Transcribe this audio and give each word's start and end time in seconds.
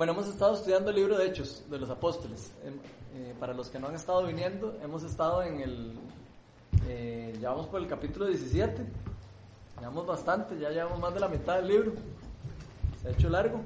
Bueno, 0.00 0.14
hemos 0.14 0.28
estado 0.28 0.54
estudiando 0.54 0.88
el 0.88 0.96
libro 0.96 1.18
de 1.18 1.26
Hechos 1.26 1.62
de 1.68 1.78
los 1.78 1.90
Apóstoles. 1.90 2.50
Em, 2.64 2.72
eh, 3.16 3.34
para 3.38 3.52
los 3.52 3.68
que 3.68 3.78
no 3.78 3.88
han 3.88 3.94
estado 3.94 4.24
viniendo, 4.26 4.74
hemos 4.82 5.02
estado 5.02 5.42
en 5.42 5.60
el. 5.60 5.92
Eh, 6.88 7.36
ya 7.38 7.50
vamos 7.50 7.66
por 7.66 7.82
el 7.82 7.86
capítulo 7.86 8.24
17. 8.24 8.82
Llevamos 9.78 10.06
bastante, 10.06 10.58
ya 10.58 10.70
llevamos 10.70 11.00
más 11.00 11.12
de 11.12 11.20
la 11.20 11.28
mitad 11.28 11.56
del 11.56 11.68
libro. 11.68 11.92
Se 13.02 13.08
ha 13.08 13.10
hecho 13.10 13.28
largo. 13.28 13.60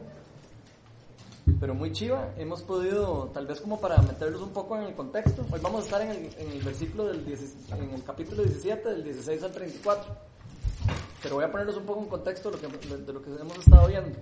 Pero 1.61 1.73
muy 1.73 1.93
chiva. 1.93 2.31
Hemos 2.37 2.62
podido, 2.62 3.30
tal 3.32 3.46
vez 3.46 3.60
como 3.60 3.80
para 3.80 3.98
meterlos 3.98 4.42
un 4.42 4.51
poco 4.51 4.76
en 4.76 4.82
el 4.82 4.94
contexto. 4.96 5.46
Hoy 5.53 5.60
vamos 5.62 5.82
a 5.82 5.85
estar 5.85 6.03
en 6.03 6.10
el, 6.10 6.35
en 6.37 6.51
el 6.51 6.62
versículo 6.62 7.04
del 7.04 7.21
en 7.21 7.90
el 7.90 8.03
capítulo 8.03 8.42
17, 8.42 8.88
del 8.88 9.04
16 9.04 9.40
al 9.40 9.53
34. 9.53 10.16
Pero 11.22 11.37
voy 11.37 11.44
a 11.44 11.53
ponerlos 11.53 11.76
un 11.76 11.85
poco 11.85 12.01
en 12.01 12.08
contexto 12.08 12.51
de 12.51 12.60
lo 12.60 12.69
que, 12.80 12.96
de 12.96 13.12
lo 13.12 13.22
que 13.22 13.30
hemos 13.40 13.56
estado 13.56 13.87
viendo. 13.87 14.19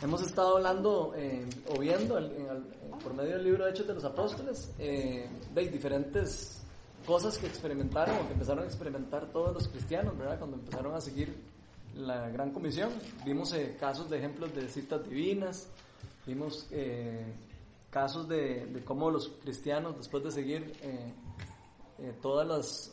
Hemos 0.00 0.22
estado 0.22 0.56
hablando 0.56 1.12
eh, 1.16 1.44
o 1.68 1.80
viendo 1.80 2.14
por 3.02 3.14
medio 3.14 3.32
del 3.32 3.44
libro 3.44 3.64
de 3.64 3.72
Hechos 3.72 3.86
de 3.88 3.94
los 3.94 4.04
Apóstoles 4.04 4.72
eh, 4.78 5.28
de 5.52 5.68
diferentes 5.68 6.62
cosas 7.04 7.36
que 7.36 7.48
experimentaron 7.48 8.16
o 8.16 8.26
que 8.28 8.34
empezaron 8.34 8.62
a 8.62 8.66
experimentar 8.66 9.26
todos 9.32 9.52
los 9.52 9.66
cristianos, 9.66 10.16
¿verdad? 10.16 10.38
Cuando 10.38 10.56
empezaron 10.56 10.94
a 10.94 11.00
seguir 11.00 11.34
la 11.96 12.28
gran 12.28 12.52
comisión. 12.52 12.92
Vimos 13.24 13.52
eh, 13.52 13.76
casos 13.80 14.08
de 14.08 14.18
ejemplos 14.18 14.54
de 14.54 14.68
citas 14.68 15.02
divinas, 15.08 15.68
vimos 16.26 16.68
casos 17.90 18.28
de, 18.28 18.66
de, 18.66 18.84
cómo 18.84 19.10
los 19.10 19.28
cristianos, 19.42 19.96
después 19.96 20.22
de 20.22 20.30
seguir 20.30 20.72
todas 22.22 22.46
las, 22.46 22.92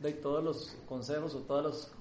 de 0.00 0.12
todos 0.14 0.42
los 0.42 0.76
consejos 0.88 1.34
o 1.34 1.40
todas 1.40 1.92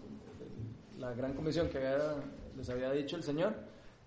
la 0.97 1.13
gran 1.13 1.33
comisión 1.33 1.69
que 1.69 1.77
había 1.77 2.15
les 2.57 2.69
había 2.69 2.91
dicho 2.91 3.15
el 3.15 3.23
Señor, 3.23 3.53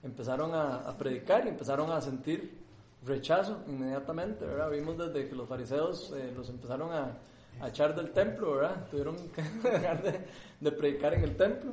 empezaron 0.02 0.54
a, 0.54 0.96
predicar 0.98 1.46
y 1.46 1.48
empezaron 1.48 1.90
a 1.90 2.00
sentir 2.00 2.58
rechazo 3.04 3.58
inmediatamente, 3.68 4.44
¿verdad? 4.44 4.70
Vimos 4.70 4.98
desde 4.98 5.28
que 5.28 5.34
los 5.34 5.48
fariseos 5.48 6.12
eh, 6.16 6.32
los 6.36 6.48
empezaron 6.48 6.92
a, 6.92 7.18
echar 7.66 7.94
del 7.94 8.10
templo, 8.12 8.56
¿verdad? 8.56 8.86
Tuvieron 8.90 9.16
que 9.28 9.42
dejar 9.70 10.02
de, 10.02 10.72
predicar 10.72 11.14
en 11.14 11.24
el 11.24 11.36
templo. 11.36 11.72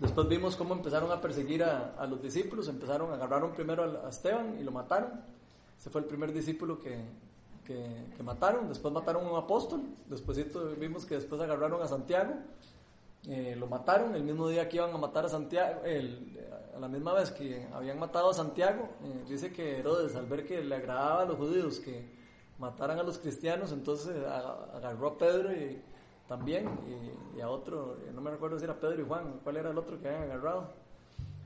Después 0.00 0.28
vimos 0.28 0.56
cómo 0.56 0.74
empezaron 0.74 1.10
a 1.12 1.20
perseguir 1.20 1.62
a, 1.64 2.06
los 2.06 2.22
discípulos, 2.22 2.68
empezaron, 2.68 3.12
agarraron 3.12 3.52
primero 3.52 4.04
a, 4.04 4.08
Esteban 4.08 4.56
y 4.58 4.62
lo 4.62 4.70
mataron. 4.70 5.20
Ese 5.78 5.90
fue 5.90 6.00
el 6.00 6.06
primer 6.06 6.32
discípulo 6.32 6.80
que, 6.80 6.96
que, 7.66 8.22
mataron. 8.22 8.68
Después 8.68 8.94
mataron 8.94 9.26
a 9.26 9.30
un 9.30 9.36
apóstol. 9.36 9.82
Después 10.06 10.38
vimos 10.78 11.04
que 11.04 11.16
después 11.16 11.40
agarraron 11.40 11.82
a 11.82 11.88
Santiago 11.88 12.34
eh, 13.28 13.54
lo 13.56 13.68
mataron 13.68 14.14
el 14.16 14.24
mismo 14.24 14.48
día 14.48 14.68
que 14.68 14.78
iban 14.78 14.92
a 14.92 14.98
matar 14.98 15.26
a 15.26 15.28
Santiago, 15.28 15.82
a 16.74 16.78
la 16.78 16.88
misma 16.88 17.14
vez 17.14 17.30
que 17.30 17.68
habían 17.72 17.98
matado 17.98 18.30
a 18.30 18.34
Santiago, 18.34 18.88
eh, 19.04 19.24
dice 19.28 19.52
que 19.52 19.78
Herodes, 19.78 20.16
al 20.16 20.26
ver 20.26 20.44
que 20.44 20.60
le 20.60 20.74
agradaba 20.74 21.22
a 21.22 21.26
los 21.26 21.36
judíos 21.36 21.78
que 21.78 22.04
mataran 22.58 22.98
a 22.98 23.02
los 23.04 23.18
cristianos, 23.18 23.70
entonces 23.70 24.16
agarró 24.26 25.08
a 25.08 25.18
Pedro 25.18 25.52
y 25.52 25.80
también, 26.26 26.68
y, 27.36 27.40
a 27.40 27.48
otro, 27.48 27.98
no 28.12 28.20
me 28.20 28.30
recuerdo 28.30 28.58
si 28.58 28.64
era 28.64 28.78
Pedro 28.78 29.02
y 29.02 29.06
Juan, 29.06 29.40
cuál 29.44 29.56
era 29.56 29.70
el 29.70 29.78
otro 29.78 30.00
que 30.00 30.08
habían 30.08 30.24
agarrado. 30.24 30.72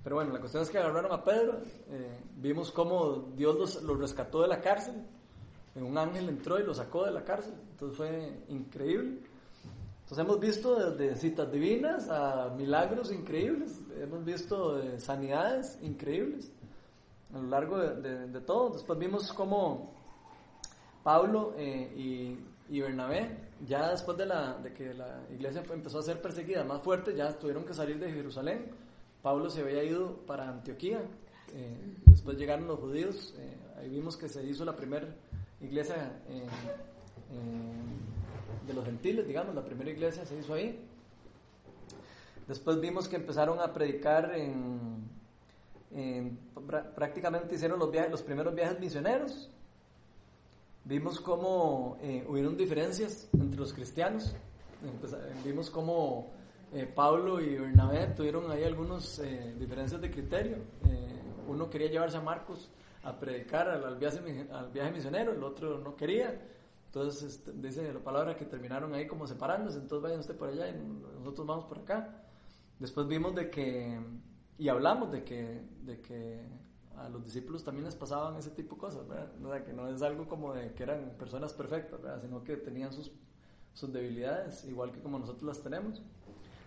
Pero 0.02 0.16
bueno, 0.16 0.32
la 0.32 0.38
cuestión 0.38 0.62
es 0.62 0.70
que 0.70 0.78
agarraron 0.78 1.12
a 1.12 1.24
Pedro, 1.24 1.58
eh, 1.90 2.20
vimos 2.36 2.70
cómo 2.70 3.32
Dios 3.34 3.56
los, 3.56 3.82
los 3.82 3.98
rescató 3.98 4.42
de 4.42 4.48
la 4.48 4.60
cárcel, 4.60 4.94
un 5.74 5.98
ángel 5.98 6.28
entró 6.28 6.58
y 6.58 6.62
lo 6.62 6.72
sacó 6.72 7.04
de 7.04 7.10
la 7.10 7.22
cárcel, 7.22 7.54
entonces 7.70 7.96
fue 7.96 8.44
increíble. 8.48 9.18
Entonces 10.06 10.24
hemos 10.24 10.38
visto 10.38 10.76
desde 10.76 11.16
citas 11.16 11.50
divinas 11.50 12.08
a 12.08 12.54
milagros 12.56 13.10
increíbles, 13.10 13.80
hemos 14.00 14.24
visto 14.24 14.80
eh, 14.80 15.00
sanidades 15.00 15.80
increíbles 15.82 16.52
a 17.34 17.38
lo 17.38 17.48
largo 17.48 17.76
de, 17.76 18.40
todo. 18.42 18.70
Después 18.70 19.00
vimos 19.00 19.32
cómo 19.32 19.92
Pablo 21.02 21.54
eh, 21.58 21.92
y, 21.96 22.38
y, 22.72 22.80
Bernabé, 22.80 23.36
ya 23.66 23.90
después 23.90 24.16
de, 24.16 24.26
la, 24.26 24.56
de 24.58 24.72
que 24.72 24.94
la 24.94 25.22
iglesia 25.28 25.64
empezó 25.72 25.98
a 25.98 26.02
ser 26.04 26.22
perseguida 26.22 26.62
más 26.62 26.82
fuerte, 26.82 27.12
ya 27.16 27.36
tuvieron 27.36 27.64
que 27.64 27.74
salir 27.74 27.98
de 27.98 28.12
Jerusalén. 28.12 28.70
Pablo 29.22 29.50
se 29.50 29.62
había 29.62 29.82
ido 29.82 30.18
para 30.18 30.48
Antioquía, 30.48 31.00
eh, 31.52 31.96
después 32.04 32.38
llegaron 32.38 32.68
los 32.68 32.78
judíos, 32.78 33.34
ahí 33.76 33.88
vimos 33.88 34.16
que 34.16 34.28
se 34.28 34.44
hizo 34.46 34.64
la 34.64 34.76
primera 34.76 35.08
iglesia 35.60 36.22
en 36.28 38.15
de 38.66 38.74
los 38.74 38.84
gentiles, 38.84 39.26
digamos, 39.26 39.54
la 39.54 39.64
primera 39.64 39.90
iglesia 39.90 40.24
se 40.24 40.36
hizo 40.36 40.54
ahí. 40.54 40.78
Después 42.46 42.80
vimos 42.80 43.08
que 43.08 43.16
empezaron 43.16 43.58
a 43.60 43.72
predicar 43.72 44.32
en, 44.34 45.08
prácticamente 46.94 47.54
hicieron 47.54 47.78
los 47.78 47.90
viajes, 47.90 48.10
los 48.10 48.22
primeros 48.22 48.54
viajes 48.54 48.78
misioneros. 48.78 49.50
Vimos 50.84 51.20
cómo 51.20 51.98
eh, 52.00 52.24
hubieron 52.28 52.56
diferencias 52.56 53.28
entre 53.32 53.58
los 53.58 53.72
cristianos. 53.72 54.34
vimos 55.44 55.70
cómo 55.70 56.30
eh, 56.72 56.86
Pablo 56.86 57.40
y 57.40 57.56
Bernabé 57.56 58.06
tuvieron 58.08 58.50
ahí 58.50 58.62
algunas 58.62 59.18
eh, 59.18 59.54
diferencias 59.58 60.00
de 60.00 60.10
criterio. 60.10 60.58
uno 61.48 61.68
quería 61.70 61.88
llevarse 61.88 62.16
a 62.16 62.20
Marcos 62.20 62.70
a 63.02 63.18
predicar 63.18 63.68
al, 63.68 63.84
al 63.84 63.98
viaje 63.98 64.92
misionero, 64.92 65.32
el 65.32 65.42
otro 65.42 65.78
no 65.78 65.96
quería. 65.96 66.40
Entonces 66.86 67.22
este, 67.22 67.52
dice 67.52 67.92
la 67.92 68.00
palabra 68.00 68.36
que 68.36 68.44
terminaron 68.44 68.94
ahí 68.94 69.06
como 69.06 69.26
separándose, 69.26 69.78
entonces 69.78 70.02
vayan 70.02 70.20
usted 70.20 70.36
por 70.36 70.48
allá 70.48 70.68
y 70.68 70.74
nosotros 71.18 71.46
vamos 71.46 71.64
por 71.64 71.78
acá. 71.78 72.22
Después 72.78 73.06
vimos 73.06 73.34
de 73.34 73.50
que, 73.50 73.98
y 74.58 74.68
hablamos 74.68 75.10
de 75.12 75.24
que, 75.24 75.62
de 75.82 76.00
que 76.00 76.46
a 76.96 77.08
los 77.08 77.24
discípulos 77.24 77.62
también 77.64 77.84
les 77.84 77.94
pasaban 77.94 78.36
ese 78.36 78.50
tipo 78.50 78.76
de 78.76 78.80
cosas, 78.80 79.06
¿verdad? 79.06 79.64
que 79.64 79.72
no 79.72 79.88
es 79.88 80.02
algo 80.02 80.26
como 80.26 80.54
de 80.54 80.72
que 80.72 80.82
eran 80.82 81.14
personas 81.18 81.52
perfectas, 81.52 82.00
¿verdad? 82.00 82.20
Sino 82.22 82.42
que 82.42 82.56
tenían 82.56 82.92
sus, 82.92 83.12
sus 83.74 83.92
debilidades, 83.92 84.64
igual 84.64 84.92
que 84.92 85.00
como 85.00 85.18
nosotros 85.18 85.44
las 85.44 85.62
tenemos. 85.62 86.02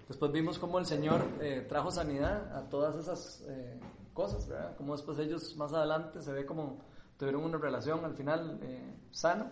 Después 0.08 0.32
vimos 0.32 0.58
cómo 0.58 0.80
el 0.80 0.86
Señor 0.86 1.22
eh, 1.40 1.66
trajo 1.68 1.92
sanidad 1.92 2.56
a 2.56 2.68
todas 2.70 2.96
esas 2.96 3.44
eh, 3.48 3.80
cosas, 4.14 4.48
¿verdad? 4.48 4.76
Como 4.76 4.94
después 4.94 5.20
ellos 5.20 5.56
más 5.56 5.74
adelante 5.74 6.22
se 6.22 6.32
ve 6.32 6.46
como 6.46 6.80
tuvieron 7.18 7.44
una 7.44 7.58
relación 7.58 8.04
al 8.06 8.16
final 8.16 8.60
eh, 8.64 8.96
sana. 9.12 9.52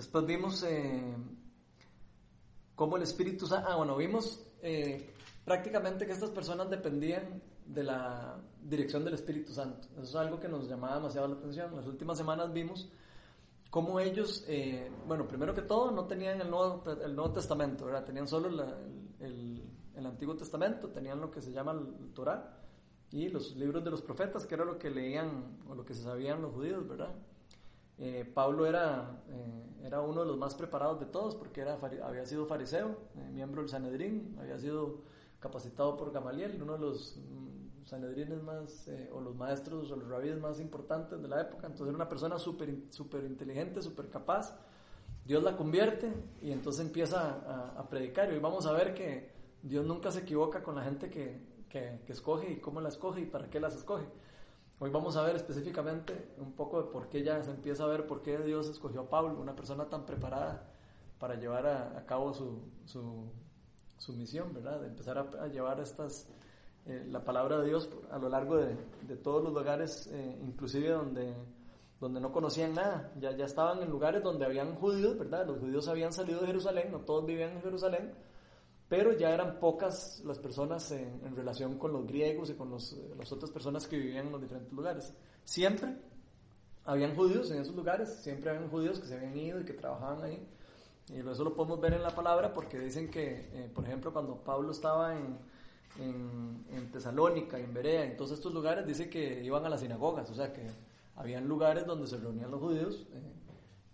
Después 0.00 0.24
vimos 0.24 0.62
eh, 0.62 1.14
cómo 2.74 2.96
el 2.96 3.02
Espíritu 3.02 3.46
Santo, 3.46 3.68
ah, 3.68 3.76
bueno, 3.76 3.98
vimos 3.98 4.42
eh, 4.62 5.12
prácticamente 5.44 6.06
que 6.06 6.12
estas 6.12 6.30
personas 6.30 6.70
dependían 6.70 7.42
de 7.66 7.84
la 7.84 8.40
dirección 8.62 9.04
del 9.04 9.12
Espíritu 9.12 9.52
Santo. 9.52 9.88
Eso 9.92 10.02
es 10.02 10.14
algo 10.14 10.40
que 10.40 10.48
nos 10.48 10.66
llamaba 10.66 10.94
demasiado 10.94 11.28
la 11.28 11.34
atención. 11.34 11.76
Las 11.76 11.86
últimas 11.86 12.16
semanas 12.16 12.50
vimos 12.50 12.90
cómo 13.68 14.00
ellos, 14.00 14.42
eh, 14.48 14.90
bueno, 15.06 15.28
primero 15.28 15.54
que 15.54 15.60
todo, 15.60 15.90
no 15.90 16.06
tenían 16.06 16.40
el 16.40 16.48
Nuevo, 16.48 16.82
el 17.04 17.14
nuevo 17.14 17.34
Testamento, 17.34 17.84
¿verdad? 17.84 18.06
Tenían 18.06 18.26
solo 18.26 18.48
el, 19.20 19.62
el, 19.94 20.06
Antiguo 20.06 20.34
Testamento, 20.34 20.88
tenían 20.88 21.20
lo 21.20 21.30
que 21.30 21.42
se 21.42 21.52
llama 21.52 21.72
el 21.72 22.14
Torah 22.14 22.58
y 23.10 23.28
los 23.28 23.54
libros 23.54 23.84
de 23.84 23.90
los 23.90 24.00
profetas, 24.00 24.46
que 24.46 24.54
era 24.54 24.64
lo 24.64 24.78
que 24.78 24.88
leían 24.88 25.58
o 25.68 25.74
lo 25.74 25.84
que 25.84 25.92
se 25.92 26.04
sabían 26.04 26.40
los 26.40 26.54
judíos, 26.54 26.88
¿verdad? 26.88 27.14
Eh, 28.02 28.24
Pablo 28.24 28.64
era, 28.64 29.22
eh, 29.28 29.84
era 29.84 30.00
uno 30.00 30.22
de 30.22 30.26
los 30.26 30.38
más 30.38 30.54
preparados 30.54 30.98
de 31.00 31.06
todos 31.06 31.34
porque 31.34 31.60
era, 31.60 31.78
había 32.02 32.24
sido 32.24 32.46
fariseo, 32.46 32.96
eh, 33.14 33.28
miembro 33.30 33.60
del 33.60 33.68
Sanedrín, 33.68 34.38
había 34.40 34.58
sido 34.58 35.02
capacitado 35.38 35.98
por 35.98 36.10
Gamaliel, 36.10 36.62
uno 36.62 36.72
de 36.72 36.78
los 36.78 37.18
mm, 37.18 37.84
Sanedrines 37.84 38.42
más, 38.42 38.90
o 39.12 39.20
los 39.20 39.36
maestros 39.36 39.90
o 39.90 39.96
los 39.96 40.08
rabíes 40.08 40.40
más 40.40 40.60
importantes 40.60 41.20
de 41.20 41.28
la 41.28 41.42
época. 41.42 41.66
Entonces 41.66 41.88
era 41.88 41.96
una 41.96 42.08
persona 42.08 42.38
súper 42.38 42.74
super 42.88 43.22
inteligente, 43.22 43.82
súper 43.82 44.08
capaz. 44.08 44.58
Dios 45.26 45.42
la 45.42 45.54
convierte 45.54 46.10
y 46.40 46.52
entonces 46.52 46.86
empieza 46.86 47.74
a, 47.76 47.86
predicar. 47.90 48.30
Y 48.30 48.34
hoy 48.34 48.40
vamos 48.40 48.64
a 48.64 48.72
ver 48.72 48.94
que 48.94 49.30
Dios 49.62 49.84
nunca 49.84 50.10
se 50.10 50.20
equivoca 50.20 50.62
con 50.62 50.74
la 50.74 50.84
gente 50.84 51.10
que, 51.10 51.38
que, 51.68 52.00
que 52.06 52.12
escoge 52.12 52.52
y 52.52 52.60
cómo 52.60 52.80
la 52.80 52.88
escoge 52.88 53.22
y 53.22 53.26
para 53.26 53.50
qué 53.50 53.60
las 53.60 53.76
escoge. 53.76 54.06
Hoy 54.82 54.88
vamos 54.88 55.14
a 55.18 55.22
ver 55.22 55.36
específicamente 55.36 56.32
un 56.38 56.52
poco 56.52 56.82
de 56.82 56.90
por 56.90 57.10
qué 57.10 57.22
ya 57.22 57.42
se 57.42 57.50
empieza 57.50 57.84
a 57.84 57.86
ver 57.86 58.06
por 58.06 58.22
qué 58.22 58.38
Dios 58.38 58.66
escogió 58.66 59.02
a 59.02 59.10
Pablo, 59.10 59.38
una 59.38 59.54
persona 59.54 59.84
tan 59.90 60.06
preparada 60.06 60.72
para 61.18 61.34
llevar 61.34 61.66
a, 61.66 62.06
cabo 62.06 62.32
su, 62.32 62.62
su, 62.86 64.12
misión, 64.14 64.54
¿verdad? 64.54 64.80
De 64.80 64.86
empezar 64.86 65.18
a, 65.18 65.48
llevar 65.48 65.80
estas, 65.80 66.30
eh, 66.86 67.04
la 67.10 67.22
palabra 67.22 67.58
de 67.58 67.66
Dios 67.66 67.90
a 68.10 68.16
lo 68.16 68.30
largo 68.30 68.56
de, 68.56 68.74
de 69.06 69.16
todos 69.18 69.44
los 69.44 69.52
lugares, 69.52 70.06
eh, 70.14 70.38
inclusive 70.46 70.88
donde, 70.88 71.34
donde 72.00 72.18
no 72.18 72.32
conocían 72.32 72.72
nada. 72.72 73.12
Ya, 73.20 73.36
ya 73.36 73.44
estaban 73.44 73.82
en 73.82 73.90
lugares 73.90 74.22
donde 74.22 74.46
habían 74.46 74.76
judíos, 74.76 75.18
¿verdad? 75.18 75.46
Los 75.46 75.58
judíos 75.58 75.88
habían 75.88 76.14
salido 76.14 76.40
de 76.40 76.46
Jerusalén, 76.46 76.90
no 76.90 77.00
todos 77.00 77.26
vivían 77.26 77.50
en 77.50 77.60
Jerusalén, 77.60 78.14
pero 78.90 79.16
ya 79.16 79.30
eran 79.30 79.60
pocas 79.60 80.20
las 80.26 80.40
personas 80.40 80.90
en, 80.90 81.36
relación 81.36 81.78
con 81.78 81.92
los 81.92 82.04
griegos 82.04 82.50
y 82.50 82.54
con 82.54 82.70
los, 82.70 82.96
las 83.16 83.30
otras 83.30 83.52
personas 83.52 83.86
que 83.86 83.96
vivían 83.96 84.26
en 84.26 84.32
los 84.32 84.42
diferentes 84.42 84.72
lugares. 84.72 85.14
Siempre 85.44 85.94
habían 86.84 87.14
judíos 87.14 87.52
en 87.52 87.60
esos 87.60 87.76
lugares, 87.76 88.12
siempre 88.20 88.50
habían 88.50 88.68
judíos 88.68 88.98
que 88.98 89.06
se 89.06 89.14
habían 89.14 89.36
ido 89.36 89.60
y 89.60 89.64
que 89.64 89.74
trabajaban 89.74 90.24
ahí. 90.24 90.44
Y 91.08 91.20
eso 91.20 91.44
lo 91.44 91.54
podemos 91.54 91.80
ver 91.80 91.94
en 91.94 92.02
la 92.02 92.10
palabra 92.10 92.52
porque 92.52 92.80
dicen 92.80 93.08
que, 93.12 93.48
eh, 93.52 93.70
por 93.72 93.84
ejemplo, 93.84 94.12
cuando 94.12 94.42
Pablo 94.42 94.72
estaba 94.72 95.16
en, 95.16 95.38
en, 96.00 96.64
en 96.72 96.90
Tesalónica, 96.90 97.60
en 97.60 97.72
Berea, 97.72 98.04
en 98.04 98.16
todos 98.16 98.32
estos 98.32 98.52
lugares, 98.52 98.84
dice 98.88 99.08
que 99.08 99.40
iban 99.44 99.64
a 99.64 99.68
las 99.68 99.82
sinagogas, 99.82 100.28
o 100.30 100.34
sea 100.34 100.52
que 100.52 100.66
habían 101.14 101.46
lugares 101.46 101.86
donde 101.86 102.08
se 102.08 102.16
reunían 102.16 102.50
los 102.50 102.58
judíos, 102.58 103.06
eh, 103.12 103.22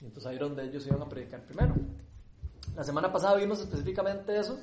y 0.00 0.06
entonces 0.06 0.26
ahí 0.26 0.36
era 0.36 0.46
donde 0.46 0.64
ellos 0.64 0.86
iban 0.86 1.02
a 1.02 1.08
predicar 1.08 1.44
primero. 1.44 1.74
La 2.74 2.82
semana 2.82 3.12
pasada 3.12 3.36
vimos 3.36 3.60
específicamente 3.60 4.38
eso, 4.38 4.58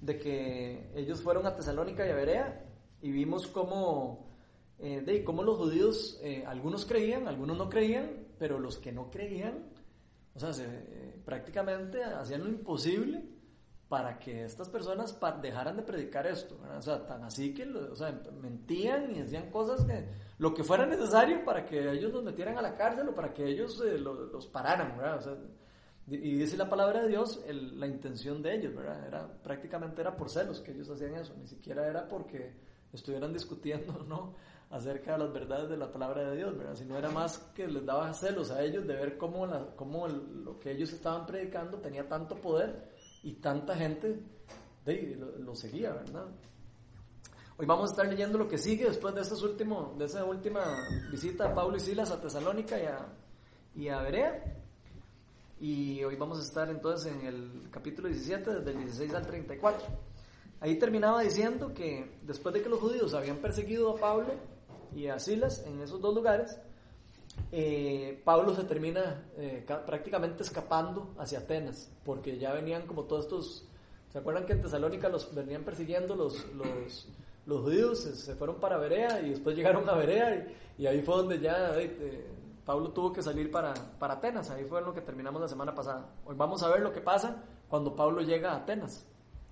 de 0.00 0.18
que 0.18 0.90
ellos 0.94 1.22
fueron 1.22 1.46
a 1.46 1.54
Tesalónica 1.54 2.06
y 2.06 2.10
a 2.10 2.14
Berea, 2.14 2.64
y 3.02 3.10
vimos 3.10 3.46
cómo, 3.46 4.30
eh, 4.78 5.02
de, 5.02 5.24
cómo 5.24 5.42
los 5.42 5.58
judíos, 5.58 6.18
eh, 6.22 6.44
algunos 6.46 6.84
creían, 6.84 7.28
algunos 7.28 7.56
no 7.56 7.68
creían, 7.68 8.26
pero 8.38 8.58
los 8.58 8.78
que 8.78 8.92
no 8.92 9.10
creían, 9.10 9.70
o 10.34 10.40
sea, 10.40 10.52
se, 10.52 10.64
eh, 10.64 11.20
prácticamente 11.24 12.02
hacían 12.02 12.44
lo 12.44 12.48
imposible 12.48 13.24
para 13.88 14.18
que 14.20 14.44
estas 14.44 14.68
personas 14.68 15.18
dejaran 15.42 15.76
de 15.76 15.82
predicar 15.82 16.26
esto, 16.26 16.56
o 16.76 16.80
sea, 16.80 17.04
tan 17.06 17.24
así 17.24 17.52
que, 17.52 17.64
o 17.64 17.96
sea, 17.96 18.22
mentían 18.40 19.14
y 19.16 19.20
hacían 19.20 19.50
cosas 19.50 19.84
que, 19.84 20.06
lo 20.38 20.54
que 20.54 20.62
fuera 20.62 20.86
necesario 20.86 21.44
para 21.44 21.66
que 21.66 21.90
ellos 21.90 22.12
los 22.12 22.22
metieran 22.22 22.56
a 22.56 22.62
la 22.62 22.76
cárcel 22.76 23.08
o 23.08 23.14
para 23.14 23.34
que 23.34 23.44
ellos 23.44 23.82
eh, 23.84 23.98
los, 23.98 24.32
los 24.32 24.46
pararan. 24.46 24.98
O 24.98 25.20
sea, 25.20 25.36
y 26.16 26.34
dice 26.34 26.56
la 26.56 26.68
palabra 26.68 27.02
de 27.02 27.08
Dios, 27.08 27.40
el, 27.46 27.78
la 27.78 27.86
intención 27.86 28.42
de 28.42 28.56
ellos, 28.56 28.74
¿verdad? 28.74 29.06
Era, 29.06 29.28
prácticamente 29.42 30.00
era 30.00 30.16
por 30.16 30.28
celos 30.28 30.60
que 30.60 30.72
ellos 30.72 30.90
hacían 30.90 31.14
eso, 31.14 31.34
ni 31.38 31.46
siquiera 31.46 31.86
era 31.86 32.08
porque 32.08 32.52
estuvieran 32.92 33.32
discutiendo, 33.32 34.04
¿no? 34.08 34.34
Acerca 34.70 35.12
de 35.12 35.18
las 35.18 35.32
verdades 35.32 35.68
de 35.68 35.76
la 35.76 35.90
palabra 35.90 36.28
de 36.30 36.36
Dios, 36.36 36.56
¿verdad? 36.56 36.74
Sino 36.74 36.98
era 36.98 37.10
más 37.10 37.38
que 37.54 37.68
les 37.68 37.86
daba 37.86 38.12
celos 38.12 38.50
a 38.50 38.62
ellos 38.62 38.86
de 38.88 38.94
ver 38.94 39.18
cómo, 39.18 39.46
la, 39.46 39.74
cómo 39.76 40.06
el, 40.06 40.44
lo 40.44 40.58
que 40.58 40.72
ellos 40.72 40.92
estaban 40.92 41.26
predicando 41.26 41.78
tenía 41.78 42.08
tanto 42.08 42.34
poder 42.36 42.90
y 43.22 43.34
tanta 43.34 43.76
gente 43.76 44.20
de, 44.84 45.16
lo, 45.16 45.38
lo, 45.38 45.54
seguía, 45.54 45.92
¿verdad? 45.92 46.26
Hoy 47.56 47.66
vamos 47.66 47.90
a 47.90 47.92
estar 47.92 48.08
leyendo 48.08 48.38
lo 48.38 48.48
que 48.48 48.58
sigue 48.58 48.86
después 48.86 49.14
de, 49.14 49.20
de 49.20 50.04
esa 50.04 50.24
última 50.24 50.76
visita 51.10 51.48
de 51.48 51.54
Pablo 51.54 51.76
y 51.76 51.80
Silas 51.80 52.10
a 52.10 52.20
Tesalónica 52.20 52.80
y 52.80 52.86
a, 52.86 53.06
y 53.76 53.88
a 53.88 54.00
Berea. 54.02 54.59
Y 55.60 56.02
hoy 56.04 56.16
vamos 56.16 56.38
a 56.38 56.42
estar 56.42 56.70
entonces 56.70 57.12
en 57.12 57.26
el 57.26 57.68
capítulo 57.70 58.08
17, 58.08 58.54
desde 58.54 58.70
el 58.70 58.78
16 58.78 59.12
al 59.12 59.26
34. 59.26 59.86
Ahí 60.58 60.78
terminaba 60.78 61.20
diciendo 61.20 61.74
que 61.74 62.18
después 62.22 62.54
de 62.54 62.62
que 62.62 62.70
los 62.70 62.80
judíos 62.80 63.12
habían 63.12 63.36
perseguido 63.36 63.90
a 63.90 64.00
Pablo 64.00 64.32
y 64.96 65.08
a 65.08 65.18
Silas 65.18 65.62
en 65.66 65.82
esos 65.82 66.00
dos 66.00 66.14
lugares, 66.14 66.58
eh, 67.52 68.22
Pablo 68.24 68.54
se 68.54 68.64
termina 68.64 69.30
eh, 69.36 69.62
prácticamente 69.84 70.44
escapando 70.44 71.14
hacia 71.18 71.40
Atenas, 71.40 71.92
porque 72.06 72.38
ya 72.38 72.54
venían 72.54 72.86
como 72.86 73.04
todos 73.04 73.26
estos, 73.26 73.68
¿se 74.10 74.16
acuerdan 74.16 74.46
que 74.46 74.54
en 74.54 74.62
Tesalónica 74.62 75.10
los 75.10 75.34
venían 75.34 75.62
persiguiendo 75.62 76.16
los, 76.16 76.42
los, 76.54 77.06
los 77.44 77.60
judíos? 77.60 78.00
Se, 78.00 78.16
se, 78.16 78.34
fueron 78.34 78.60
para 78.60 78.78
Berea 78.78 79.20
y 79.20 79.28
después 79.28 79.54
llegaron 79.54 79.86
a 79.90 79.94
Berea 79.94 80.54
y, 80.78 80.82
y 80.84 80.86
ahí 80.86 81.02
fue 81.02 81.16
donde 81.16 81.38
ya 81.38 81.78
eh, 81.78 82.26
Pablo 82.70 82.92
tuvo 82.92 83.12
que 83.12 83.20
salir 83.20 83.50
para, 83.50 83.74
para 83.98 84.14
Atenas, 84.14 84.48
ahí 84.48 84.64
fue 84.64 84.80
lo 84.80 84.94
que 84.94 85.00
terminamos 85.00 85.42
la 85.42 85.48
semana 85.48 85.74
pasada. 85.74 86.08
Hoy 86.24 86.36
vamos 86.36 86.62
a 86.62 86.68
ver 86.68 86.78
lo 86.82 86.92
que 86.92 87.00
pasa 87.00 87.42
cuando 87.68 87.96
Pablo 87.96 88.20
llega 88.20 88.52
a 88.52 88.58
Atenas. 88.58 89.04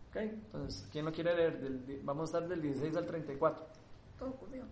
¿Okay? 0.08 0.28
Entonces, 0.28 0.88
¿quién 0.92 1.04
lo 1.04 1.10
quiere 1.10 1.34
leer? 1.34 1.60
Del, 1.60 2.00
vamos 2.04 2.32
a 2.32 2.38
estar 2.38 2.48
del 2.48 2.62
16 2.62 2.96
al 2.96 3.06
34. 3.06 3.66
Todo 4.20 4.36
corrido. 4.36 4.66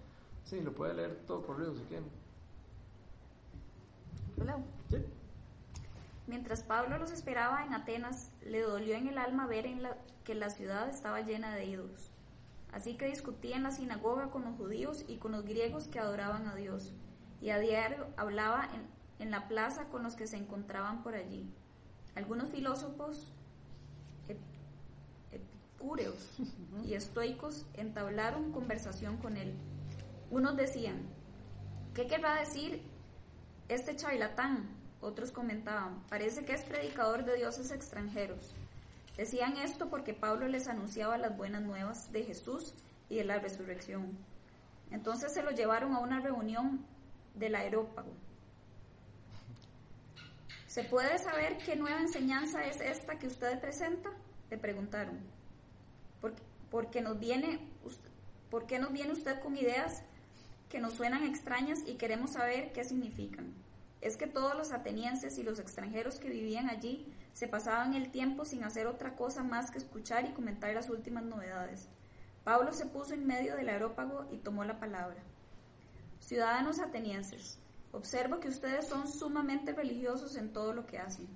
Sí, 0.44 0.60
lo 0.60 0.72
puede 0.72 0.94
leer 0.94 1.24
todo 1.26 1.44
corrido 1.44 1.74
si 1.74 1.82
quieren. 1.86 2.08
¿Lo 4.36 4.44
leo? 4.44 4.62
Sí. 4.90 5.04
Mientras 6.28 6.62
Pablo 6.62 6.98
los 6.98 7.10
esperaba 7.10 7.64
en 7.64 7.74
Atenas, 7.74 8.30
le 8.44 8.60
dolió 8.60 8.94
en 8.94 9.08
el 9.08 9.18
alma 9.18 9.48
ver 9.48 9.66
en 9.66 9.82
la, 9.82 9.96
que 10.22 10.36
la 10.36 10.50
ciudad 10.50 10.88
estaba 10.88 11.20
llena 11.20 11.52
de 11.52 11.64
ídolos. 11.64 12.12
Así 12.70 12.96
que 12.96 13.06
discutía 13.06 13.56
en 13.56 13.64
la 13.64 13.72
sinagoga 13.72 14.30
con 14.30 14.44
los 14.44 14.54
judíos 14.54 15.04
y 15.08 15.16
con 15.16 15.32
los 15.32 15.44
griegos 15.44 15.88
que 15.88 15.98
adoraban 15.98 16.46
a 16.46 16.54
Dios, 16.54 16.92
y 17.46 17.50
a 17.50 17.60
diario 17.60 18.08
hablaba 18.16 18.68
en, 18.74 18.88
en 19.20 19.30
la 19.30 19.46
plaza 19.46 19.84
con 19.84 20.02
los 20.02 20.16
que 20.16 20.26
se 20.26 20.36
encontraban 20.36 21.04
por 21.04 21.14
allí. 21.14 21.48
Algunos 22.16 22.50
filósofos 22.50 23.32
epicúreos 25.30 26.36
y 26.84 26.94
estoicos 26.94 27.64
entablaron 27.74 28.50
conversación 28.50 29.18
con 29.18 29.36
él. 29.36 29.54
Unos 30.28 30.56
decían, 30.56 31.02
¿qué 31.94 32.08
querrá 32.08 32.34
decir 32.34 32.82
este 33.68 33.94
charlatán? 33.94 34.68
Otros 35.00 35.30
comentaban, 35.30 36.02
parece 36.08 36.44
que 36.44 36.52
es 36.52 36.64
predicador 36.64 37.24
de 37.24 37.36
dioses 37.36 37.70
extranjeros. 37.70 38.56
Decían 39.16 39.56
esto 39.58 39.88
porque 39.88 40.14
Pablo 40.14 40.48
les 40.48 40.66
anunciaba 40.66 41.16
las 41.16 41.36
buenas 41.36 41.62
nuevas 41.62 42.10
de 42.10 42.24
Jesús 42.24 42.74
y 43.08 43.18
de 43.18 43.24
la 43.24 43.38
resurrección. 43.38 44.18
Entonces 44.90 45.32
se 45.32 45.44
lo 45.44 45.52
llevaron 45.52 45.94
a 45.94 46.00
una 46.00 46.18
reunión 46.18 46.84
del 47.36 47.54
aerópago. 47.54 48.12
¿Se 50.66 50.84
puede 50.84 51.18
saber 51.18 51.56
qué 51.58 51.76
nueva 51.76 52.00
enseñanza 52.00 52.66
es 52.66 52.80
esta 52.80 53.18
que 53.18 53.28
usted 53.28 53.58
presenta? 53.60 54.10
Le 54.50 54.58
preguntaron. 54.58 55.18
Porque, 56.20 56.42
porque 56.70 57.02
¿Por 58.50 58.66
qué 58.66 58.78
nos 58.78 58.92
viene 58.92 59.12
usted 59.12 59.40
con 59.40 59.56
ideas 59.56 60.02
que 60.68 60.80
nos 60.80 60.94
suenan 60.94 61.24
extrañas 61.24 61.80
y 61.86 61.94
queremos 61.94 62.32
saber 62.32 62.72
qué 62.72 62.84
significan? 62.84 63.54
Es 64.00 64.16
que 64.16 64.26
todos 64.26 64.54
los 64.54 64.72
atenienses 64.72 65.38
y 65.38 65.42
los 65.42 65.58
extranjeros 65.58 66.18
que 66.18 66.28
vivían 66.28 66.68
allí 66.68 67.10
se 67.32 67.48
pasaban 67.48 67.94
el 67.94 68.10
tiempo 68.10 68.44
sin 68.44 68.62
hacer 68.62 68.86
otra 68.86 69.16
cosa 69.16 69.42
más 69.42 69.70
que 69.70 69.78
escuchar 69.78 70.26
y 70.26 70.32
comentar 70.32 70.74
las 70.74 70.90
últimas 70.90 71.24
novedades. 71.24 71.88
Pablo 72.44 72.72
se 72.72 72.86
puso 72.86 73.14
en 73.14 73.26
medio 73.26 73.56
del 73.56 73.68
aerópago 73.68 74.26
y 74.30 74.38
tomó 74.38 74.64
la 74.64 74.78
palabra. 74.78 75.22
Ciudadanos 76.20 76.80
atenienses, 76.80 77.58
observo 77.92 78.40
que 78.40 78.48
ustedes 78.48 78.88
son 78.88 79.08
sumamente 79.08 79.72
religiosos 79.72 80.36
en 80.36 80.52
todo 80.52 80.72
lo 80.72 80.86
que 80.86 80.98
hacen. 80.98 81.28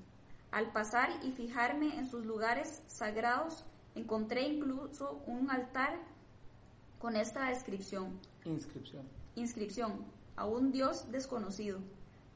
Al 0.50 0.72
pasar 0.72 1.10
y 1.22 1.30
fijarme 1.32 1.96
en 1.96 2.06
sus 2.06 2.26
lugares 2.26 2.82
sagrados, 2.86 3.64
encontré 3.94 4.42
incluso 4.42 5.22
un 5.26 5.50
altar 5.50 5.98
con 6.98 7.16
esta 7.16 7.48
descripción. 7.48 8.18
Inscripción. 8.44 9.06
Inscripción. 9.36 10.04
A 10.36 10.46
un 10.46 10.72
Dios 10.72 11.10
desconocido. 11.12 11.78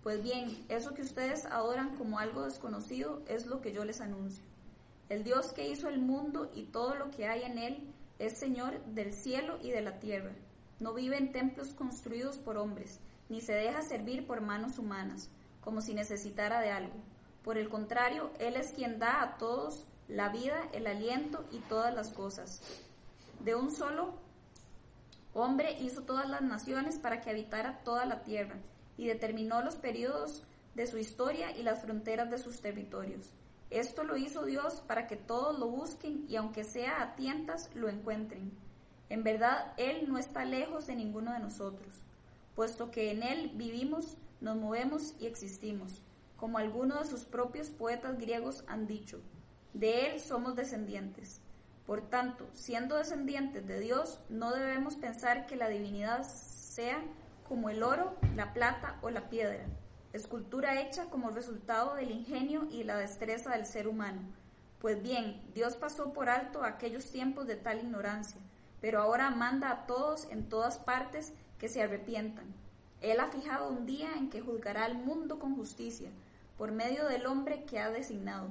Pues 0.02 0.22
bien, 0.22 0.64
eso 0.68 0.94
que 0.94 1.02
ustedes 1.02 1.44
adoran 1.46 1.96
como 1.96 2.18
algo 2.18 2.44
desconocido 2.44 3.22
es 3.26 3.46
lo 3.46 3.60
que 3.60 3.72
yo 3.72 3.84
les 3.84 4.00
anuncio. 4.00 4.44
El 5.08 5.24
Dios 5.24 5.52
que 5.52 5.68
hizo 5.68 5.88
el 5.88 5.98
mundo 5.98 6.50
y 6.54 6.64
todo 6.64 6.94
lo 6.94 7.10
que 7.10 7.26
hay 7.26 7.42
en 7.42 7.58
él 7.58 7.92
es 8.18 8.38
Señor 8.38 8.82
del 8.86 9.12
cielo 9.12 9.58
y 9.62 9.70
de 9.70 9.80
la 9.80 9.98
tierra. 9.98 10.32
No 10.80 10.94
vive 10.94 11.16
en 11.16 11.32
templos 11.32 11.74
construidos 11.74 12.38
por 12.38 12.56
hombres, 12.56 13.00
ni 13.28 13.40
se 13.40 13.54
deja 13.54 13.82
servir 13.82 14.26
por 14.26 14.40
manos 14.40 14.78
humanas, 14.78 15.30
como 15.60 15.80
si 15.80 15.94
necesitara 15.94 16.60
de 16.60 16.70
algo. 16.70 16.94
Por 17.42 17.58
el 17.58 17.68
contrario, 17.68 18.30
Él 18.38 18.56
es 18.56 18.72
quien 18.72 18.98
da 18.98 19.22
a 19.22 19.36
todos 19.36 19.86
la 20.08 20.28
vida, 20.28 20.68
el 20.72 20.86
aliento 20.86 21.44
y 21.50 21.58
todas 21.60 21.94
las 21.94 22.12
cosas. 22.12 22.60
De 23.40 23.54
un 23.54 23.70
solo 23.70 24.14
hombre 25.32 25.78
hizo 25.80 26.02
todas 26.02 26.28
las 26.28 26.42
naciones 26.42 26.98
para 26.98 27.20
que 27.20 27.30
habitara 27.30 27.80
toda 27.84 28.06
la 28.06 28.22
tierra 28.22 28.56
y 28.96 29.06
determinó 29.06 29.62
los 29.62 29.76
periodos 29.76 30.44
de 30.74 30.86
su 30.86 30.98
historia 30.98 31.56
y 31.56 31.62
las 31.62 31.82
fronteras 31.82 32.30
de 32.30 32.38
sus 32.38 32.60
territorios. 32.60 33.32
Esto 33.70 34.04
lo 34.04 34.16
hizo 34.16 34.44
Dios 34.44 34.82
para 34.86 35.06
que 35.06 35.16
todos 35.16 35.58
lo 35.58 35.68
busquen 35.68 36.26
y 36.28 36.36
aunque 36.36 36.64
sea 36.64 37.02
a 37.02 37.14
tientas 37.16 37.70
lo 37.74 37.88
encuentren. 37.88 38.52
En 39.14 39.22
verdad, 39.22 39.72
Él 39.76 40.06
no 40.08 40.18
está 40.18 40.44
lejos 40.44 40.88
de 40.88 40.96
ninguno 40.96 41.32
de 41.32 41.38
nosotros, 41.38 42.02
puesto 42.56 42.90
que 42.90 43.12
en 43.12 43.22
Él 43.22 43.52
vivimos, 43.54 44.16
nos 44.40 44.56
movemos 44.56 45.14
y 45.20 45.26
existimos, 45.26 46.02
como 46.36 46.58
algunos 46.58 46.98
de 46.98 47.06
sus 47.06 47.24
propios 47.24 47.70
poetas 47.70 48.18
griegos 48.18 48.64
han 48.66 48.88
dicho. 48.88 49.20
De 49.72 50.08
Él 50.08 50.18
somos 50.18 50.56
descendientes. 50.56 51.40
Por 51.86 52.10
tanto, 52.10 52.48
siendo 52.54 52.96
descendientes 52.96 53.64
de 53.68 53.78
Dios, 53.78 54.18
no 54.28 54.50
debemos 54.50 54.96
pensar 54.96 55.46
que 55.46 55.54
la 55.54 55.68
divinidad 55.68 56.24
sea 56.24 57.00
como 57.48 57.70
el 57.70 57.84
oro, 57.84 58.16
la 58.34 58.52
plata 58.52 58.98
o 59.00 59.10
la 59.10 59.30
piedra, 59.30 59.64
escultura 60.12 60.80
hecha 60.80 61.04
como 61.04 61.30
resultado 61.30 61.94
del 61.94 62.10
ingenio 62.10 62.66
y 62.68 62.82
la 62.82 62.96
destreza 62.96 63.52
del 63.52 63.64
ser 63.64 63.86
humano. 63.86 64.22
Pues 64.80 65.00
bien, 65.00 65.40
Dios 65.54 65.76
pasó 65.76 66.12
por 66.12 66.28
alto 66.28 66.64
aquellos 66.64 67.08
tiempos 67.12 67.46
de 67.46 67.54
tal 67.54 67.78
ignorancia, 67.78 68.40
pero 68.84 69.00
ahora 69.00 69.30
manda 69.30 69.70
a 69.70 69.86
todos 69.86 70.30
en 70.30 70.46
todas 70.46 70.78
partes 70.78 71.32
que 71.58 71.70
se 71.70 71.82
arrepientan. 71.82 72.44
Él 73.00 73.18
ha 73.18 73.28
fijado 73.28 73.70
un 73.70 73.86
día 73.86 74.12
en 74.14 74.28
que 74.28 74.42
juzgará 74.42 74.84
al 74.84 74.98
mundo 74.98 75.38
con 75.38 75.56
justicia, 75.56 76.10
por 76.58 76.70
medio 76.70 77.06
del 77.06 77.24
hombre 77.24 77.64
que 77.64 77.78
ha 77.78 77.88
designado. 77.88 78.48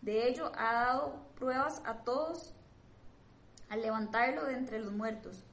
De 0.00 0.28
ello 0.28 0.50
ha 0.56 0.72
dado 0.72 1.26
pruebas 1.34 1.82
a 1.84 1.96
todos 2.04 2.54
al 3.68 3.82
levantarlo 3.82 4.46
de 4.46 4.54
entre 4.54 4.80
los 4.80 4.94
muertos. 4.94 5.44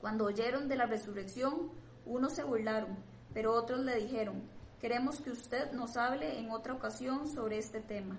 Cuando 0.00 0.24
oyeron 0.24 0.66
de 0.66 0.74
la 0.74 0.86
resurrección, 0.86 1.70
unos 2.04 2.32
se 2.32 2.42
burlaron, 2.42 2.96
pero 3.32 3.54
otros 3.54 3.78
le 3.78 3.94
dijeron, 3.94 4.42
queremos 4.80 5.20
que 5.20 5.30
usted 5.30 5.70
nos 5.70 5.96
hable 5.96 6.40
en 6.40 6.50
otra 6.50 6.72
ocasión 6.72 7.28
sobre 7.28 7.58
este 7.58 7.80
tema. 7.80 8.16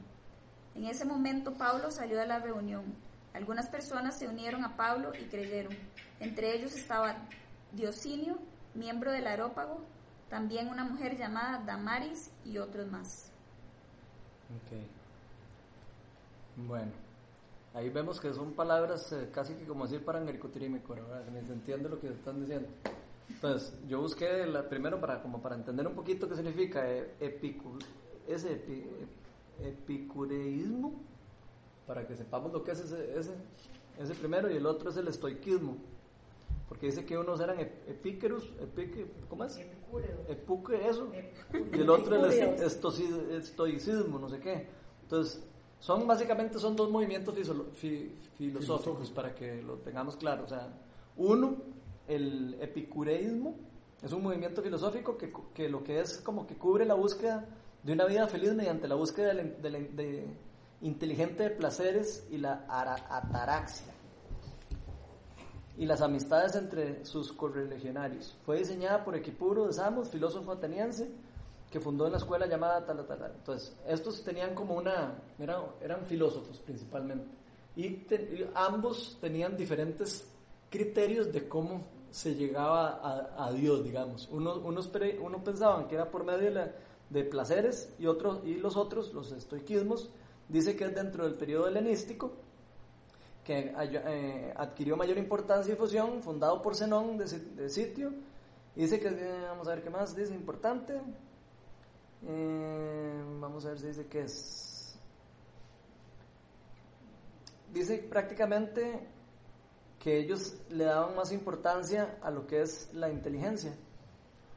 En 0.74 0.86
ese 0.86 1.04
momento 1.04 1.56
Pablo 1.56 1.92
salió 1.92 2.18
de 2.18 2.28
la 2.28 2.40
reunión. 2.40 2.96
Algunas 3.38 3.70
personas 3.70 4.18
se 4.18 4.28
unieron 4.28 4.66
a 4.66 4.76
Pablo 4.76 5.12
y 5.14 5.26
creyeron. 5.26 5.72
Entre 6.20 6.56
ellos 6.56 6.74
estaba 6.74 7.16
Diosinio, 7.72 8.40
miembro 8.74 9.12
del 9.12 9.28
Arópago, 9.28 9.80
también 10.28 10.70
una 10.70 10.84
mujer 10.84 11.16
llamada 11.18 11.64
Damaris 11.64 12.32
y 12.44 12.58
otros 12.58 12.90
más. 12.90 13.32
Ok. 14.56 14.80
Bueno, 16.68 16.92
ahí 17.76 17.90
vemos 17.90 18.20
que 18.20 18.34
son 18.34 18.54
palabras 18.54 19.12
eh, 19.12 19.30
casi 19.32 19.54
que 19.54 19.68
como 19.68 19.84
decir 19.84 20.04
para 20.04 20.18
parangaricutirímico, 20.18 20.96
¿verdad? 20.96 21.24
Que 21.26 21.46
se 21.46 21.54
entiende 21.54 21.90
lo 21.90 22.00
que 22.00 22.08
están 22.08 22.40
diciendo. 22.42 22.68
Entonces, 23.30 23.78
yo 23.88 24.02
busqué 24.02 24.48
la, 24.48 24.68
primero 24.68 25.00
para, 25.00 25.22
como 25.22 25.44
para 25.44 25.54
entender 25.54 25.86
un 25.86 25.94
poquito 25.94 26.28
qué 26.28 26.36
significa 26.36 26.90
eh, 26.90 27.14
epicu, 27.20 27.78
ese 28.28 28.54
epi, 28.54 28.84
epicureísmo, 29.62 30.96
para 31.88 32.06
que 32.06 32.16
sepamos 32.16 32.52
lo 32.52 32.64
que 32.64 32.72
es 32.72 32.80
ese, 32.82 33.18
ese, 33.18 33.34
ese 33.98 34.14
primero, 34.14 34.52
y 34.52 34.58
el 34.58 34.66
otro 34.66 34.90
es 34.90 34.98
el 34.98 35.08
estoiquismo 35.08 35.78
porque 36.68 36.88
dice 36.88 37.06
que 37.06 37.18
unos 37.18 37.40
eran 37.40 37.60
epíqueros, 37.60 38.52
¿cómo 39.30 39.46
es? 39.46 39.58
Epúqueo. 40.28 40.78
eso. 40.78 41.10
Y 41.74 41.80
el 41.80 41.90
otro 41.90 42.18
el 42.18 42.26
estoicismo, 43.32 44.20
no 44.20 44.28
sé 44.28 44.40
qué. 44.40 44.68
Entonces, 45.04 45.42
son 45.80 46.06
básicamente 46.06 46.60
son 46.60 46.76
dos 46.76 46.90
movimientos 46.90 47.36
filosóficos 48.38 49.12
para 49.12 49.34
que 49.34 49.62
lo 49.62 49.76
tengamos 49.76 50.18
claro. 50.18 50.44
O 50.44 50.48
sea, 50.48 50.68
uno, 51.16 51.56
el 52.08 52.58
epicureísmo, 52.60 53.56
es 54.04 54.12
un 54.12 54.22
movimiento 54.22 54.62
filosófico 54.62 55.18
que, 55.18 55.32
que, 55.54 55.70
lo 55.70 55.84
que 55.84 56.02
es 56.02 56.18
como 56.18 56.46
que 56.46 56.56
cubre 56.56 56.86
la 56.86 56.96
búsqueda 56.96 57.48
de 57.82 57.94
una 57.94 58.06
vida 58.06 58.28
feliz 58.28 58.54
mediante 58.54 58.90
la 58.90 58.96
búsqueda 58.96 59.34
de, 59.34 59.44
de 59.72 60.28
inteligente 60.82 61.44
de 61.44 61.50
placeres 61.52 62.28
y 62.30 62.38
la 62.38 62.66
ataraxia 62.68 63.94
y 65.78 65.86
las 65.86 66.02
amistades 66.02 66.56
entre 66.56 67.06
sus 67.06 67.32
correligionarios. 67.32 68.36
Fue 68.44 68.58
diseñada 68.58 69.04
por 69.04 69.16
Equipuro 69.16 69.68
de 69.68 69.74
Samos, 69.74 70.10
filósofo 70.10 70.52
ateniense, 70.52 71.10
que 71.70 71.80
fundó 71.80 72.10
la 72.10 72.18
escuela 72.18 72.48
llamada 72.48 72.86
Talatala. 72.86 73.32
Entonces, 73.36 73.76
estos 73.88 74.24
tenían 74.24 74.56
como 74.56 74.76
una, 74.76 75.22
eran, 75.38 75.64
eran 75.82 76.06
filósofos 76.06 76.60
principalmente, 76.60 77.28
y, 77.76 78.06
ambos 78.56 79.18
tenían 79.22 79.56
diferentes 79.56 80.28
criterios 80.70 81.32
de 81.32 81.48
cómo 81.48 81.82
se 82.10 82.34
llegaba 82.34 83.34
a, 83.38 83.52
Dios, 83.52 83.84
digamos. 83.84 84.28
Unos, 84.32 84.58
unos, 84.58 84.90
uno 85.22 85.44
pensaban 85.44 85.88
que 85.88 85.96
era 85.96 86.10
por 86.10 86.24
medio 86.24 86.52
de, 86.52 86.72
de 87.10 87.24
placeres 87.24 87.94
y, 88.00 88.08
otros, 88.08 88.40
y 88.44 88.56
los 88.56 88.76
otros, 88.78 89.14
los 89.14 89.32
estoiquismos, 89.32 90.10
dice 90.50 90.76
que 90.76 90.86
es 90.86 90.96
dentro 90.96 91.24
del 91.26 91.36
periodo 91.36 91.68
helenístico, 91.68 92.32
que 93.48 93.74
eh, 93.78 94.54
adquirió 94.58 94.98
mayor 94.98 95.18
importancia 95.18 95.72
y 95.72 95.76
difusión, 95.76 96.22
fundado 96.22 96.62
por 96.62 96.76
Zenón 96.76 97.18
de, 97.18 97.70
sitio. 97.70 98.12
dice 98.76 99.00
que, 99.00 99.08
eh, 99.08 99.42
vamos 99.48 99.70
a 99.70 99.76
ver 99.76 99.84
qué 99.84 99.90
más 99.90 100.14
dice, 100.14 100.34
importante. 100.34 101.00
Eh, 102.28 103.24
vamos 103.40 103.66
a 103.66 103.70
ver 103.70 103.80
si 103.80 103.88
dice 103.88 104.08
que 104.08 104.22
es. 104.24 105.00
Dice 107.72 108.00
prácticamente 108.00 109.08
que 110.00 110.20
ellos 110.20 110.58
le 110.70 110.84
daban 110.84 111.16
más 111.16 111.32
importancia 111.32 112.18
a 112.22 112.32
lo 112.32 112.46
que 112.48 112.62
es 112.62 112.94
la 112.94 113.10
inteligencia. 113.10 113.74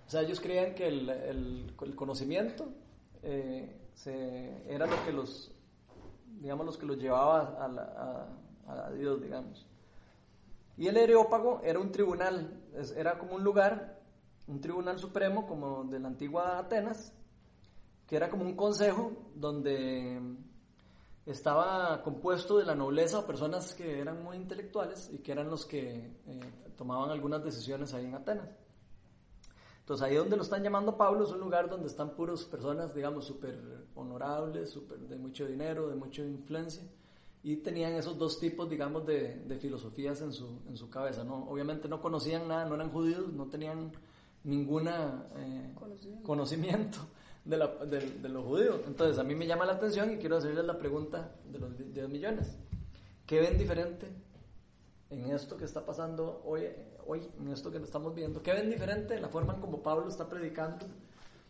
O 0.06 0.10
sea, 0.10 0.22
ellos 0.22 0.40
creían 0.40 0.74
que 0.74 0.88
el, 0.88 1.08
el, 1.08 1.94
conocimiento 1.94 2.68
se, 3.94 4.72
era 4.72 4.86
lo 4.86 5.04
que 5.04 5.12
los, 5.12 5.52
digamos, 6.40 6.66
los 6.66 6.76
que 6.76 6.86
los 6.86 6.98
llevaba 6.98 7.56
a, 7.58 7.66
a 7.66 8.40
a 8.70 8.90
Dios, 8.90 9.20
digamos. 9.20 9.66
Y 10.76 10.86
el 10.86 10.96
Areópago 10.96 11.60
era 11.62 11.78
un 11.78 11.90
tribunal, 11.90 12.58
era 12.96 13.18
como 13.18 13.34
un 13.34 13.44
lugar, 13.44 14.00
un 14.46 14.60
tribunal 14.60 14.98
supremo 14.98 15.46
como 15.46 15.84
de 15.84 15.98
la 15.98 16.08
antigua 16.08 16.58
Atenas, 16.58 17.12
que 18.06 18.16
era 18.16 18.30
como 18.30 18.44
un 18.44 18.56
consejo 18.56 19.12
donde 19.34 20.20
estaba 21.26 22.02
compuesto 22.02 22.58
de 22.58 22.64
la 22.64 22.74
nobleza 22.74 23.20
o 23.20 23.26
personas 23.26 23.74
que 23.74 24.00
eran 24.00 24.22
muy 24.22 24.36
intelectuales 24.36 25.10
y 25.12 25.18
que 25.18 25.32
eran 25.32 25.50
los 25.50 25.66
que 25.66 26.16
eh, 26.26 26.40
tomaban 26.76 27.10
algunas 27.10 27.44
decisiones 27.44 27.92
ahí 27.92 28.06
en 28.06 28.14
Atenas. 28.14 28.48
Entonces 29.90 30.06
ahí 30.06 30.14
donde 30.14 30.36
lo 30.36 30.44
están 30.44 30.62
llamando 30.62 30.96
Pablo 30.96 31.24
es 31.24 31.32
un 31.32 31.40
lugar 31.40 31.68
donde 31.68 31.88
están 31.88 32.10
puros 32.10 32.44
personas, 32.44 32.94
digamos, 32.94 33.24
súper 33.24 33.58
honorables, 33.96 34.70
super 34.70 34.96
de 35.00 35.16
mucho 35.16 35.48
dinero, 35.48 35.88
de 35.88 35.96
mucha 35.96 36.22
influencia 36.22 36.84
y 37.42 37.56
tenían 37.56 37.94
esos 37.94 38.16
dos 38.16 38.38
tipos, 38.38 38.70
digamos, 38.70 39.04
de, 39.04 39.34
de 39.34 39.58
filosofías 39.58 40.20
en 40.20 40.32
su, 40.32 40.60
en 40.68 40.76
su 40.76 40.88
cabeza, 40.88 41.24
¿no? 41.24 41.44
Obviamente 41.50 41.88
no 41.88 42.00
conocían 42.00 42.46
nada, 42.46 42.66
no 42.66 42.76
eran 42.76 42.92
judíos, 42.92 43.32
no 43.32 43.46
tenían 43.48 43.90
ninguna 44.44 45.26
eh, 45.34 45.74
conocimiento, 46.22 46.98
de, 47.44 47.56
la, 47.56 47.66
de, 47.66 48.28
los 48.28 48.44
judíos. 48.44 48.82
Entonces 48.86 49.18
a 49.18 49.24
mí 49.24 49.34
me 49.34 49.48
llama 49.48 49.66
la 49.66 49.72
atención 49.72 50.12
y 50.12 50.18
quiero 50.18 50.36
hacerles 50.36 50.66
la 50.66 50.78
pregunta 50.78 51.34
de 51.50 51.58
los 51.58 51.76
10 51.76 52.08
millones. 52.08 52.56
¿Qué 53.26 53.40
ven 53.40 53.58
diferente 53.58 54.06
en 55.10 55.32
esto 55.32 55.56
que 55.56 55.64
está 55.64 55.84
pasando 55.84 56.42
hoy, 56.44 56.68
hoy, 57.10 57.28
en 57.40 57.48
esto 57.48 57.72
que 57.72 57.78
estamos 57.78 58.14
viendo? 58.14 58.42
¿Qué 58.42 58.52
ven 58.52 58.70
diferente 58.70 59.14
en 59.14 59.22
la 59.22 59.28
forma 59.28 59.54
en 59.54 59.60
como 59.60 59.82
Pablo 59.82 60.08
está 60.08 60.28
predicando? 60.28 60.86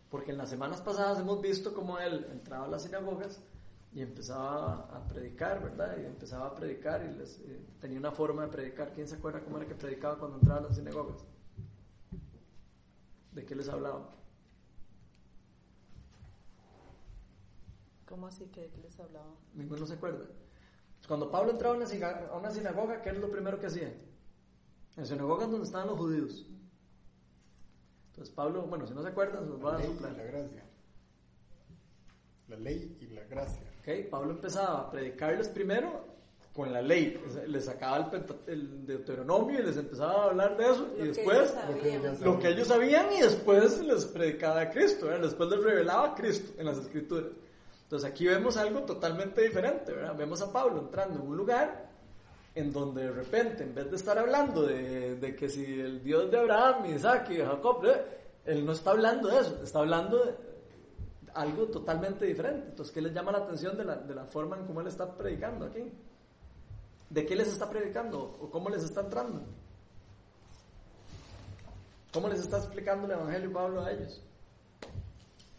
Porque 0.09 0.31
en 0.31 0.37
las 0.37 0.49
semanas 0.49 0.81
pasadas 0.81 1.19
hemos 1.19 1.39
visto 1.39 1.73
cómo 1.73 1.99
él 1.99 2.27
entraba 2.31 2.65
a 2.65 2.67
las 2.67 2.83
sinagogas 2.83 3.39
y 3.93 4.01
empezaba 4.01 4.89
a 4.91 5.07
predicar, 5.07 5.61
¿verdad? 5.61 5.97
Y 6.01 6.05
empezaba 6.05 6.47
a 6.47 6.55
predicar 6.55 7.03
y 7.03 7.15
les, 7.15 7.39
eh, 7.39 7.63
tenía 7.79 7.99
una 7.99 8.11
forma 8.11 8.41
de 8.43 8.47
predicar. 8.47 8.91
¿Quién 8.93 9.07
se 9.07 9.15
acuerda 9.15 9.41
cómo 9.41 9.57
era 9.57 9.67
que 9.67 9.75
predicaba 9.75 10.17
cuando 10.17 10.37
entraba 10.37 10.61
a 10.61 10.63
las 10.63 10.75
sinagogas? 10.75 11.23
¿De 13.31 13.45
qué 13.45 13.55
les 13.55 13.69
hablaba? 13.69 14.09
¿Cómo 18.07 18.27
así 18.27 18.47
que 18.47 18.61
de 18.61 18.69
qué 18.71 18.81
les 18.81 18.99
hablaba? 18.99 19.35
Ninguno 19.53 19.85
se 19.85 19.93
acuerda. 19.93 20.25
Cuando 21.07 21.29
Pablo 21.29 21.51
entraba 21.51 21.75
a 21.75 22.37
una 22.37 22.51
sinagoga, 22.51 23.01
¿qué 23.01 23.09
es 23.09 23.17
lo 23.17 23.29
primero 23.29 23.59
que 23.59 23.67
hacía? 23.67 23.93
En 24.97 25.05
sinagogas 25.05 25.49
donde 25.49 25.65
estaban 25.65 25.87
los 25.87 25.97
judíos. 25.97 26.45
Entonces 28.09 28.33
Pablo, 28.33 28.63
bueno, 28.63 28.85
si 28.85 28.93
no 28.93 29.01
se 29.01 29.09
acuerdan, 29.09 29.45
se 29.45 29.63
va 29.63 29.75
a 29.75 29.79
dar 29.79 30.15
La 30.15 30.23
gracia. 30.23 30.65
La 32.47 32.57
ley 32.57 32.97
y 32.99 33.07
la 33.07 33.23
gracia. 33.23 33.63
Okay, 33.81 34.03
Pablo 34.03 34.31
empezaba 34.31 34.81
a 34.81 34.91
predicarles 34.91 35.47
primero 35.49 36.11
con 36.53 36.73
la 36.73 36.81
ley, 36.81 37.17
les 37.47 37.65
sacaba 37.65 38.11
el, 38.11 38.25
el, 38.47 38.85
Deuteronomio 38.85 39.59
y 39.59 39.63
les 39.63 39.77
empezaba 39.77 40.23
a 40.23 40.25
hablar 40.25 40.57
de 40.57 40.65
eso 40.65 40.87
y 40.99 41.07
después 41.07 41.53
lo 42.21 42.39
que, 42.39 42.49
ellos 42.49 42.67
sabían 42.67 43.11
y 43.13 43.21
después 43.21 43.79
les 43.81 44.05
predicaba 44.05 44.61
a 44.61 44.69
Cristo, 44.69 45.07
después 45.07 45.49
les 45.49 45.63
revelaba 45.63 46.07
a 46.09 46.15
Cristo 46.15 46.51
en 46.57 46.65
las 46.65 46.77
escrituras. 46.77 47.31
Entonces 47.83 48.09
aquí 48.09 48.27
vemos 48.27 48.57
algo 48.57 48.81
totalmente 48.81 49.41
diferente, 49.41 49.93
¿verdad? 49.93 50.15
vemos 50.17 50.41
a 50.41 50.51
Pablo 50.51 50.81
entrando 50.81 51.19
en 51.19 51.27
un 51.27 51.37
lugar 51.37 51.90
en 52.53 52.73
donde 52.73 53.03
de 53.03 53.11
repente, 53.11 53.63
en 53.63 53.73
vez 53.73 53.89
de 53.89 53.95
estar 53.95 54.17
hablando 54.17 54.63
de, 54.63 55.15
de 55.15 55.35
que 55.35 55.49
si 55.49 55.63
el 55.63 56.03
Dios 56.03 56.29
de 56.29 56.39
Abraham, 56.39 56.85
Isaac 56.93 57.29
y 57.31 57.37
Jacob, 57.37 57.83
él 58.45 58.65
no 58.65 58.73
está 58.73 58.91
hablando 58.91 59.29
de 59.29 59.39
eso, 59.39 59.61
está 59.63 59.79
hablando 59.79 60.17
de, 60.25 60.35
algo 61.33 61.67
totalmente 61.67 62.25
diferente. 62.25 62.69
Entonces, 62.69 62.93
¿qué 62.93 63.01
les 63.01 63.13
llama 63.13 63.31
la 63.31 63.39
atención 63.39 63.77
de 63.77 63.85
la, 63.85 63.95
de 63.95 64.15
la 64.15 64.25
forma 64.25 64.57
en 64.57 64.65
cómo 64.65 64.81
él 64.81 64.87
está 64.87 65.15
predicando 65.15 65.65
aquí? 65.65 65.91
¿De 67.09 67.25
qué 67.25 67.35
les 67.35 67.47
está 67.47 67.69
predicando? 67.69 68.37
¿O 68.41 68.49
cómo 68.49 68.69
les 68.69 68.83
está 68.83 69.01
entrando? 69.01 69.41
¿Cómo 72.13 72.27
les 72.27 72.39
está 72.39 72.57
explicando 72.57 73.05
el 73.05 73.11
Evangelio 73.11 73.53
Pablo 73.53 73.81
a 73.81 73.91
ellos? 73.91 74.21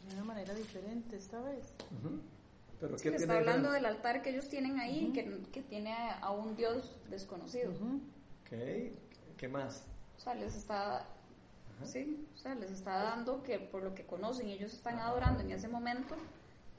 De 0.08 0.14
una 0.14 0.24
manera 0.24 0.54
diferente 0.54 1.16
esta 1.16 1.40
vez. 1.40 1.72
Pero 2.82 2.96
¿qué 2.96 3.10
está 3.10 3.36
hablando 3.38 3.70
del 3.70 3.86
altar 3.86 4.22
que 4.22 4.30
ellos 4.30 4.48
tienen 4.48 4.80
ahí, 4.80 5.12
que, 5.12 5.40
que, 5.52 5.62
tiene 5.62 5.94
a 6.20 6.32
un 6.32 6.56
Dios 6.56 6.98
desconocido. 7.08 7.70
Ok, 7.70 8.58
¿qué 9.36 9.48
más? 9.48 9.86
O 10.16 10.20
sea, 10.20 10.34
les 10.34 10.56
está 10.56 11.06
Sí, 11.84 12.26
o 12.34 12.36
sea, 12.36 12.56
les 12.56 12.72
está 12.72 12.96
dando 13.02 13.44
que 13.44 13.60
por 13.60 13.84
lo 13.84 13.94
que 13.94 14.04
conocen, 14.04 14.48
ellos 14.48 14.72
están 14.72 14.98
adorando 14.98 15.42
en 15.42 15.52
ese 15.52 15.68
momento, 15.68 16.16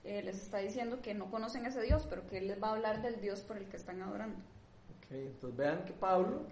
eh, 0.04 0.22
les 0.24 0.42
está 0.42 0.58
diciendo 0.58 1.02
que 1.02 1.14
no 1.14 1.32
conocen 1.32 1.66
a 1.66 1.70
ese 1.70 1.82
Dios, 1.82 2.06
pero 2.10 2.28
que 2.28 2.38
Él 2.38 2.48
les 2.48 2.62
va 2.62 2.70
a 2.70 2.72
hablar 2.74 3.02
del 3.02 3.22
Dios 3.22 3.42
por 3.42 3.58
el 3.58 3.70
que 3.70 3.78
están 3.78 4.02
adorando. 4.02 4.38
Ok, 4.98 5.12
entonces 5.12 5.58
vean 5.58 5.86
que 5.86 5.94
Pablo 5.94 6.44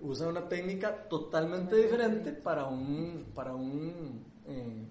usa 0.00 0.28
una 0.28 0.48
técnica 0.48 1.08
totalmente 1.08 1.76
diferente 1.76 2.32
para 2.32 2.66
un... 2.66 3.26
Para 3.34 3.54
un 3.54 4.24
eh, 4.46 4.86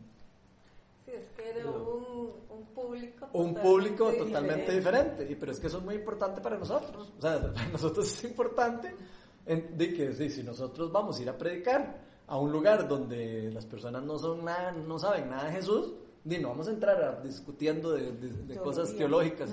sí, 1.11 1.17
es 1.17 1.27
que 1.35 1.49
era 1.49 1.69
un, 1.69 2.31
un, 2.49 2.65
público 2.73 3.27
Un 3.33 3.53
público 3.55 4.11
totalmente 4.13 4.71
diferente. 4.73 5.27
Y, 5.29 5.35
pero 5.35 5.51
es 5.51 5.59
que 5.59 5.67
eso 5.67 5.77
es 5.79 5.83
muy 5.83 5.95
importante 5.95 6.41
para 6.41 6.57
nosotros. 6.57 7.11
O 7.17 7.21
sea, 7.21 7.39
para 7.53 7.67
nosotros 7.69 8.05
es 8.07 8.23
importante 8.23 8.95
de 9.45 9.93
que 9.93 10.29
si 10.29 10.43
nosotros 10.43 10.91
vamos 10.91 11.19
a 11.19 11.21
ir 11.21 11.29
a 11.29 11.37
predicar 11.37 11.99
a 12.27 12.37
un 12.37 12.51
lugar 12.51 12.87
donde 12.87 13.51
las 13.51 13.65
personas 13.65 14.03
no 14.03 14.17
son 14.17 14.45
nada, 14.45 14.71
no 14.71 14.97
saben 14.99 15.29
nada 15.29 15.45
de 15.49 15.51
Jesús, 15.53 15.93
di, 16.23 16.37
no 16.37 16.49
vamos 16.49 16.67
a 16.67 16.71
entrar 16.71 17.03
a 17.03 17.19
discutiendo 17.21 17.91
de, 17.91 18.11
de- 18.13 18.29
de 18.29 18.55
cosas 18.57 18.95
teológicas 18.95 19.49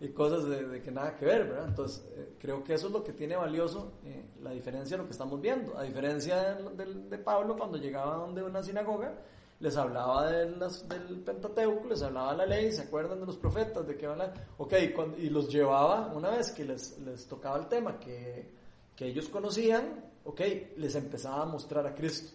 y, 0.00 0.04
y 0.04 0.08
cosas 0.10 0.44
de, 0.44 0.64
de 0.68 0.82
que 0.82 0.90
nada 0.92 1.16
que 1.16 1.24
ver, 1.24 1.48
¿verdad? 1.48 1.66
Entonces, 1.68 2.04
eh, 2.14 2.34
creo 2.38 2.62
que 2.62 2.74
eso 2.74 2.86
es 2.88 2.92
lo 2.92 3.02
que 3.02 3.12
tiene 3.14 3.34
valioso 3.36 3.94
eh, 4.04 4.22
la 4.42 4.50
diferencia 4.50 4.96
de 4.96 5.02
lo 5.02 5.06
que 5.08 5.12
estamos 5.12 5.40
viendo. 5.40 5.76
A 5.76 5.82
diferencia 5.82 6.54
de 6.54 7.18
Pablo, 7.18 7.56
cuando 7.56 7.78
llegaba 7.78 8.16
donde 8.16 8.42
una 8.42 8.62
sinagoga, 8.62 9.14
les 9.60 9.76
hablaba 9.76 10.30
de 10.30 10.50
las- 10.56 10.88
del 10.88 11.20
Pentateuco, 11.20 11.86
les 11.88 12.02
hablaba 12.02 12.32
de 12.32 12.38
la 12.38 12.46
ley, 12.46 12.72
¿se 12.72 12.82
acuerdan 12.82 13.20
de 13.20 13.26
los 13.26 13.36
profetas? 13.36 13.86
De 13.86 13.96
que 13.96 14.06
hablan? 14.06 14.32
Ok, 14.58 14.74
cuando- 14.94 15.18
y 15.18 15.28
los 15.30 15.48
llevaba, 15.48 16.10
una 16.14 16.30
vez 16.30 16.50
que 16.52 16.64
les, 16.64 16.98
les 17.00 17.26
tocaba 17.26 17.58
el 17.58 17.66
tema 17.68 17.98
que, 18.00 18.50
que 18.96 19.06
ellos 19.06 19.28
conocían, 19.28 20.04
ok, 20.24 20.40
les 20.76 20.94
empezaba 20.94 21.42
a 21.42 21.46
mostrar 21.46 21.86
a 21.86 21.94
Cristo, 21.94 22.32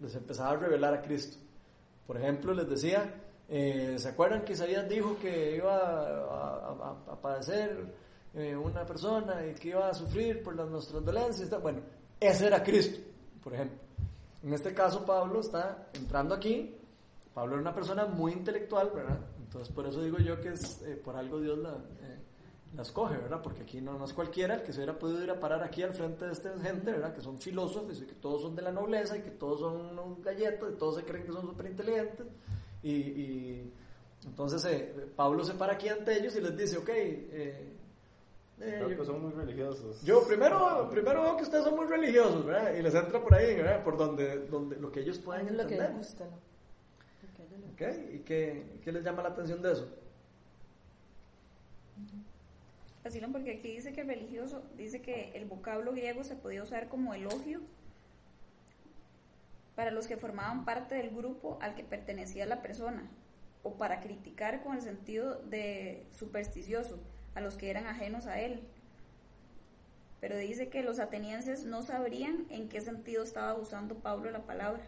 les 0.00 0.14
empezaba 0.14 0.50
a 0.50 0.56
revelar 0.56 0.94
a 0.94 1.02
Cristo. 1.02 1.36
Por 2.06 2.16
ejemplo, 2.16 2.54
les 2.54 2.68
decía, 2.68 3.14
eh, 3.48 3.96
¿se 3.98 4.08
acuerdan 4.08 4.44
que 4.44 4.52
Isaías 4.52 4.88
dijo 4.88 5.16
que 5.20 5.56
iba 5.56 5.76
a, 5.76 6.06
a- 6.06 6.96
a- 7.08 7.12
a 7.12 7.20
padecer 7.20 8.06
eh, 8.34 8.54
una 8.54 8.84
persona 8.86 9.44
y 9.44 9.54
que 9.54 9.68
iba 9.70 9.88
a 9.88 9.94
sufrir 9.94 10.42
por 10.42 10.54
las 10.54 10.68
nuestras 10.68 11.04
dolencias? 11.04 11.50
Bueno, 11.60 11.80
ese 12.20 12.46
era 12.46 12.62
Cristo, 12.62 13.00
por 13.42 13.54
ejemplo. 13.54 13.78
En 14.42 14.52
este 14.52 14.72
caso, 14.72 15.04
Pablo 15.04 15.40
está 15.40 15.88
entrando 15.94 16.34
aquí. 16.34 16.74
Pablo 17.34 17.54
era 17.54 17.62
una 17.62 17.74
persona 17.74 18.06
muy 18.06 18.32
intelectual, 18.32 18.90
¿verdad? 18.94 19.18
Entonces, 19.38 19.72
por 19.74 19.86
eso 19.86 20.02
digo 20.02 20.18
yo 20.18 20.40
que 20.40 20.50
es 20.50 20.82
eh, 20.82 20.96
por 20.96 21.16
algo 21.16 21.40
Dios 21.40 21.58
la, 21.58 21.70
eh, 21.70 22.18
la 22.74 22.82
escoge, 22.82 23.16
¿verdad? 23.16 23.40
Porque 23.42 23.62
aquí 23.62 23.80
no, 23.80 23.98
no 23.98 24.04
es 24.04 24.12
cualquiera 24.12 24.54
el 24.56 24.62
que 24.62 24.72
se 24.72 24.78
hubiera 24.78 24.98
podido 24.98 25.22
ir 25.22 25.30
a 25.30 25.40
parar 25.40 25.62
aquí 25.62 25.82
al 25.82 25.94
frente 25.94 26.26
de 26.26 26.32
esta 26.32 26.56
gente, 26.58 26.92
¿verdad? 26.92 27.14
Que 27.14 27.20
son 27.20 27.38
filósofos 27.38 28.00
y 28.00 28.06
que 28.06 28.14
todos 28.14 28.42
son 28.42 28.54
de 28.54 28.62
la 28.62 28.72
nobleza 28.72 29.16
y 29.16 29.22
que 29.22 29.30
todos 29.30 29.60
son 29.60 29.76
unos 29.76 30.22
galletas 30.22 30.70
y 30.72 30.76
todos 30.76 30.96
se 30.96 31.04
creen 31.04 31.24
que 31.24 31.32
son 31.32 31.46
súper 31.46 31.66
inteligentes. 31.66 32.26
Y, 32.82 32.92
y 32.92 33.72
entonces 34.26 34.64
eh, 34.66 35.10
Pablo 35.16 35.44
se 35.44 35.54
para 35.54 35.74
aquí 35.74 35.88
ante 35.88 36.18
ellos 36.18 36.36
y 36.36 36.40
les 36.40 36.56
dice, 36.56 36.78
ok, 36.78 36.88
eh, 36.90 37.77
eh, 38.60 38.74
Creo 38.76 38.88
yo- 38.90 38.98
que 38.98 39.04
son 39.04 39.22
muy 39.22 39.32
religiosos. 39.32 40.02
yo 40.02 40.26
primero, 40.26 40.88
primero 40.90 41.22
veo 41.22 41.36
que 41.36 41.42
ustedes 41.44 41.64
son 41.64 41.76
muy 41.76 41.86
religiosos, 41.86 42.44
¿verdad? 42.44 42.74
Y 42.74 42.82
les 42.82 42.94
entra 42.94 43.20
por 43.22 43.34
ahí, 43.34 43.54
¿verdad? 43.56 43.82
Por 43.84 43.96
donde, 43.96 44.46
donde 44.46 44.76
lo 44.76 44.90
que 44.90 45.00
ellos 45.00 45.18
pueden 45.18 45.46
lo 45.56 45.66
que 45.66 45.74
entender. 45.74 45.88
les 45.90 45.98
gusta, 45.98 46.24
¿no? 46.24 46.38
Lo 47.22 47.78
que 47.78 47.88
les 47.88 47.98
¿Ok? 48.02 48.14
¿Y 48.14 48.18
qué, 48.20 48.80
qué 48.84 48.92
les 48.92 49.04
llama 49.04 49.22
la 49.22 49.28
atención 49.30 49.62
de 49.62 49.72
eso? 49.72 49.88
Vacilan 53.04 53.32
porque 53.32 53.52
aquí 53.52 53.68
dice 53.72 53.92
que 53.92 54.02
religioso, 54.04 54.62
dice 54.76 55.00
que 55.00 55.30
el 55.34 55.46
vocablo 55.46 55.92
griego 55.92 56.24
se 56.24 56.34
podía 56.36 56.62
usar 56.62 56.88
como 56.88 57.14
elogio 57.14 57.60
para 59.76 59.90
los 59.92 60.06
que 60.08 60.16
formaban 60.16 60.64
parte 60.64 60.96
del 60.96 61.10
grupo 61.10 61.58
al 61.62 61.74
que 61.74 61.84
pertenecía 61.84 62.44
la 62.46 62.60
persona, 62.62 63.08
o 63.62 63.74
para 63.74 64.00
criticar 64.00 64.62
con 64.62 64.74
el 64.74 64.82
sentido 64.82 65.36
de 65.44 66.04
supersticioso 66.18 66.98
a 67.38 67.40
los 67.40 67.56
que 67.56 67.70
eran 67.70 67.86
ajenos 67.86 68.26
a 68.26 68.40
él. 68.40 68.60
Pero 70.20 70.36
dice 70.36 70.68
que 70.68 70.82
los 70.82 70.98
atenienses 70.98 71.64
no 71.64 71.82
sabrían 71.82 72.46
en 72.50 72.68
qué 72.68 72.80
sentido 72.80 73.22
estaba 73.22 73.54
usando 73.54 73.94
Pablo 73.94 74.30
la 74.30 74.42
palabra, 74.42 74.82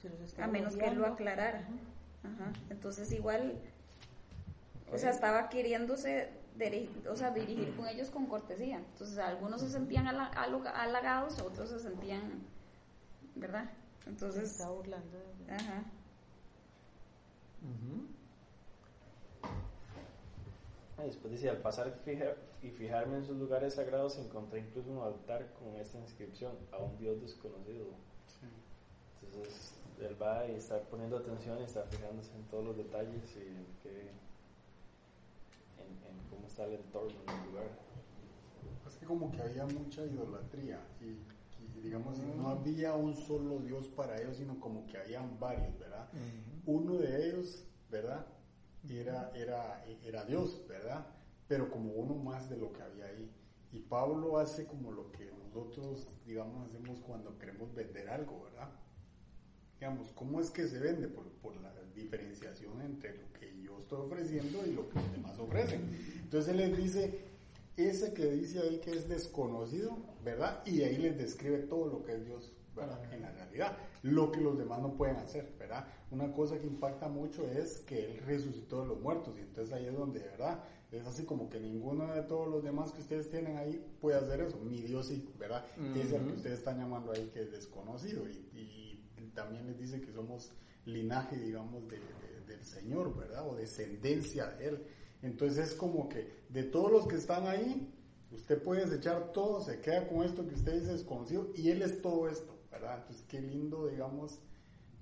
Si 0.00 0.08
a 0.40 0.46
menos 0.46 0.76
que 0.76 0.86
él 0.86 0.94
lo 0.98 1.06
aclarara. 1.06 1.58
Ajá. 2.22 2.52
Entonces 2.70 3.10
igual, 3.12 3.58
o 4.92 4.98
sea, 4.98 5.10
estaba 5.10 5.48
queriéndose 5.48 6.30
o 7.08 7.14
sea, 7.16 7.30
dirigir 7.30 7.74
con 7.76 7.86
ellos 7.86 8.10
con 8.10 8.26
cortesía. 8.26 8.78
Entonces 8.78 9.18
algunos 9.18 9.60
se 9.60 9.68
sentían 9.70 10.06
halagados, 10.08 11.38
otros 11.40 11.68
se 11.70 11.78
sentían, 11.80 12.42
¿verdad? 13.36 13.70
Se 14.04 14.10
Entonces, 14.10 14.50
estaba 14.50 14.72
burlando 14.72 15.18
de- 15.46 15.54
ajá. 15.54 15.84
Después 21.04 21.32
dice, 21.32 21.48
al 21.50 21.58
pasar 21.58 21.92
fija- 22.04 22.36
y 22.62 22.70
fijarme 22.70 23.16
en 23.16 23.24
sus 23.24 23.36
lugares 23.36 23.74
sagrados, 23.74 24.18
encontré 24.18 24.60
incluso 24.60 24.90
un 24.90 25.02
altar 25.02 25.52
con 25.54 25.76
esta 25.76 25.98
inscripción, 25.98 26.52
a 26.72 26.78
un 26.78 26.96
Dios 26.98 27.20
desconocido. 27.20 27.86
Entonces, 29.22 29.74
él 30.00 30.16
va 30.20 30.46
y 30.46 30.52
está 30.52 30.80
poniendo 30.82 31.16
atención 31.18 31.58
y 31.60 31.64
está 31.64 31.82
fijándose 31.84 32.32
en 32.36 32.42
todos 32.44 32.64
los 32.64 32.76
detalles 32.76 33.22
y 33.36 33.40
en, 33.40 33.66
qué- 33.82 34.10
en, 35.78 35.90
en 36.10 36.28
cómo 36.30 36.46
está 36.46 36.64
el 36.66 36.74
entorno 36.74 37.08
del 37.26 37.50
lugar. 37.52 37.68
Es 38.86 38.96
que 38.96 39.06
como 39.06 39.30
que 39.32 39.42
había 39.42 39.66
mucha 39.66 40.04
idolatría 40.04 40.80
y, 41.00 41.04
y 41.76 41.80
digamos 41.82 42.18
no 42.18 42.48
había 42.48 42.94
un 42.94 43.14
solo 43.16 43.58
Dios 43.60 43.88
para 43.88 44.20
ellos, 44.20 44.36
sino 44.36 44.58
como 44.60 44.86
que 44.86 44.96
habían 44.98 45.38
varios, 45.38 45.78
¿verdad? 45.78 46.08
Uno 46.66 46.94
de 46.94 47.26
ellos, 47.28 47.64
¿verdad? 47.90 48.26
Era, 48.90 49.30
era, 49.34 49.84
era 50.04 50.24
Dios, 50.24 50.64
¿verdad? 50.68 51.06
Pero 51.46 51.70
como 51.70 51.92
uno 51.92 52.14
más 52.14 52.48
de 52.48 52.56
lo 52.56 52.72
que 52.72 52.82
había 52.82 53.06
ahí. 53.06 53.30
Y 53.72 53.80
Pablo 53.80 54.38
hace 54.38 54.66
como 54.66 54.90
lo 54.92 55.12
que 55.12 55.30
nosotros, 55.44 56.08
digamos, 56.26 56.68
hacemos 56.68 57.00
cuando 57.00 57.38
queremos 57.38 57.74
vender 57.74 58.08
algo, 58.08 58.44
¿verdad? 58.44 58.70
Digamos, 59.78 60.12
¿cómo 60.12 60.40
es 60.40 60.50
que 60.50 60.66
se 60.66 60.78
vende? 60.78 61.08
Por, 61.08 61.24
por 61.42 61.56
la 61.60 61.72
diferenciación 61.94 62.80
entre 62.80 63.16
lo 63.18 63.32
que 63.32 63.60
yo 63.60 63.78
estoy 63.78 64.00
ofreciendo 64.00 64.64
y 64.66 64.72
lo 64.72 64.88
que 64.88 64.96
los 64.96 65.12
demás 65.12 65.38
ofrecen. 65.38 65.82
Entonces 66.22 66.50
él 66.50 66.58
les 66.58 66.76
dice, 66.76 67.24
ese 67.76 68.12
que 68.12 68.30
dice 68.30 68.60
ahí 68.60 68.78
que 68.78 68.92
es 68.92 69.08
desconocido, 69.08 69.96
¿verdad? 70.24 70.62
Y 70.66 70.82
ahí 70.82 70.96
les 70.96 71.16
describe 71.16 71.58
todo 71.58 71.86
lo 71.86 72.04
que 72.04 72.14
es 72.14 72.24
Dios, 72.24 72.52
¿verdad? 72.74 73.12
En 73.12 73.22
la 73.22 73.30
realidad, 73.32 73.76
lo 74.02 74.30
que 74.30 74.40
los 74.40 74.56
demás 74.56 74.80
no 74.80 74.94
pueden 74.96 75.16
hacer, 75.16 75.54
¿verdad? 75.58 75.86
Una 76.10 76.32
cosa 76.32 76.58
que 76.58 76.66
impacta 76.66 77.08
mucho 77.08 77.46
es 77.48 77.78
que 77.80 78.04
Él 78.12 78.18
resucitó 78.24 78.82
de 78.82 78.88
los 78.88 79.00
muertos 79.00 79.34
y 79.36 79.40
entonces 79.40 79.74
ahí 79.74 79.86
es 79.86 79.96
donde, 79.96 80.20
¿verdad? 80.20 80.62
Es 80.90 81.06
así 81.06 81.24
como 81.24 81.50
que 81.50 81.60
ninguno 81.60 82.14
de 82.14 82.22
todos 82.22 82.48
los 82.48 82.62
demás 82.62 82.92
que 82.92 83.00
ustedes 83.02 83.28
tienen 83.30 83.56
ahí 83.58 83.84
puede 84.00 84.16
hacer 84.18 84.40
eso. 84.40 84.58
Mi 84.58 84.80
Dios 84.82 85.08
sí, 85.08 85.28
¿verdad? 85.38 85.64
Es 85.96 86.12
el 86.12 86.22
que 86.26 86.32
ustedes 86.32 86.58
están 86.60 86.78
llamando 86.78 87.12
ahí 87.12 87.28
que 87.32 87.42
es 87.42 87.50
desconocido 87.50 88.26
y, 88.28 88.48
y 89.18 89.30
también 89.34 89.66
les 89.66 89.78
dice 89.78 90.00
que 90.00 90.12
somos 90.12 90.50
linaje, 90.86 91.36
digamos, 91.36 91.86
de- 91.88 91.98
de- 91.98 92.40
del 92.46 92.64
Señor, 92.64 93.14
¿verdad? 93.16 93.46
O 93.46 93.54
descendencia 93.56 94.46
de 94.52 94.68
Él. 94.68 94.82
Entonces 95.22 95.68
es 95.70 95.74
como 95.74 96.08
que 96.08 96.44
de 96.48 96.62
todos 96.64 96.90
los 96.90 97.06
que 97.06 97.16
están 97.16 97.46
ahí, 97.46 97.92
usted 98.32 98.62
puede 98.62 98.86
desechar 98.86 99.32
todo, 99.32 99.60
se 99.60 99.80
queda 99.80 100.08
con 100.08 100.24
esto 100.24 100.46
que 100.46 100.54
usted 100.54 100.80
dice 100.80 100.92
desconocido 100.92 101.48
y 101.54 101.70
Él 101.70 101.82
es 101.82 102.00
todo 102.00 102.28
esto, 102.28 102.57
¿verdad? 102.70 102.98
Entonces 102.98 103.24
qué 103.28 103.40
lindo, 103.40 103.86
digamos, 103.86 104.40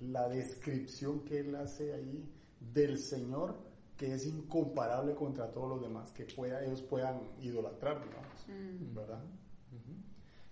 la 0.00 0.28
descripción 0.28 1.20
que 1.24 1.40
Él 1.40 1.54
hace 1.56 1.92
ahí 1.94 2.28
del 2.60 2.98
Señor, 2.98 3.56
que 3.96 4.12
es 4.14 4.26
incomparable 4.26 5.14
contra 5.14 5.50
todos 5.50 5.68
los 5.70 5.80
demás, 5.82 6.12
que 6.12 6.24
pueda, 6.26 6.62
ellos 6.64 6.82
puedan 6.82 7.20
idolatrar, 7.40 8.02
digamos, 8.04 8.26
Mm. 8.48 8.94
¿verdad? 8.94 9.22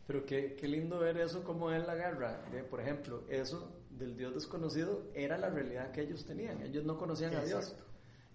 Pero 0.07 0.27
qué, 0.27 0.55
qué 0.55 0.69
lindo 0.69 0.99
ver 0.99 1.17
eso 1.19 1.43
como 1.45 1.71
él 1.71 1.89
agarra. 1.89 2.43
de, 2.51 2.63
por 2.65 2.81
ejemplo, 2.81 3.25
eso 3.29 3.73
del 3.91 4.17
Dios 4.17 4.35
desconocido 4.35 5.05
era 5.15 5.39
la 5.39 5.49
realidad 5.49 5.93
que 5.93 6.03
ellos 6.03 6.27
tenían. 6.27 6.61
Ellos 6.61 6.85
no 6.85 6.99
conocían 6.99 7.35
a 7.37 7.43
Dios. 7.45 7.65
Exacto. 7.71 7.85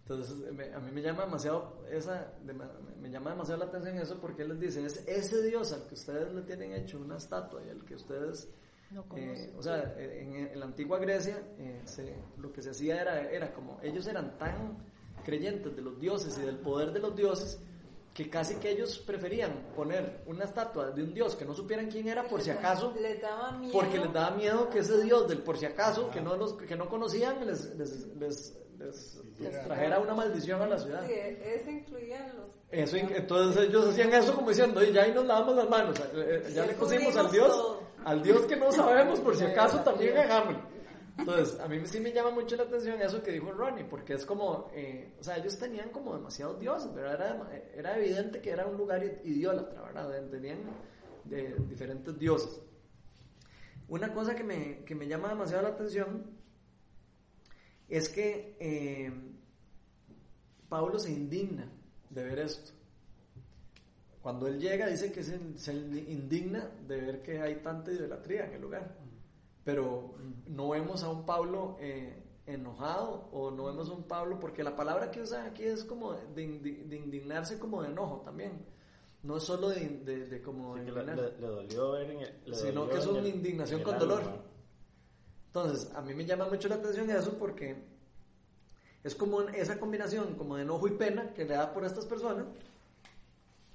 Entonces, 0.01 0.51
me- 0.53 0.73
a 0.73 0.79
mí 0.79 0.91
me 0.91 1.01
llama 1.03 1.25
demasiado 1.25 1.83
esa, 1.91 2.33
de- 2.43 2.53
me 2.53 3.09
llama 3.11 3.31
demasiado 3.31 3.59
la 3.59 3.65
atención 3.69 3.97
eso 3.97 4.19
porque 4.19 4.41
él 4.41 4.49
les 4.49 4.59
dice, 4.59 4.83
es 4.83 5.07
ese 5.07 5.43
Dios 5.43 5.71
al 5.71 5.85
que 5.85 5.93
ustedes 5.93 6.33
le 6.33 6.41
tienen 6.41 6.71
hecho 6.73 6.99
una 6.99 7.17
estatua 7.17 7.61
y 7.63 7.69
al 7.69 7.85
que 7.85 7.93
ustedes 7.95 8.49
No 8.91 9.05
eh, 9.15 9.53
o 9.57 9.61
sea, 9.61 9.93
en, 9.97 10.35
en 10.51 10.59
la 10.59 10.65
antigua 10.65 10.97
Grecia 10.97 11.37
eh, 11.59 11.81
se- 11.85 12.15
lo 12.37 12.51
que 12.51 12.61
se 12.61 12.71
hacía 12.71 13.01
era, 13.01 13.29
era 13.29 13.53
como, 13.53 13.79
ellos 13.83 14.07
eran 14.07 14.37
tan 14.37 14.77
creyentes 15.23 15.75
de 15.75 15.81
los 15.81 15.99
dioses 15.99 16.37
y 16.41 16.45
del 16.45 16.57
poder 16.57 16.91
de 16.91 16.99
los 16.99 17.15
dioses 17.15 17.59
que 18.13 18.29
casi 18.29 18.55
que 18.55 18.71
ellos 18.71 18.97
preferían 18.99 19.51
poner 19.75 20.23
una 20.25 20.45
estatua 20.45 20.89
de 20.91 21.03
un 21.03 21.13
dios 21.13 21.35
que 21.35 21.45
no 21.45 21.53
supieran 21.53 21.89
quién 21.91 22.07
era 22.07 22.23
por 22.23 22.41
si 22.41 22.49
acaso, 22.49 22.93
Les 22.99 23.21
daba 23.21 23.51
miedo. 23.51 23.71
porque 23.71 23.99
les 23.99 24.11
daba 24.11 24.35
miedo 24.35 24.69
que 24.69 24.79
ese 24.79 25.01
dios 25.03 25.27
del 25.29 25.39
por 25.43 25.57
si 25.57 25.65
acaso, 25.67 26.09
que 26.09 26.19
no, 26.19 26.35
los, 26.35 26.53
que 26.53 26.75
no 26.75 26.89
conocían, 26.89 27.45
les, 27.45 27.75
les, 27.75 28.07
les, 28.15 28.57
les- 28.79 29.21
les 29.39 29.63
trajera 29.65 29.99
una 29.99 30.15
maldición 30.15 30.61
a 30.61 30.67
la 30.67 30.77
ciudad. 30.79 31.05
Sí, 31.05 31.13
eso 31.13 31.69
incluía 31.69 32.33
los. 32.35 32.47
Eso, 32.71 32.97
entonces 32.97 33.67
ellos 33.69 33.87
hacían 33.89 34.11
eso 34.13 34.33
como 34.35 34.49
diciendo, 34.49 34.79
"Oye, 34.79 34.91
ya 34.91 35.03
ahí 35.03 35.13
nos 35.13 35.25
lavamos 35.25 35.55
las 35.55 35.69
manos, 35.69 35.99
eh, 35.99 36.43
eh, 36.47 36.51
ya 36.53 36.65
le 36.65 36.73
pusimos 36.73 37.15
al 37.15 37.31
Dios, 37.31 37.47
todo. 37.49 37.88
Al 38.05 38.23
Dios 38.23 38.45
que 38.45 38.55
no 38.55 38.71
sabemos, 38.71 39.19
por 39.19 39.35
si 39.35 39.45
acaso 39.45 39.79
también 39.81 40.17
hagámoslo. 40.17 40.61
Entonces, 41.17 41.59
a 41.59 41.67
mí 41.67 41.81
sí 41.85 41.99
me 41.99 42.13
llama 42.13 42.31
mucho 42.31 42.55
la 42.55 42.63
atención 42.63 43.01
eso 43.01 43.21
que 43.21 43.31
dijo 43.31 43.51
Ronnie, 43.51 43.83
porque 43.83 44.13
es 44.13 44.25
como, 44.25 44.69
eh, 44.73 45.13
o 45.19 45.23
sea, 45.23 45.37
ellos 45.37 45.57
tenían 45.57 45.89
como 45.89 46.15
demasiados 46.15 46.59
dioses, 46.59 46.93
¿verdad? 46.93 47.15
Era, 47.15 47.63
era 47.75 47.97
evidente 47.97 48.39
que 48.39 48.51
era 48.51 48.65
un 48.65 48.77
lugar 48.77 49.03
idólatra, 49.25 49.81
¿verdad? 49.81 50.29
Tenían 50.29 50.59
de 51.25 51.55
diferentes 51.67 52.17
dioses. 52.17 52.61
Una 53.89 54.13
cosa 54.13 54.35
que 54.35 54.43
me, 54.43 54.83
que 54.85 54.95
me 54.95 55.07
llama 55.07 55.29
demasiado 55.29 55.63
la 55.63 55.69
atención 55.69 56.25
es 57.89 58.07
que 58.07 58.55
eh, 58.59 59.11
Pablo 60.69 60.99
se 60.99 61.11
indigna 61.11 61.67
de 62.09 62.23
ver 62.23 62.39
esto. 62.39 62.71
Cuando 64.29 64.45
él 64.45 64.59
llega 64.59 64.85
dice 64.85 65.11
que 65.11 65.23
se, 65.23 65.39
se 65.57 65.73
indigna 65.73 66.69
de 66.87 67.01
ver 67.01 67.23
que 67.23 67.41
hay 67.41 67.55
tanta 67.63 67.91
idolatría 67.91 68.45
en 68.45 68.53
el 68.53 68.61
lugar. 68.61 68.95
Pero 69.63 70.13
no 70.45 70.69
vemos 70.69 71.01
a 71.01 71.09
un 71.09 71.25
Pablo 71.25 71.77
eh, 71.79 72.15
enojado 72.45 73.27
o 73.31 73.49
no 73.49 73.65
vemos 73.65 73.89
un 73.89 74.03
Pablo, 74.03 74.39
porque 74.39 74.63
la 74.63 74.75
palabra 74.75 75.09
que 75.09 75.21
usa 75.21 75.45
aquí 75.45 75.63
es 75.63 75.83
como 75.83 76.13
de, 76.13 76.43
indignarse 76.43 77.57
como 77.57 77.81
de 77.81 77.89
enojo 77.89 78.21
también. 78.21 78.67
No 79.23 79.37
es 79.37 79.43
solo 79.45 79.69
de, 79.69 80.43
como... 80.45 80.77
le, 80.77 80.91
dolió 80.91 81.93
ver 81.93 82.11
en 82.11 82.19
el, 82.21 82.53
Sino 82.53 82.87
que 82.87 82.99
es 82.99 83.07
una 83.07 83.27
indignación 83.27 83.81
con 83.81 83.97
dolor. 83.97 84.21
Entonces, 85.47 85.91
a 85.95 86.03
mí 86.03 86.13
me 86.13 86.23
llama 86.23 86.47
mucho 86.47 86.69
la 86.69 86.75
atención 86.75 87.09
eso 87.09 87.33
porque 87.33 87.83
es 89.03 89.15
como 89.15 89.41
esa 89.41 89.79
combinación 89.79 90.35
como 90.35 90.55
de 90.55 90.61
enojo 90.61 90.87
y 90.87 90.91
pena 90.91 91.33
que 91.33 91.45
le 91.45 91.55
da 91.55 91.73
por 91.73 91.83
estas 91.83 92.05
personas 92.05 92.45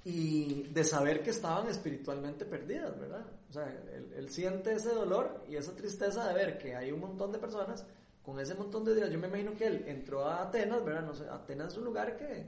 y 0.05 0.65
de 0.65 0.85
saber 0.85 1.23
que 1.23 1.31
estaban 1.31 1.67
espiritualmente 1.69 2.45
perdidas, 2.45 2.99
¿verdad? 2.99 3.25
O 3.49 3.53
sea, 3.53 3.67
él, 4.17 4.29
siente 4.29 4.75
ese 4.75 4.91
dolor 4.91 5.45
y 5.49 5.57
esa 5.57 5.75
tristeza 5.75 6.29
de 6.29 6.35
ver 6.35 6.59
que 6.59 6.77
hay 6.77 6.93
un 6.93 7.01
montón 7.01 7.33
de 7.33 7.39
personas 7.39 7.87
con 8.23 8.39
ese 8.39 8.55
montón 8.55 8.85
de 8.85 8.95
días. 8.95 9.11
Yo 9.11 9.19
me 9.19 9.29
imagino 9.29 9.57
que 9.57 9.67
él 9.67 9.85
entró 9.87 10.27
a 10.27 10.43
Atenas, 10.43 10.85
¿verdad? 10.85 11.07
No 11.07 11.15
sé, 11.15 11.25
Atenas 11.29 11.73
es 11.73 11.79
un 11.79 11.85
lugar 11.85 12.19
que 12.19 12.47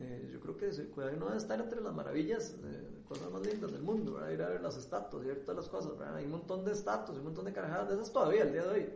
eh, 0.00 0.30
yo 0.32 0.38
creo 0.38 0.56
que 0.56 0.68
cuidado 0.90 1.16
no 1.16 1.26
debe 1.26 1.38
estar 1.38 1.60
entre 1.60 1.80
las 1.80 1.92
maravillas, 1.92 2.62
de 2.62 3.02
cosas 3.08 3.28
más 3.32 3.44
lindas 3.44 3.72
del 3.72 3.82
mundo, 3.82 4.14
¿verdad? 4.14 4.30
Ir 4.30 4.42
a 4.42 4.48
ver 4.50 4.60
las 4.60 4.76
estatuas 4.76 5.24
y 5.24 5.28
ver 5.28 5.40
todas 5.40 5.56
las 5.56 5.68
cosas, 5.68 5.98
¿verdad? 5.98 6.14
Hay 6.16 6.26
un 6.26 6.32
montón 6.32 6.64
de 6.64 6.72
estatuas, 6.72 7.18
un 7.18 7.24
montón 7.24 7.46
de 7.46 7.52
carajadas 7.52 7.88
de 7.88 7.94
esas 7.96 8.12
todavía 8.12 8.44
el 8.44 8.52
día 8.52 8.62
de 8.62 8.68
hoy. 8.68 8.90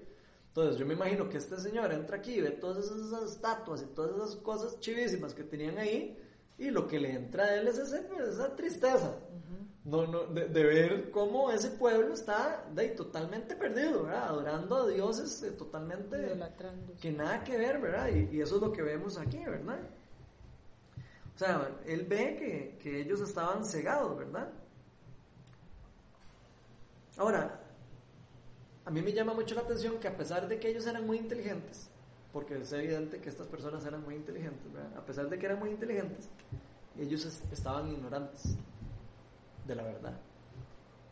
Entonces 0.49 0.77
yo 0.79 0.87
me 0.87 0.95
imagino 0.95 1.29
que 1.29 1.39
este 1.39 1.59
señor 1.59 1.93
entra 1.93 2.19
aquí, 2.19 2.41
ve 2.41 2.51
todas 2.51 2.85
esas 2.85 3.23
estatuas 3.33 3.83
y 3.83 3.87
todas 3.87 4.15
esas 4.15 4.37
cosas 4.37 4.79
chivísimas 4.79 5.35
que 5.35 5.43
tenían 5.43 5.79
ahí 5.79 6.17
y 6.63 6.71
lo 6.71 6.87
que 6.87 7.01
le 7.01 7.13
entra 7.13 7.45
a 7.45 7.57
él 7.57 7.67
es 7.67 7.79
esa 7.79 8.55
tristeza. 8.55 9.17
No, 9.85 10.07
no, 10.07 10.27
de, 10.27 10.47
ver 10.47 11.11
cómo 11.11 11.51
ese 11.51 11.71
pueblo 11.71 12.15
está 12.15 12.65
de, 12.73 12.91
totalmente 12.91 13.57
perdido, 13.57 14.05
¿verdad? 14.05 14.29
Adorando 14.29 14.77
a 14.77 14.87
dioses 14.87 15.43
eh, 15.43 15.51
totalmente... 15.51 16.17
Que 17.01 17.11
nada 17.11 17.43
que 17.43 17.57
ver, 17.57 17.81
¿verdad? 17.81 18.09
Y, 18.11 18.37
y, 18.37 18.41
eso 18.41 18.57
es 18.57 18.63
lo 18.63 18.71
que 18.71 18.81
vemos 18.81 19.19
aquí, 19.19 19.39
¿verdad? 19.39 19.81
O 21.35 21.39
sea, 21.39 21.69
él 21.85 22.07
ve 22.07 22.37
que, 22.37 22.79
que 22.81 23.01
ellos 23.01 23.21
estaban 23.21 23.65
cegados, 23.65 24.17
¿verdad? 24.17 24.53
Ahora, 27.17 27.61
a 28.85 28.91
mí 28.93 29.03
me 29.03 29.13
llama 29.13 29.35
mucho 29.35 29.57
la 29.57 29.63
atención 29.63 29.99
que 29.99 30.07
a 30.07 30.17
pesar 30.17 30.47
de 30.47 30.61
que 30.61 30.69
ellos 30.69 30.87
eran 30.87 31.05
muy 31.05 31.19
inteligentes, 31.19 31.91
porque 32.33 32.59
es 32.59 32.73
evidente 32.73 33.21
que 33.21 33.29
estas 33.29 33.47
personas 33.47 33.85
eran 33.85 34.03
muy 34.03 34.15
inteligentes, 34.15 34.67
a 34.97 35.05
pesar 35.05 35.29
de 35.29 35.39
que 35.39 35.47
eran 35.47 35.59
muy 35.59 35.71
inteligentes, 35.71 36.29
ellos 36.99 37.43
estaban 37.51 37.91
ignorantes 37.91 38.57
de 39.67 39.75
la 39.75 39.83
verdad. 39.83 40.19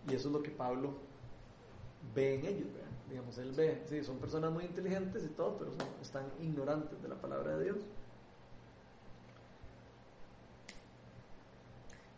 Y 0.08 0.14
eso 0.14 0.28
es 0.28 0.34
lo 0.34 0.42
que 0.42 0.50
Pablo 0.50 0.94
ve 2.14 2.36
en 2.36 2.46
ellos. 2.46 2.68
Digamos, 3.08 3.36
él 3.38 3.52
ve, 3.52 3.82
sí, 3.86 4.02
son 4.04 4.18
personas 4.18 4.52
muy 4.52 4.64
inteligentes 4.64 5.24
y 5.24 5.28
todo, 5.28 5.56
pero 5.58 5.72
están 6.00 6.24
ignorantes 6.40 7.02
de 7.02 7.08
la 7.08 7.16
palabra 7.16 7.56
de 7.56 7.64
Dios. 7.64 7.78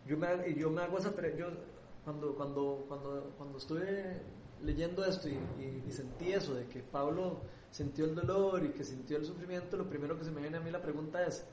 Yo 0.06 0.16
me, 0.16 0.54
yo 0.54 0.70
me 0.70 0.82
hago 0.82 0.98
esa, 0.98 1.10
yo 1.36 1.46
cuando, 2.04 2.34
cuando, 2.34 2.84
cuando, 2.88 3.32
cuando 3.38 3.58
estuve 3.58 4.20
leyendo 4.64 5.04
esto 5.04 5.28
y, 5.28 5.90
sentí 5.90 6.32
eso, 6.32 6.54
de 6.54 6.66
que 6.66 6.80
Pablo 6.80 7.40
sintió 7.70 8.04
el 8.04 8.14
dolor 8.14 8.64
y 8.64 8.70
que 8.70 8.84
sintió 8.84 9.18
el 9.18 9.26
sufrimiento, 9.26 9.76
lo 9.76 9.88
primero 9.88 10.18
que 10.18 10.24
se 10.24 10.30
me 10.30 10.40
viene 10.40 10.56
a 10.56 10.60
mí 10.60 10.70
la 10.70 10.80
pregunta 10.80 11.24
es, 11.26 11.44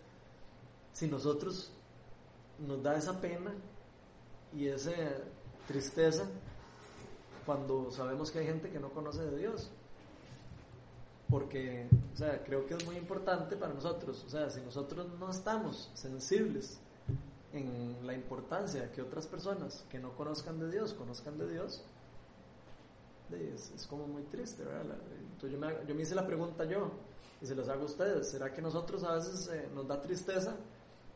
si 0.94 1.08
nosotros 1.08 1.72
nos 2.60 2.82
da 2.84 2.98
esa 2.98 3.20
pena 3.20 3.54
y 4.54 4.68
esa 4.68 4.92
tristeza 5.68 6.26
cuando 7.46 7.92
sabemos 7.92 8.32
que 8.32 8.40
hay 8.40 8.46
gente 8.46 8.70
que 8.70 8.80
no 8.80 8.90
conoce 8.90 9.24
de 9.24 9.38
Dios. 9.38 9.72
Porque, 11.30 11.88
o 12.14 12.18
sea, 12.18 12.44
creo 12.44 12.66
que 12.66 12.76
es 12.76 12.86
muy 12.86 12.96
importante 12.96 13.56
para 13.56 13.74
nosotros. 13.74 14.24
O 14.26 14.30
sea, 14.30 14.50
si 14.50 14.62
nosotros 14.62 15.08
no 15.20 15.30
estamos 15.30 15.92
sensibles 15.94 16.80
en 17.54 18.06
la 18.06 18.14
importancia 18.14 18.92
que 18.92 19.02
otras 19.02 19.26
personas 19.26 19.84
que 19.90 20.00
no 20.00 20.16
conozcan 20.16 20.60
de 20.60 20.70
Dios 20.70 20.94
conozcan 20.94 21.38
de 21.38 21.50
Dios, 21.52 21.84
es, 23.32 23.88
como 23.90 24.08
muy 24.08 24.24
triste, 24.24 24.64
¿verdad? 24.64 24.98
Entonces 25.32 25.52
yo 25.52 25.60
me, 25.60 25.88
yo 25.88 25.96
me, 25.96 26.02
hice 26.02 26.16
la 26.16 26.26
pregunta 26.26 26.66
yo, 26.66 26.92
y 27.42 27.46
se 27.46 27.56
las 27.56 27.70
hago 27.70 27.84
a 27.84 27.86
ustedes, 27.86 28.30
¿será 28.30 28.52
que 28.54 28.62
nosotros 28.62 29.04
a 29.04 29.16
veces 29.16 29.48
eh, 29.48 29.70
nos 29.74 29.88
da 29.88 30.02
tristeza 30.02 30.56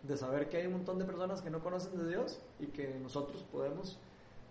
de 0.02 0.18
saber 0.18 0.50
que 0.50 0.58
hay 0.58 0.68
un 0.68 0.74
montón 0.74 1.00
de 1.00 1.06
personas 1.06 1.42
que 1.42 1.50
no 1.50 1.62
conocen 1.62 1.98
de 1.98 2.08
Dios 2.08 2.40
y 2.60 2.68
que 2.68 3.00
nosotros 3.00 3.44
podemos 3.44 3.98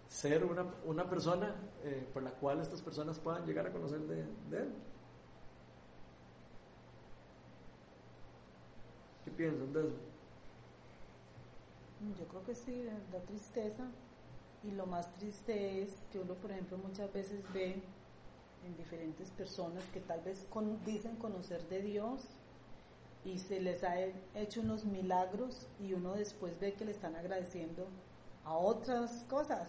ser 0.08 0.44
una, 0.44 0.66
una 0.84 1.08
persona 1.08 1.54
eh, 1.84 2.06
por 2.12 2.22
la 2.22 2.30
cual 2.32 2.60
estas 2.60 2.82
personas 2.82 3.18
puedan 3.18 3.46
llegar 3.46 3.66
a 3.66 3.72
conocer 3.72 4.00
de, 4.00 4.24
de 4.50 4.62
Él? 4.62 4.72
¿Qué 9.24 9.30
piensan 9.30 9.72
de 9.72 9.80
eso? 9.80 9.96
Yo 12.18 12.26
creo 12.26 12.44
que 12.44 12.54
sí, 12.54 12.84
da 13.12 13.20
tristeza 13.20 13.84
y 14.64 14.70
lo 14.70 14.86
más 14.86 15.12
triste 15.14 15.82
es 15.82 15.92
que 16.10 16.20
uno, 16.20 16.34
por 16.34 16.52
ejemplo, 16.52 16.78
muchas 16.78 17.12
veces 17.12 17.40
ve 17.52 17.82
en 18.64 18.76
diferentes 18.76 19.30
personas 19.30 19.82
que 19.92 20.00
tal 20.00 20.20
vez 20.20 20.46
dicen 20.84 21.16
conocer 21.16 21.66
de 21.68 21.82
Dios 21.82 22.22
y 23.24 23.38
se 23.38 23.60
les 23.60 23.82
ha 23.82 23.96
hecho 24.34 24.60
unos 24.60 24.84
milagros 24.84 25.66
y 25.80 25.94
uno 25.94 26.14
después 26.14 26.58
ve 26.60 26.74
que 26.74 26.84
le 26.84 26.92
están 26.92 27.16
agradeciendo 27.16 27.88
a 28.44 28.56
otras 28.56 29.24
cosas, 29.28 29.68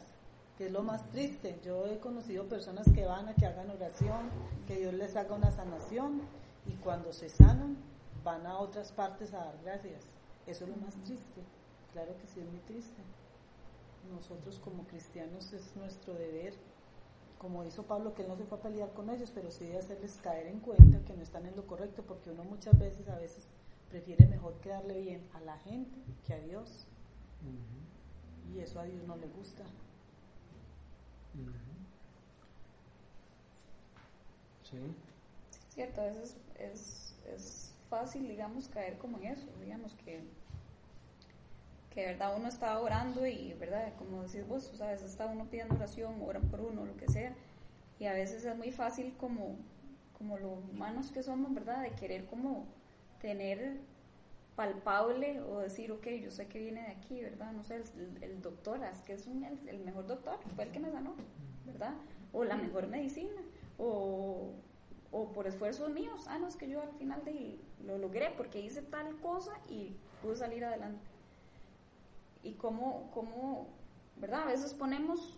que 0.58 0.68
es 0.68 0.72
lo 0.72 0.84
más 0.84 1.10
triste. 1.10 1.60
Yo 1.64 1.88
he 1.88 2.00
conocido 2.00 2.48
personas 2.48 2.88
que 2.94 3.06
van 3.06 3.28
a 3.28 3.36
que 3.36 3.48
hagan 3.48 3.72
oración, 3.72 4.30
que 4.68 4.78
Dios 4.78 4.94
les 4.94 5.16
haga 5.16 5.36
una 5.36 5.52
sanación 5.52 6.22
y 6.68 6.74
cuando 6.76 7.14
se 7.14 7.30
sanan 7.30 7.78
van 8.24 8.46
a 8.46 8.60
otras 8.60 8.92
partes 8.92 9.34
a 9.34 9.46
dar 9.46 9.58
gracias. 9.64 10.04
Eso 10.46 10.66
es 10.66 10.70
lo 10.70 10.78
más 10.78 10.96
triste. 11.04 11.42
Claro 11.94 12.16
que 12.18 12.28
sí 12.28 12.40
es 12.40 12.48
muy 12.48 12.60
triste 12.62 13.02
nosotros 14.12 14.60
como 14.60 14.86
cristianos 14.88 15.54
es 15.54 15.76
nuestro 15.76 16.14
deber, 16.14 16.54
como 17.38 17.66
hizo 17.66 17.84
Pablo, 17.84 18.14
que 18.14 18.22
él 18.22 18.30
no 18.30 18.38
se 18.38 18.46
fue 18.46 18.58
a 18.58 18.62
pelear 18.62 18.94
con 18.94 19.10
ellos, 19.10 19.32
pero 19.34 19.52
sí 19.52 19.66
de 19.66 19.78
hacerles 19.78 20.18
caer 20.24 20.48
en 20.48 20.60
cuenta 20.60 21.04
que 21.06 21.14
no 21.14 21.22
están 21.22 21.46
en 21.46 21.56
lo 21.56 21.68
correcto, 21.68 22.04
porque 22.04 22.32
uno 22.32 22.44
muchas 22.44 22.78
veces, 22.80 23.10
a 23.10 23.18
veces, 23.18 23.48
prefiere 23.90 24.26
mejor 24.26 24.54
quedarle 24.62 25.00
bien 25.02 25.28
a 25.34 25.42
la 25.42 25.58
gente 25.60 25.98
que 26.26 26.34
a 26.34 26.40
Dios. 26.40 26.88
Y 28.54 28.60
eso 28.60 28.80
a 28.80 28.86
Dios 28.86 29.04
no 29.06 29.18
le 29.18 29.28
gusta. 29.28 29.64
Sí. 34.64 34.78
Cierto, 35.70 36.02
a 36.02 36.06
veces 36.06 36.38
es, 36.58 37.16
es 37.28 37.76
fácil, 37.90 38.28
digamos, 38.28 38.68
caer 38.70 38.98
como 38.98 39.18
en 39.18 39.26
eso, 39.26 39.48
digamos 39.60 39.94
que 39.96 40.24
que 41.94 42.06
verdad 42.06 42.36
uno 42.36 42.48
está 42.50 42.80
orando 42.80 43.26
y, 43.28 43.54
¿verdad? 43.54 43.94
Como 43.98 44.24
decís 44.24 44.48
vos, 44.48 44.70
o 44.74 44.76
sea, 44.76 44.94
está 44.94 45.28
uno 45.28 45.46
pidiendo 45.46 45.76
oración, 45.76 46.16
oran 46.26 46.50
por 46.50 46.62
uno, 46.62 46.86
lo 46.86 46.98
que 46.98 47.08
sea, 47.08 47.36
y 48.00 48.06
a 48.06 48.14
veces 48.14 48.44
es 48.44 48.58
muy 48.58 48.72
fácil 48.72 49.14
como, 49.20 49.58
como 50.18 50.38
los 50.38 50.58
humanos 50.72 51.12
que 51.12 51.22
somos, 51.22 51.54
¿verdad? 51.54 51.84
De 51.84 51.92
querer 51.92 52.26
como 52.26 52.66
tener 53.22 53.78
palpable 54.56 55.40
o 55.42 55.60
decir, 55.60 55.92
ok, 55.92 56.08
yo 56.22 56.32
sé 56.32 56.48
que 56.48 56.60
viene 56.60 56.82
de 56.82 56.88
aquí, 56.88 57.22
¿verdad? 57.22 57.52
No 57.52 57.64
sé, 57.64 57.84
el, 58.22 58.42
doctor, 58.42 58.84
es 58.84 59.02
que 59.02 59.14
es 59.14 59.28
un, 59.28 59.44
el, 59.44 59.80
mejor 59.80 60.08
doctor, 60.08 60.40
fue 60.56 60.66
el 60.66 60.72
que 60.72 60.80
me 60.80 60.92
sanó, 60.92 61.16
¿verdad? 61.66 61.94
O 62.32 62.44
la 62.44 62.58
mejor 62.58 62.88
medicina, 62.88 63.42
o, 63.78 64.52
o 65.12 65.32
por 65.32 65.46
esfuerzos 65.46 65.92
míos, 65.92 66.26
ah, 66.28 66.40
no, 66.40 66.48
es 66.48 66.56
que 66.56 66.68
yo 66.68 66.82
al 66.82 66.92
final 66.94 67.24
de, 67.24 67.60
lo 67.86 68.00
logré 68.00 68.32
porque 68.36 68.60
hice 68.60 68.82
tal 68.82 69.16
cosa 69.18 69.52
y 69.70 69.96
pude 70.24 70.36
salir 70.36 70.66
adelante 70.66 71.13
y 72.44 72.54
cómo, 72.54 73.10
cómo, 73.14 73.68
¿verdad? 74.18 74.44
A 74.44 74.46
veces 74.46 74.74
ponemos 74.74 75.38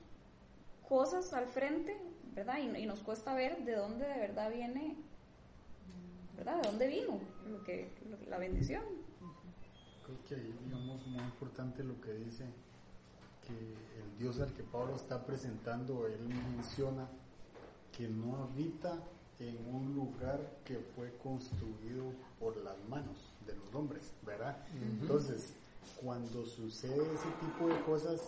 cosas 0.87 1.33
al 1.33 1.47
frente, 1.47 1.95
¿verdad? 2.35 2.57
Y, 2.59 2.85
nos 2.85 2.99
cuesta 2.99 3.33
ver 3.33 3.63
de 3.63 3.75
dónde 3.75 4.05
de 4.07 4.19
verdad 4.19 4.51
viene, 4.51 4.95
¿verdad? 6.35 6.61
De 6.61 6.69
dónde 6.69 6.87
vino 6.87 7.19
lo 7.49 7.63
que, 7.63 7.89
la 8.27 8.37
bendición. 8.37 8.83
Creo 10.05 10.23
que 10.27 10.35
ahí, 10.35 10.55
digamos, 10.63 11.05
muy 11.07 11.23
importante 11.23 11.83
lo 11.83 11.99
que 12.01 12.13
dice 12.13 12.45
que 13.47 13.53
el 13.53 14.17
Dios 14.17 14.39
al 14.39 14.51
que 14.53 14.63
Pablo 14.63 14.95
está 14.95 15.25
presentando, 15.25 16.07
él 16.07 16.19
menciona 16.55 17.07
que 17.95 18.07
no 18.07 18.43
habita 18.43 18.99
en 19.39 19.57
un 19.73 19.93
lugar 19.93 20.39
que 20.63 20.79
fue 20.95 21.15
construido 21.17 22.13
por 22.39 22.57
las 22.57 22.77
manos 22.89 23.17
de 23.45 23.55
los 23.55 23.73
hombres, 23.73 24.11
¿verdad? 24.25 24.57
Entonces, 24.81 25.53
cuando 26.01 26.45
sucede 26.45 27.01
ese 27.13 27.29
tipo 27.39 27.67
de 27.67 27.81
cosas 27.83 28.21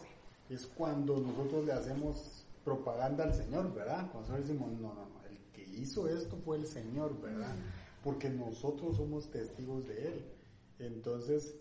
es 0.49 0.65
cuando 0.65 1.19
nosotros 1.19 1.65
le 1.65 1.73
hacemos 1.73 2.45
propaganda 2.63 3.23
al 3.23 3.33
Señor, 3.33 3.73
¿verdad? 3.73 4.09
Cuando 4.11 4.29
nosotros 4.29 4.47
decimos, 4.47 4.71
no, 4.73 4.93
no, 4.93 5.05
no, 5.05 5.25
el 5.29 5.37
que 5.53 5.63
hizo 5.63 6.07
esto 6.07 6.37
fue 6.37 6.57
el 6.57 6.67
Señor, 6.67 7.19
¿verdad? 7.21 7.55
Porque 8.03 8.29
nosotros 8.29 8.97
somos 8.97 9.29
testigos 9.29 9.87
de 9.87 10.07
Él. 10.07 10.25
Entonces, 10.79 11.55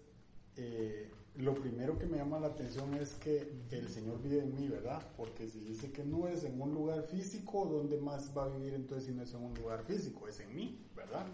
eh, 0.57 1.11
lo 1.37 1.55
primero 1.55 1.99
que 1.99 2.07
me 2.07 2.17
llama 2.17 2.41
la 2.41 2.49
atención 2.49 2.95
es 2.95 3.15
que 3.15 3.53
el 3.71 3.89
Señor 3.89 4.23
vive 4.23 4.39
en 4.43 4.55
mí, 4.55 4.69
¿verdad? 4.69 5.03
Porque 5.17 5.49
si 5.49 5.61
dice 5.61 5.93
que 5.93 6.05
no 6.05 6.29
es 6.29 6.45
en 6.45 6.61
un 6.61 6.73
lugar 6.73 7.03
físico, 7.03 7.67
¿dónde 7.67 7.99
más 7.99 8.37
va 8.37 8.45
a 8.45 8.49
vivir 8.49 8.75
entonces 8.75 9.07
si 9.07 9.13
no 9.13 9.23
es 9.23 9.35
en 9.35 9.43
un 9.43 9.55
lugar 9.55 9.85
físico? 9.85 10.27
Es 10.29 10.41
en 10.41 10.55
mí, 10.55 10.87
¿verdad? 10.95 11.27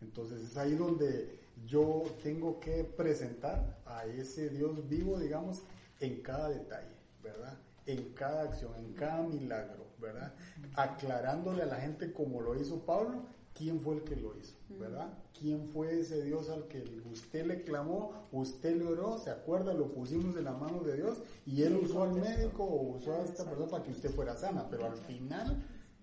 Entonces 0.00 0.42
es 0.42 0.56
ahí 0.56 0.74
donde 0.74 1.43
yo 1.66 2.04
tengo 2.22 2.60
que 2.60 2.84
presentar 2.84 3.78
a 3.86 4.04
ese 4.06 4.50
Dios 4.50 4.88
vivo, 4.88 5.18
digamos, 5.18 5.62
en 6.00 6.22
cada 6.22 6.50
detalle, 6.50 6.96
¿verdad? 7.22 7.58
En 7.86 8.12
cada 8.14 8.42
acción, 8.42 8.74
en 8.76 8.92
cada 8.94 9.22
milagro, 9.22 9.86
¿verdad? 10.00 10.34
Aclarándole 10.74 11.62
a 11.62 11.66
la 11.66 11.76
gente 11.76 12.12
como 12.12 12.40
lo 12.40 12.58
hizo 12.60 12.84
Pablo, 12.84 13.22
quién 13.54 13.80
fue 13.80 13.96
el 13.96 14.02
que 14.02 14.16
lo 14.16 14.36
hizo, 14.36 14.54
¿verdad? 14.68 15.12
¿Quién 15.38 15.68
fue 15.68 16.00
ese 16.00 16.22
Dios 16.22 16.50
al 16.50 16.66
que 16.66 16.82
usted 17.10 17.46
le 17.46 17.62
clamó, 17.62 18.28
usted 18.32 18.76
le 18.76 18.86
oró, 18.86 19.18
se 19.18 19.30
acuerda, 19.30 19.72
lo 19.72 19.92
pusimos 19.92 20.36
en 20.36 20.44
la 20.44 20.52
mano 20.52 20.80
de 20.82 20.96
Dios 20.96 21.22
y 21.46 21.62
él 21.62 21.76
usó 21.76 22.02
al 22.02 22.14
médico 22.14 22.64
o 22.64 22.96
usó 22.96 23.14
a 23.14 23.24
esta 23.24 23.44
persona 23.44 23.70
para 23.70 23.84
que 23.84 23.92
usted 23.92 24.10
fuera 24.10 24.36
sana, 24.36 24.68
pero 24.68 24.86
al 24.86 24.96
final 24.96 25.62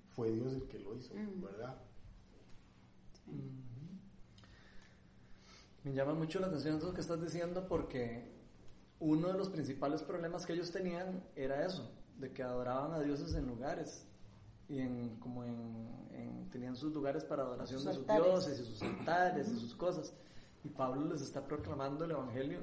fue 0.10 0.32
Dios 0.32 0.54
el 0.54 0.68
que 0.68 0.80
lo 0.80 0.96
hizo, 0.96 1.14
¿verdad? 1.14 1.76
Me 5.84 5.94
llama 5.94 6.14
mucho 6.14 6.40
la 6.40 6.48
atención 6.48 6.78
eso 6.78 6.94
que 6.94 7.02
estás 7.02 7.22
diciendo 7.22 7.66
porque 7.68 8.32
uno 9.00 9.28
de 9.30 9.34
los 9.34 9.50
principales 9.50 10.04
problemas 10.04 10.46
que 10.46 10.54
ellos 10.54 10.72
tenían 10.72 11.24
era 11.36 11.66
eso, 11.66 11.92
de 12.18 12.32
que 12.32 12.44
adoraban 12.44 12.94
a 12.94 13.00
dioses 13.00 13.34
en 13.34 13.48
lugares 13.48 14.08
y 14.70 14.80
en, 14.80 15.18
como 15.20 15.44
en, 15.44 16.50
tenían 16.52 16.76
sus 16.76 16.94
lugares 16.94 17.24
para 17.24 17.44
adoración 17.44 17.84
de 17.84 17.94
sus 17.94 18.06
dioses 18.06 18.60
y 18.60 18.66
sus 18.66 18.82
altares 18.84 19.50
y 19.50 19.60
sus 19.60 19.74
cosas. 19.76 20.14
Y 20.64 20.70
Pablo 20.70 21.06
les 21.12 21.22
está 21.22 21.48
proclamando 21.48 22.06
el 22.06 22.12
Evangelio. 22.12 22.60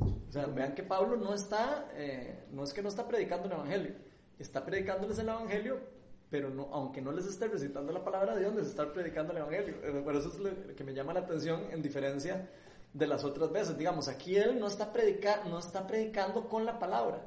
o 0.00 0.32
sea, 0.32 0.46
vean 0.46 0.74
que 0.74 0.82
Pablo 0.82 1.16
no 1.16 1.34
está, 1.34 1.88
eh, 1.92 2.46
no 2.50 2.64
es 2.64 2.72
que 2.72 2.82
no 2.82 2.88
está 2.88 3.06
predicando 3.06 3.46
el 3.46 3.52
Evangelio, 3.52 3.94
está 4.38 4.64
predicándoles 4.64 5.18
el 5.18 5.28
Evangelio, 5.28 5.80
pero 6.34 6.50
no, 6.50 6.68
aunque 6.72 7.00
no 7.00 7.12
les 7.12 7.26
esté 7.26 7.46
recitando 7.46 7.92
la 7.92 8.02
palabra 8.02 8.34
de 8.34 8.40
Dios, 8.40 8.56
les 8.56 8.66
está 8.66 8.92
predicando 8.92 9.30
el 9.30 9.38
Evangelio. 9.38 9.76
Eh, 9.84 10.02
por 10.02 10.16
eso 10.16 10.30
es 10.30 10.38
lo 10.40 10.74
que 10.74 10.82
me 10.82 10.92
llama 10.92 11.14
la 11.14 11.20
atención 11.20 11.68
en 11.70 11.80
diferencia 11.80 12.50
de 12.92 13.06
las 13.06 13.22
otras 13.22 13.52
veces. 13.52 13.78
Digamos, 13.78 14.08
aquí 14.08 14.34
él 14.34 14.58
no 14.58 14.66
está, 14.66 14.92
predica, 14.92 15.44
no 15.44 15.60
está 15.60 15.86
predicando 15.86 16.48
con 16.48 16.64
la 16.64 16.80
palabra, 16.80 17.24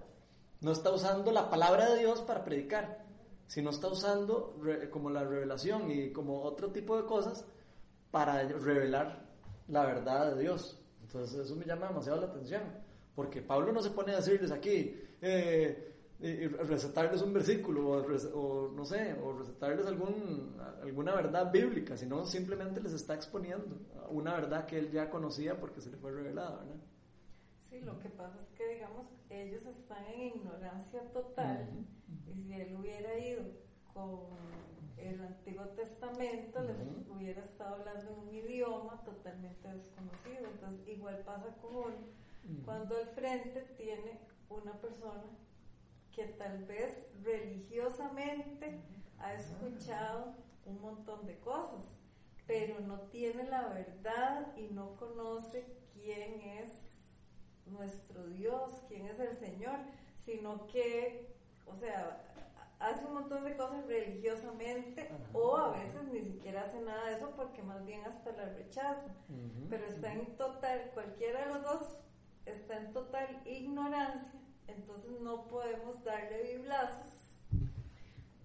no 0.60 0.74
está 0.74 0.92
usando 0.92 1.32
la 1.32 1.50
palabra 1.50 1.90
de 1.90 2.00
Dios 2.00 2.20
para 2.20 2.44
predicar, 2.44 3.06
sino 3.48 3.70
está 3.70 3.88
usando 3.88 4.60
como 4.92 5.10
la 5.10 5.24
revelación 5.24 5.90
y 5.90 6.12
como 6.12 6.42
otro 6.42 6.74
tipo 6.74 6.98
de 6.98 7.06
cosas 7.06 7.46
para 8.12 8.46
revelar 8.46 9.26
la 9.70 9.86
verdad 9.86 10.36
de 10.36 10.42
Dios. 10.42 10.82
Entonces 11.02 11.46
eso 11.46 11.56
me 11.56 11.64
llama 11.64 11.88
demasiado 11.88 12.20
la 12.20 12.28
atención, 12.28 12.64
porque 13.16 13.42
Pablo 13.42 13.72
no 13.72 13.82
se 13.82 13.92
pone 13.92 14.12
a 14.12 14.18
decirles 14.18 14.52
aquí, 14.52 15.02
eh, 15.22 15.94
y 16.20 16.48
recetarles 16.48 17.22
un 17.22 17.32
versículo 17.32 17.92
o, 18.34 18.72
no 18.72 18.86
sé, 18.86 19.14
o 19.24 19.34
recetarles 19.34 19.86
algún, 19.86 20.56
alguna 20.82 21.14
verdad 21.14 21.52
bíblica, 21.52 21.96
sino 21.96 22.26
simplemente 22.26 22.82
les 22.82 22.94
está 22.94 23.14
exponiendo 23.14 23.78
una 24.10 24.34
verdad 24.34 24.66
que 24.66 24.80
él 24.80 24.92
ya 24.92 25.10
conocía 25.10 25.60
porque 25.60 25.80
se 25.80 25.92
le 25.92 25.98
fue 25.98 26.12
revelada, 26.12 26.58
¿verdad? 26.58 26.82
Sí, 27.70 27.82
lo 27.82 28.00
que 28.00 28.10
pasa 28.10 28.40
es 28.40 28.48
que, 28.58 28.68
digamos, 28.68 29.08
ellos 29.30 29.66
están 29.66 30.06
en 30.06 30.38
ignorancia 30.38 31.02
total 31.12 31.70
y 32.10 32.18
si 32.18 32.54
él 32.54 32.76
hubiera 32.80 33.20
ido 33.20 33.44
con 33.94 34.22
el 34.98 35.22
Antiguo 35.22 35.66
Testamento, 35.70 36.64
les 36.64 36.88
hubiera 37.10 37.44
estado 37.44 37.76
hablando 37.76 38.12
en 38.12 38.20
un 38.20 38.34
idioma 38.34 39.04
totalmente 39.04 39.68
desconocido. 39.68 40.48
Entonces, 40.52 40.88
igual 40.88 41.20
pasa 41.26 41.56
con 41.62 41.94
cuando 42.66 42.96
al 42.96 43.08
frente 43.08 43.62
tiene 43.78 44.20
una 44.50 44.74
persona 44.80 45.24
que 46.18 46.26
tal 46.30 46.66
vez 46.66 47.06
religiosamente 47.24 48.82
ha 49.20 49.36
escuchado 49.36 50.34
un 50.66 50.82
montón 50.82 51.28
de 51.28 51.38
cosas, 51.38 51.86
pero 52.48 52.80
no 52.80 53.02
tiene 53.12 53.44
la 53.44 53.68
verdad 53.68 54.48
y 54.58 54.74
no 54.74 54.96
conoce 54.96 55.64
quién 55.94 56.42
es 56.42 56.72
nuestro 57.68 58.26
Dios, 58.30 58.82
quién 58.88 59.06
es 59.06 59.20
el 59.20 59.36
Señor, 59.36 59.78
sino 60.26 60.66
que, 60.66 61.36
o 61.68 61.76
sea, 61.76 62.24
hace 62.80 63.06
un 63.06 63.14
montón 63.14 63.44
de 63.44 63.56
cosas 63.56 63.86
religiosamente 63.86 65.12
o 65.34 65.56
a 65.56 65.70
veces 65.70 66.04
ni 66.12 66.22
siquiera 66.22 66.64
hace 66.64 66.82
nada 66.82 67.12
de 67.12 67.18
eso 67.18 67.32
porque 67.36 67.62
más 67.62 67.86
bien 67.86 68.04
hasta 68.06 68.32
la 68.32 68.46
rechaza, 68.46 69.14
pero 69.70 69.86
está 69.86 70.14
en 70.14 70.36
total, 70.36 70.90
cualquiera 70.96 71.46
de 71.46 71.54
los 71.54 71.64
dos 71.64 71.98
está 72.48 72.78
en 72.78 72.92
total 72.92 73.40
ignorancia 73.46 74.47
entonces 74.68 75.20
no 75.22 75.48
podemos 75.48 76.04
darle 76.04 76.56
biblazos 76.56 77.18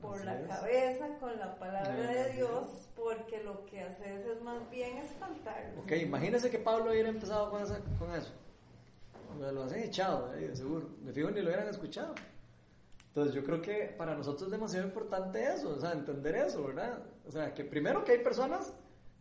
por 0.00 0.24
la 0.24 0.42
cabeza 0.46 1.06
con 1.20 1.38
la 1.38 1.56
palabra 1.58 2.10
de 2.10 2.32
Dios, 2.32 2.88
porque 2.96 3.42
lo 3.42 3.64
que 3.66 3.82
haces 3.82 4.26
es 4.26 4.42
más 4.42 4.68
bien 4.68 4.98
espantarlo. 4.98 5.80
Ok, 5.82 5.92
imagínese 5.92 6.50
que 6.50 6.58
Pablo 6.58 6.90
hubiera 6.90 7.08
empezado 7.08 7.50
con, 7.50 7.62
con 7.98 8.14
eso. 8.14 8.32
Lo 9.38 9.62
hacen 9.62 9.82
echado, 9.84 10.28
de 10.32 10.54
seguro. 10.54 10.88
De 11.00 11.12
fijo 11.12 11.30
ni 11.30 11.40
lo 11.40 11.46
hubieran 11.46 11.68
escuchado. 11.68 12.14
Entonces 13.08 13.34
yo 13.34 13.44
creo 13.44 13.62
que 13.62 13.94
para 13.96 14.14
nosotros 14.14 14.44
es 14.44 14.50
demasiado 14.50 14.86
importante 14.86 15.44
eso, 15.44 15.70
o 15.70 15.80
sea, 15.80 15.92
entender 15.92 16.34
eso, 16.34 16.66
¿verdad? 16.66 17.02
O 17.26 17.30
sea, 17.30 17.52
que 17.54 17.64
primero 17.64 18.04
que 18.04 18.12
hay 18.12 18.18
personas 18.18 18.72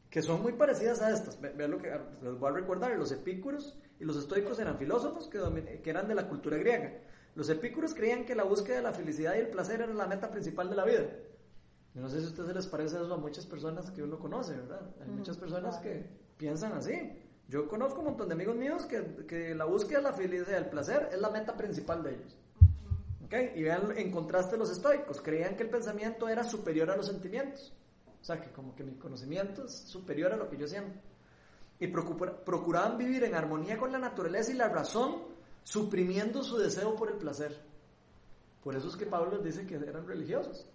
que 0.09 0.21
son 0.21 0.41
muy 0.41 0.53
parecidas 0.53 1.01
a 1.01 1.11
estas. 1.11 1.39
Vean 1.39 1.71
lo 1.71 1.77
que 1.77 1.89
les 2.21 2.39
voy 2.39 2.49
a 2.49 2.53
recordar, 2.53 2.91
los 2.97 3.11
epícuros 3.11 3.77
y 4.01 4.03
los 4.03 4.17
estoicos 4.17 4.57
eran 4.57 4.79
filósofos 4.79 5.27
que, 5.27 5.79
que 5.83 5.89
eran 5.91 6.07
de 6.07 6.15
la 6.15 6.27
cultura 6.27 6.57
griega. 6.57 6.91
Los 7.35 7.49
epícuros 7.49 7.93
creían 7.93 8.25
que 8.25 8.33
la 8.33 8.43
búsqueda 8.43 8.77
de 8.77 8.81
la 8.81 8.93
felicidad 8.93 9.35
y 9.35 9.39
el 9.39 9.49
placer 9.49 9.79
era 9.79 9.93
la 9.93 10.07
meta 10.07 10.31
principal 10.31 10.71
de 10.71 10.75
la 10.75 10.85
vida. 10.85 11.05
Yo 11.93 12.01
no 12.01 12.09
sé 12.09 12.19
si 12.19 12.25
a 12.25 12.29
ustedes 12.29 12.55
les 12.55 12.65
parece 12.65 12.95
eso 12.95 13.13
a 13.13 13.17
muchas 13.17 13.45
personas 13.45 13.91
que 13.91 14.01
uno 14.01 14.17
conoce, 14.17 14.55
¿verdad? 14.55 14.81
Hay 15.01 15.07
muchas 15.09 15.37
personas 15.37 15.77
que 15.77 16.03
piensan 16.35 16.73
así. 16.73 17.11
Yo 17.47 17.67
conozco 17.67 17.99
un 17.99 18.07
montón 18.07 18.27
de 18.27 18.33
amigos 18.33 18.55
míos 18.55 18.85
que, 18.85 19.25
que 19.27 19.53
la 19.53 19.65
búsqueda 19.65 19.99
de 19.99 20.03
la 20.05 20.13
felicidad 20.13 20.51
y 20.51 20.63
el 20.63 20.69
placer 20.69 21.09
es 21.11 21.21
la 21.21 21.29
meta 21.29 21.55
principal 21.55 22.01
de 22.01 22.15
ellos. 22.15 22.39
¿Okay? 23.25 23.51
Y 23.55 23.61
vean 23.61 23.95
en 23.95 24.09
contraste 24.09 24.57
los 24.57 24.71
estoicos, 24.71 25.21
creían 25.21 25.55
que 25.55 25.63
el 25.63 25.69
pensamiento 25.69 26.27
era 26.27 26.43
superior 26.43 26.89
a 26.89 26.97
los 26.97 27.05
sentimientos. 27.05 27.71
O 28.19 28.23
sea, 28.23 28.41
que 28.41 28.51
como 28.51 28.75
que 28.75 28.83
mi 28.83 28.95
conocimiento 28.95 29.65
es 29.65 29.73
superior 29.73 30.33
a 30.33 30.37
lo 30.37 30.49
que 30.49 30.57
yo 30.57 30.67
siento. 30.67 30.99
Y 31.81 31.87
procuraban 31.87 32.97
vivir 32.97 33.25
en 33.25 33.35
armonía 33.35 33.77
con 33.77 33.91
la 33.91 33.97
naturaleza 33.99 34.51
y 34.51 34.55
la 34.55 34.69
razón, 34.69 35.23
suprimiendo 35.63 36.43
su 36.43 36.57
deseo 36.57 36.95
por 36.95 37.09
el 37.09 37.17
placer. 37.17 37.59
Por 38.63 38.75
eso 38.75 38.87
es 38.87 38.95
que 38.95 39.05
Pablo 39.07 39.31
les 39.37 39.43
dice 39.43 39.65
que 39.65 39.75
eran 39.75 40.07
religiosos. 40.07 40.65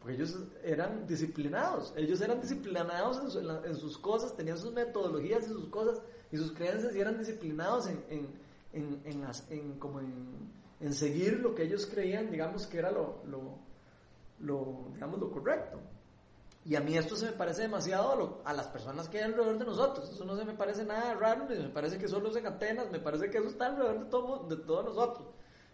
Porque 0.00 0.14
ellos 0.14 0.38
eran 0.64 1.06
disciplinados. 1.06 1.92
Ellos 1.96 2.20
eran 2.20 2.40
disciplinados 2.40 3.36
en, 3.36 3.76
sus 3.76 3.98
cosas, 3.98 4.34
tenían 4.36 4.58
sus 4.58 4.72
metodologías 4.72 5.44
y 5.44 5.48
sus 5.48 5.68
cosas 5.68 6.00
y 6.32 6.36
sus 6.36 6.52
creencias 6.52 6.94
y 6.94 7.00
eran 7.00 7.18
disciplinados 7.18 7.86
en, 7.88 8.28
en, 8.72 9.02
en 9.04 9.78
como 9.78 10.00
en, 10.00 10.94
seguir 10.94 11.40
lo 11.40 11.54
que 11.54 11.64
ellos 11.64 11.86
creían, 11.86 12.30
digamos, 12.30 12.66
que 12.66 12.78
era 12.78 12.90
lo, 12.90 13.20
lo, 13.26 13.58
lo 14.40 14.88
digamos, 14.94 15.20
lo 15.20 15.30
correcto. 15.30 15.78
Y 16.68 16.76
a 16.76 16.80
mí 16.80 16.98
esto 16.98 17.16
se 17.16 17.24
me 17.24 17.32
parece 17.32 17.62
demasiado 17.62 18.42
a, 18.44 18.52
las 18.52 18.66
personas 18.66 19.08
que 19.08 19.16
hay 19.16 19.24
alrededor 19.24 19.58
de 19.58 19.64
nosotros. 19.64 20.10
Eso 20.12 20.26
no 20.26 20.36
se 20.36 20.44
me 20.44 20.52
parece 20.52 20.84
nada 20.84 21.14
raro, 21.14 21.46
ni 21.48 21.56
me 21.56 21.70
parece 21.70 21.96
que 21.96 22.06
solo 22.08 22.28
es 22.28 22.36
en 22.36 22.46
Atenas, 22.46 22.90
me 22.90 23.00
parece 23.00 23.30
que 23.30 23.38
eso 23.38 23.48
está 23.48 23.68
alrededor 23.68 24.04
de, 24.04 24.10
todo, 24.10 24.46
de 24.46 24.56
todos 24.56 24.84
nosotros. 24.84 25.28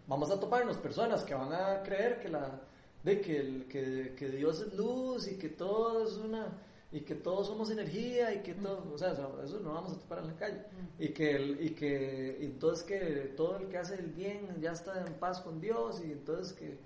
Vamos 0.06 0.30
a 0.30 0.38
toparnos 0.38 0.76
personas 0.76 1.24
que 1.24 1.34
van 1.34 1.52
a 1.52 1.82
creer 1.82 2.20
que, 2.20 2.28
la, 2.28 2.60
de 3.02 3.20
que, 3.20 3.66
que, 3.68 4.14
que 4.16 4.28
Dios 4.28 4.60
es 4.60 4.72
luz 4.74 5.26
y 5.26 5.36
que 5.36 5.48
todo 5.48 6.04
es 6.04 6.12
una 6.16 6.60
y 6.92 7.00
que 7.00 7.16
todos 7.16 7.48
somos 7.48 7.72
energía 7.72 8.32
y 8.32 8.42
que 8.42 8.54
todo, 8.54 8.88
o 8.94 8.96
sea, 8.96 9.10
eso 9.44 9.58
no 9.64 9.74
vamos 9.74 9.94
a 9.94 9.98
topar 9.98 10.20
en 10.20 10.28
la 10.28 10.36
calle. 10.36 10.62
Y 10.96 11.08
que, 11.08 11.34
el, 11.34 11.60
y 11.60 11.70
que 11.70 12.36
entonces 12.44 12.84
que 12.84 13.32
todo 13.36 13.56
el 13.56 13.66
que 13.66 13.78
hace 13.78 13.96
el 13.96 14.12
bien 14.12 14.46
ya 14.60 14.70
está 14.70 15.04
en 15.04 15.14
paz 15.14 15.40
con 15.40 15.60
Dios 15.60 16.00
y 16.04 16.12
entonces 16.12 16.52
que 16.52 16.78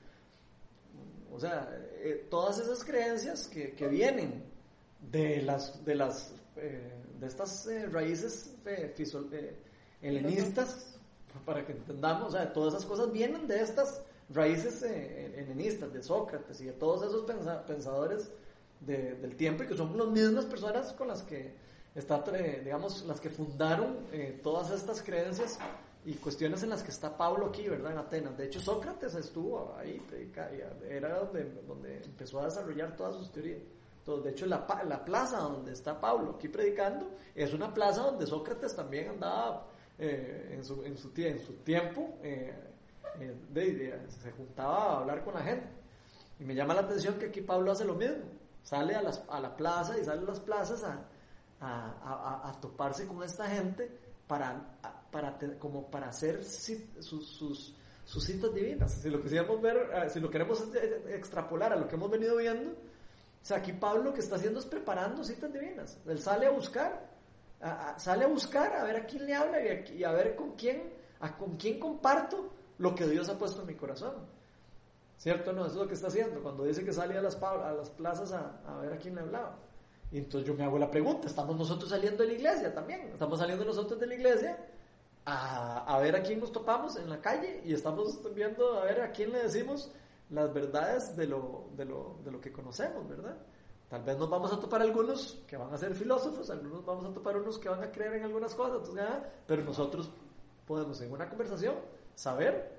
o 1.33 1.38
sea, 1.38 1.69
eh, 2.03 2.27
todas 2.31 2.59
esas 2.59 2.85
creencias 2.85 3.47
que, 3.49 3.73
que, 3.73 3.88
vienen 3.88 4.45
de 5.11 5.43
las 5.43 5.85
de 5.85 5.95
las 5.95 6.33
eh, 6.57 6.93
de 7.21 7.27
estas 7.27 7.67
eh, 7.67 7.87
raíces 7.87 8.55
helenistas, 10.03 10.95
para 11.45 11.64
que 11.64 11.73
entendamos, 11.73 12.29
o 12.29 12.31
sea, 12.37 12.53
todas 12.53 12.75
esas 12.75 12.87
cosas 12.87 13.12
vienen 13.12 13.47
de 13.47 13.61
estas 13.61 14.03
raíces 14.31 14.83
helenistas, 14.83 15.93
de 15.93 16.03
Sócrates 16.03 16.61
y 16.61 16.67
de 16.67 16.73
todos 16.73 17.03
esos 17.03 17.25
pensadores 17.67 18.31
del 18.81 19.37
tiempo 19.37 19.62
y 19.64 19.67
que 19.67 19.75
son 19.75 19.97
las 19.97 20.09
mismas 20.09 20.45
personas 20.45 20.93
con 20.93 21.09
las 21.09 21.23
que 21.23 21.55
está, 21.95 22.23
digamos, 22.62 23.05
las 23.07 23.21
que 23.21 23.31
fundaron 23.31 24.07
todas 24.43 24.71
estas 24.71 25.03
creencias 25.03 25.59
y 26.09 26.14
cuestiones 26.14 26.62
en 26.62 26.71
las 26.71 26.83
que 26.83 26.90
está 26.90 27.14
Pablo 27.14 27.49
aquí, 27.49 27.68
¿verdad? 27.68 27.92
En 27.92 27.99
Atenas. 27.99 28.35
De 28.35 28.47
hecho, 28.47 28.61
Sócrates 28.61 29.14
estuvo 29.14 29.77
ahí, 29.79 30.03
era 30.88 31.18
donde, 31.18 31.44
donde 31.66 32.03
empezó 32.03 32.40
a 32.40 32.47
desarrollar 32.47 32.97
todas 32.97 33.16
sus 33.16 33.31
teorías. 33.31 33.61
Entonces, 33.99 34.25
de 34.25 34.31
hecho, 34.31 34.47
la, 34.47 34.66
la 34.88 35.05
plaza 35.05 35.40
donde 35.40 35.73
está 35.73 36.01
Pablo 36.01 36.37
aquí 36.37 36.49
predicando 36.49 37.11
es 37.35 37.53
una 37.53 37.75
plaza 37.75 38.05
donde 38.05 38.27
Sócrates 38.27 38.75
también 38.75 39.11
andaba 39.11 39.66
eh, 39.99 40.55
en, 40.55 40.64
su, 40.64 40.83
en, 40.83 40.97
su, 40.97 41.12
en 41.14 41.40
su 41.40 41.53
tiempo 41.57 42.16
eh, 42.23 42.55
eh, 43.21 44.07
se 44.09 44.31
juntaba 44.33 44.94
a 44.94 44.99
hablar 45.01 45.23
con 45.23 45.35
la 45.35 45.42
gente. 45.42 45.68
Y 46.40 46.44
me 46.44 46.55
llama 46.55 46.73
la 46.73 46.81
atención 46.81 47.18
que 47.18 47.27
aquí 47.27 47.42
Pablo 47.42 47.71
hace 47.73 47.85
lo 47.85 47.97
mismo. 47.97 48.25
Sale 48.62 48.94
a, 48.94 49.03
las, 49.03 49.23
a 49.29 49.40
la 49.40 49.55
plaza 49.55 49.99
y 49.99 50.05
sale 50.07 50.23
a 50.23 50.25
las 50.25 50.40
plazas 50.40 50.83
a, 50.85 51.07
a, 51.61 52.49
a 52.49 52.61
toparse 52.62 53.07
con 53.07 53.23
esta 53.23 53.47
gente 53.47 54.09
para, 54.27 54.79
para, 55.11 55.38
como 55.59 55.90
para 55.90 56.09
hacer 56.09 56.44
sus, 56.44 56.79
sus, 57.01 57.75
sus, 58.05 58.25
citas 58.25 58.55
divinas. 58.55 58.92
Si 58.92 59.09
lo, 59.11 59.21
quisiéramos 59.23 59.61
ver, 59.61 60.11
si 60.11 60.21
lo 60.21 60.31
queremos 60.31 60.62
extrapolar 61.09 61.73
a 61.73 61.77
lo 61.77 61.88
que 61.88 61.94
hemos 61.94 62.11
venido 62.11 62.37
viendo, 62.37 62.71
o 62.71 63.44
sea, 63.49 63.59
aquí 63.59 63.73
Pablo 63.73 64.05
lo 64.05 64.14
que 64.14 64.21
está 64.21 64.37
haciendo 64.37 64.61
es 64.61 64.66
preparando 64.66 65.25
citas 65.25 65.53
divinas. 65.53 65.99
Él 66.07 66.21
sale 66.21 66.47
a 66.47 66.51
buscar, 66.51 67.09
sale 67.97 68.25
a 68.25 68.29
buscar 68.29 68.77
a 68.77 68.85
ver 68.85 68.97
a 68.97 69.07
quién 69.07 69.27
le 69.27 69.35
habla 69.35 69.59
y 69.62 70.05
a, 70.05 70.12
ver 70.12 70.37
con 70.37 70.53
quién, 70.53 70.92
a 71.21 71.37
con 71.37 71.57
quién 71.57 71.79
comparto 71.79 72.53
lo 72.79 72.94
que 72.94 73.07
Dios 73.07 73.29
ha 73.29 73.38
puesto 73.38 73.62
en 73.62 73.68
mi 73.68 73.75
corazón. 73.75 74.14
¿Cierto? 75.16 75.53
No, 75.53 75.62
eso 75.62 75.75
es 75.75 75.81
lo 75.81 75.88
que 75.88 75.94
está 75.94 76.07
haciendo. 76.09 76.40
Cuando 76.42 76.64
dice 76.64 76.85
que 76.85 76.92
sale 76.92 77.18
a 77.18 77.23
las, 77.23 77.42
a 77.42 77.73
las 77.73 77.90
plazas 77.90 78.33
a, 78.33 78.61
a 78.66 78.79
ver 78.81 78.92
a 78.92 78.99
quién 78.99 79.16
le 79.16 79.23
hablaba. 79.23 79.57
Y 80.11 80.18
entonces 80.18 80.47
yo 80.47 80.55
me 80.55 80.64
hago 80.64 80.79
la 80.79 80.90
pregunta, 80.90 81.27
¿estamos 81.27 81.57
nosotros 81.57 81.90
saliendo 81.90 82.23
de 82.23 82.29
la 82.29 82.35
iglesia 82.35 82.73
también? 82.73 83.11
¿Estamos 83.12 83.38
saliendo 83.38 83.64
nosotros 83.64 84.01
de 84.01 84.07
la 84.07 84.14
iglesia 84.14 84.59
a, 85.24 85.98
ver 86.00 86.16
a 86.16 86.22
quién 86.22 86.40
nos 86.40 86.52
topamos 86.52 86.96
en 86.96 87.11
la 87.11 87.20
calle 87.20 87.61
y 87.64 87.74
estamos 87.74 88.20
viendo 88.35 88.78
a 88.78 88.85
ver 88.85 89.02
a 89.02 89.12
quién 89.12 89.33
le 89.33 89.42
decimos 89.42 89.92
las 90.31 90.52
verdades 90.52 91.16
de 91.16 91.26
lo, 91.26 91.68
de 91.76 91.85
lo, 91.85 92.16
de 92.24 92.31
lo 92.31 92.40
que 92.40 92.52
conocemos, 92.52 93.07
¿verdad? 93.09 93.37
Tal 93.88 94.02
vez 94.02 94.18
nos 94.18 94.28
vamos 94.28 94.52
a 94.52 94.61
topar 94.61 94.83
algunos 94.83 95.42
que 95.46 95.57
van 95.57 95.72
a 95.72 95.78
ser 95.78 95.94
filósofos, 95.94 96.50
algunos 96.50 96.85
vamos 96.85 97.07
a 97.07 97.12
topar 97.12 97.37
unos 97.37 97.59
que 97.59 97.68
van 97.68 97.83
a 97.83 97.90
creer 97.90 98.14
en 98.14 98.24
algunas 98.24 98.54
cosas, 98.54 98.78
entonces, 98.78 99.04
ah, 99.09 99.22
pero 99.46 99.62
nosotros 99.64 100.11
podemos 100.66 101.00
en 101.00 101.12
una 101.12 101.28
conversación 101.28 101.74
saber 102.14 102.78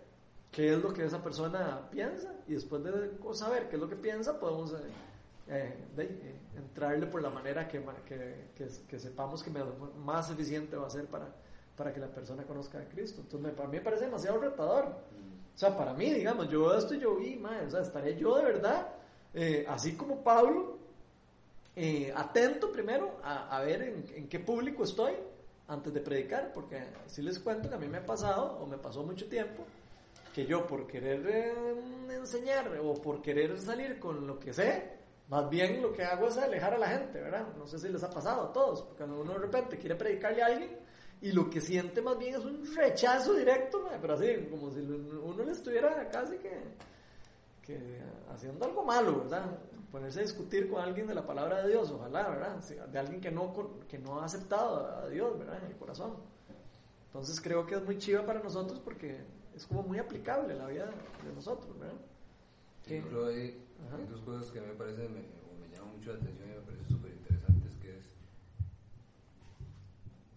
qué 0.52 0.73
es 0.73 0.82
lo 0.82 0.93
que 0.93 1.06
esa 1.06 1.23
persona 1.23 1.89
piensa 1.89 2.34
y 2.47 2.54
después 2.54 2.84
de 2.84 3.12
saber 3.34 3.69
qué 3.69 3.75
es 3.75 3.82
lo 3.82 3.89
que 3.89 3.95
piensa 3.95 4.39
podemos 4.39 4.73
eh, 4.73 4.78
eh, 5.47 5.88
eh, 5.97 6.39
entrarle 6.56 7.08
por 7.08 7.21
la 7.21 7.30
manera 7.30 7.67
que, 7.67 7.84
que, 8.56 8.99
sepamos 8.99 9.43
que 9.43 9.52
más 9.97 10.30
eficiente 10.30 10.75
va 10.75 10.88
a 10.88 10.89
ser 10.91 11.08
para, 11.08 11.34
para 11.80 11.94
que 11.94 12.02
la 12.02 12.08
persona 12.08 12.44
conozca 12.44 12.78
a 12.78 12.84
Cristo. 12.84 13.22
Entonces, 13.22 13.54
para 13.54 13.70
mí 13.70 13.78
me 13.78 13.84
parece 13.84 14.04
demasiado 14.04 14.38
retador. 14.38 14.84
O 14.84 15.58
sea, 15.58 15.78
para 15.78 15.94
mí, 15.94 16.12
digamos, 16.12 16.50
yo 16.50 16.78
esto 16.78 16.94
yo 16.94 17.15
vi, 17.15 17.38
madre, 17.38 17.68
o 17.68 17.70
sea, 17.70 17.80
estaré 17.80 18.18
yo 18.18 18.36
de 18.36 18.44
verdad, 18.44 18.89
eh, 19.34 19.65
así 19.65 19.96
como 19.96 20.22
Pablo, 20.22 20.78
atento 22.15 22.70
primero 22.70 23.22
a, 23.24 23.62
ver 23.62 23.82
en, 24.13 24.28
qué 24.28 24.39
público 24.39 24.84
estoy 24.84 25.13
antes 25.70 25.94
de 25.94 26.02
predicar, 26.02 26.52
porque 26.54 26.84
si 27.08 27.22
les 27.22 27.39
cuento 27.39 27.70
que 27.70 27.76
a 27.76 27.78
mí 27.78 27.88
me 27.88 28.00
ha 28.00 28.06
pasado, 28.06 28.60
o 28.62 28.65
me 28.65 28.78
pasó 28.78 29.02
mucho 29.04 29.30
tiempo, 29.30 29.63
que 30.34 30.46
yo 30.46 30.68
por 30.68 30.86
querer 30.86 31.26
enseñar 32.10 32.78
o 32.84 32.94
por 32.96 33.22
querer 33.22 33.58
salir 33.58 34.00
con 34.00 34.28
lo 34.28 34.38
que 34.38 34.54
sé, 34.54 34.98
más 35.30 35.50
bien 35.50 35.82
lo 35.82 35.94
que 35.94 36.04
hago 36.04 36.28
es 36.28 36.38
alejar 36.38 36.74
a 36.74 36.78
la 36.78 36.88
gente, 36.89 37.22
¿verdad? 37.22 37.48
No 37.58 37.65
sé 37.68 37.80
si 37.80 37.88
les 37.88 38.04
ha 38.04 38.10
pasado 38.10 38.50
a 38.50 38.52
todos, 38.52 38.82
porque 38.82 38.98
cuando 38.98 39.22
uno 39.22 39.34
de 39.34 39.39
repente 39.39 39.78
quiere 39.78 39.96
predicarle 39.96 40.44
a 40.44 40.48
alguien 40.48 40.79
y 41.21 41.32
lo 41.32 41.49
que 41.49 41.60
siente 41.60 42.01
más 42.01 42.17
bien 42.17 42.36
es 42.36 42.45
un 42.45 42.63
rechazo 42.75 43.34
directo, 43.34 43.89
pero 44.01 44.13
así, 44.13 44.47
como 44.49 44.71
si 44.71 44.79
uno 44.79 45.43
le 45.43 45.51
estuviera 45.51 46.10
casi 46.10 46.38
que, 46.38 46.62
que 47.62 48.01
haciendo 48.29 48.65
algo 48.65 48.84
malo, 48.84 49.19
¿verdad? 49.23 49.60
Ponerse 49.91 50.19
a 50.19 50.23
discutir 50.23 50.69
con 50.69 50.82
alguien 50.82 51.08
de 51.08 51.15
la 51.15 51.25
palabra 51.25 51.63
de 51.63 51.69
Dios, 51.69 51.91
ojalá, 51.91 52.29
¿verdad? 52.29 52.58
De 52.63 52.99
alguien 52.99 53.19
que 53.19 53.32
no, 53.32 53.53
que 53.88 53.97
no 53.97 54.21
ha 54.21 54.25
aceptado 54.25 54.86
a 54.86 55.10
Dios, 55.10 55.38
¿verdad? 55.38 55.62
En 55.63 55.71
el 55.71 55.77
corazón. 55.77 56.15
Entonces 57.08 57.41
creo 57.41 57.65
que 57.65 57.75
es 57.75 57.84
muy 57.84 57.97
chiva 57.97 58.25
para 58.25 58.41
nosotros 58.41 58.79
porque 58.79 59.19
es 59.55 59.65
como 59.65 59.84
muy 59.84 59.97
aplicable 59.97 60.55
la 60.55 60.67
vida 60.67 60.86
de 61.25 61.34
nosotros, 61.34 61.77
¿verdad? 61.77 61.97
Sí, 62.86 62.95
hay 62.95 64.05
dos 64.10 64.21
cosas 64.21 64.51
que 64.51 64.62
me 64.62 64.73
parecen, 64.73 65.13
me, 65.13 65.21
me 65.21 65.75
llaman 65.75 65.97
mucho 65.97 66.13
la 66.13 66.19
atención 66.19 66.49
y 66.49 66.53
me 66.53 66.62
parecen 66.62 66.88
súper 66.88 67.12
interesantes, 67.12 67.75
que 67.77 67.97
es, 67.97 68.05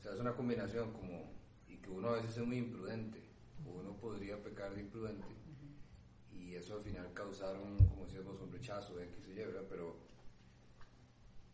o 0.00 0.01
sea, 0.12 0.14
es 0.14 0.20
una 0.20 0.34
combinación 0.34 0.92
como, 0.92 1.32
y 1.68 1.76
que 1.76 1.90
uno 1.90 2.08
a 2.08 2.12
veces 2.12 2.36
es 2.36 2.46
muy 2.46 2.58
imprudente, 2.58 3.22
o 3.66 3.70
uno 3.80 3.96
podría 3.96 4.42
pecar 4.42 4.74
de 4.74 4.82
imprudente, 4.82 5.26
y 6.32 6.54
eso 6.54 6.76
al 6.76 6.82
final 6.82 7.12
causar 7.14 7.56
un, 7.56 7.78
como 7.88 8.04
decíamos, 8.04 8.40
un 8.40 8.52
rechazo 8.52 8.96
de 8.96 9.04
X 9.04 9.28
Y, 9.28 9.34
¿verdad? 9.34 9.64
Pero 9.68 9.96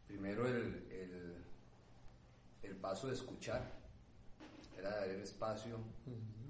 primero 0.07 0.47
el, 0.47 0.87
el, 0.91 1.45
el 2.63 2.77
paso 2.77 3.07
de 3.09 3.15
escuchar, 3.15 3.79
era 4.77 4.91
dar 4.91 5.09
el 5.09 5.21
espacio 5.21 5.77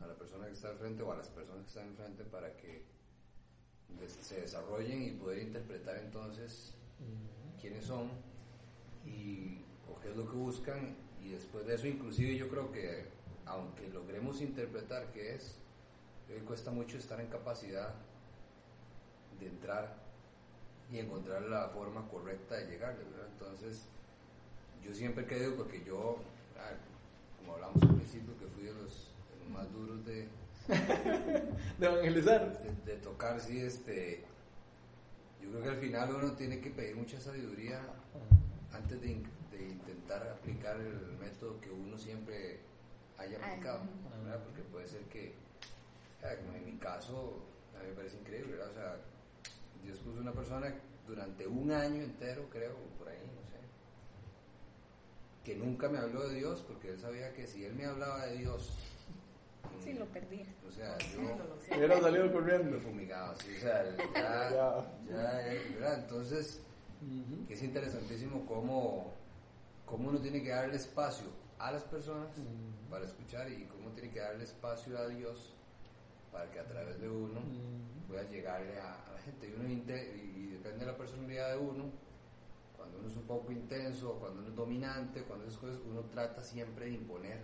a 0.02 0.06
la 0.06 0.14
persona 0.14 0.46
que 0.46 0.52
está 0.52 0.68
al 0.68 0.76
frente 0.76 1.02
o 1.02 1.10
a 1.10 1.16
las 1.16 1.28
personas 1.28 1.62
que 1.62 1.68
están 1.68 1.88
enfrente 1.88 2.24
para 2.24 2.54
que 2.56 2.84
se 4.06 4.42
desarrollen 4.42 5.02
y 5.02 5.10
poder 5.12 5.38
interpretar 5.42 5.96
entonces 5.96 6.74
quiénes 7.58 7.86
son 7.86 8.10
y 9.06 9.62
o 9.90 9.98
qué 10.00 10.10
es 10.10 10.16
lo 10.16 10.30
que 10.30 10.36
buscan 10.36 11.07
y 11.24 11.30
después 11.30 11.66
de 11.66 11.74
eso 11.74 11.86
inclusive 11.86 12.36
yo 12.36 12.48
creo 12.48 12.72
que 12.72 13.06
aunque 13.46 13.88
logremos 13.88 14.40
interpretar 14.40 15.12
qué 15.12 15.34
es 15.34 15.56
hoy 16.30 16.40
cuesta 16.40 16.70
mucho 16.70 16.98
estar 16.98 17.20
en 17.20 17.28
capacidad 17.28 17.94
de 19.40 19.46
entrar 19.46 19.96
y 20.90 20.98
encontrar 20.98 21.42
la 21.42 21.68
forma 21.68 22.06
correcta 22.08 22.56
de 22.56 22.66
llegar 22.66 22.96
entonces 23.32 23.86
yo 24.84 24.94
siempre 24.94 25.26
creo 25.26 25.56
porque 25.56 25.82
yo 25.84 26.18
ah, 26.56 26.74
como 27.38 27.54
hablamos 27.54 27.82
al 27.82 27.96
principio 27.96 28.38
que 28.38 28.46
fui 28.46 28.64
de 28.64 28.74
los 28.74 29.12
más 29.50 29.72
duros 29.72 30.04
de 30.04 30.28
de 31.78 31.86
evangelizar. 31.86 32.60
De, 32.84 32.96
tocar, 32.96 33.40
sí, 33.40 33.60
este. 33.60 34.22
Yo 35.42 35.50
creo 35.50 35.62
que 35.62 35.68
al 35.70 35.76
final 35.78 36.14
uno 36.14 36.32
tiene 36.32 36.60
que 36.60 36.70
pedir 36.70 36.96
mucha 36.96 37.18
sabiduría 37.20 37.80
antes 38.72 39.00
de, 39.00 39.22
intentar 39.56 40.26
aplicar 40.28 40.76
el 40.80 41.16
método 41.18 41.60
que 41.60 41.70
uno 41.70 41.96
siempre 41.98 42.58
haya 43.16 43.38
aplicado, 43.38 43.80
Porque 44.44 44.62
puede 44.70 44.86
ser 44.86 45.02
que, 45.04 45.34
en 46.22 46.64
mi 46.64 46.78
caso, 46.78 47.42
a 47.78 47.82
mí 47.82 47.88
me 47.90 47.94
parece 47.94 48.18
increíble, 48.18 48.60
O 48.60 48.72
sea, 48.72 48.96
Dios 49.82 49.98
puso 50.00 50.20
una 50.20 50.32
persona 50.32 50.74
durante 51.06 51.46
un 51.46 51.70
año 51.70 52.02
entero, 52.02 52.48
creo, 52.50 52.74
por 52.98 53.08
ahí, 53.08 53.18
no 53.18 53.42
sé, 53.48 53.58
que 55.44 55.56
nunca 55.56 55.88
me 55.88 55.98
habló 55.98 56.28
de 56.28 56.36
Dios, 56.36 56.62
porque 56.66 56.90
él 56.90 56.98
sabía 56.98 57.32
que 57.32 57.46
si 57.46 57.64
él 57.64 57.74
me 57.74 57.86
hablaba 57.86 58.26
de 58.26 58.38
Dios 58.38 58.76
Sí, 59.84 59.92
lo 59.92 60.06
perdí. 60.06 60.44
O 60.66 60.72
sea, 60.72 60.96
yo... 60.98 61.76
Hubiera 61.76 62.00
salido 62.00 62.32
corriendo. 62.32 62.78
Fumigado, 62.78 63.34
sí, 63.40 63.54
o 63.56 63.60
sea, 63.60 63.84
ya, 64.14 64.50
ya, 64.50 65.44
¿verdad? 65.74 66.00
Entonces, 66.00 66.60
es 67.48 67.62
interesantísimo 67.62 68.44
cómo, 68.46 69.12
cómo 69.88 70.10
uno 70.10 70.20
tiene 70.20 70.42
que 70.42 70.50
darle 70.50 70.76
espacio 70.76 71.26
a 71.58 71.72
las 71.72 71.82
personas 71.82 72.28
para 72.90 73.04
escuchar 73.04 73.50
y 73.50 73.64
cómo 73.64 73.90
tiene 73.90 74.10
que 74.10 74.20
darle 74.20 74.44
espacio 74.44 74.98
a 74.98 75.08
Dios 75.08 75.54
para 76.32 76.50
que 76.50 76.60
a 76.60 76.66
través 76.66 77.00
de 77.00 77.08
uno 77.08 77.40
pueda 78.06 78.22
llegarle 78.28 78.78
a, 78.78 79.04
la 79.12 79.20
gente. 79.24 79.48
Y, 79.48 79.52
uno 79.54 79.68
y, 79.68 80.46
depende 80.46 80.84
de 80.84 80.92
la 80.92 80.96
personalidad 80.96 81.52
de 81.52 81.58
uno, 81.58 81.84
cuando 82.76 82.98
uno 82.98 83.08
es 83.08 83.16
un 83.16 83.22
poco 83.22 83.50
intenso, 83.50 84.14
cuando 84.20 84.40
uno 84.40 84.48
es 84.48 84.54
dominante, 84.54 85.22
cuando 85.22 85.46
es 85.46 85.56
cosas, 85.56 85.78
uno 85.88 86.02
trata 86.02 86.42
siempre 86.42 86.86
de 86.86 86.92
imponer 86.92 87.40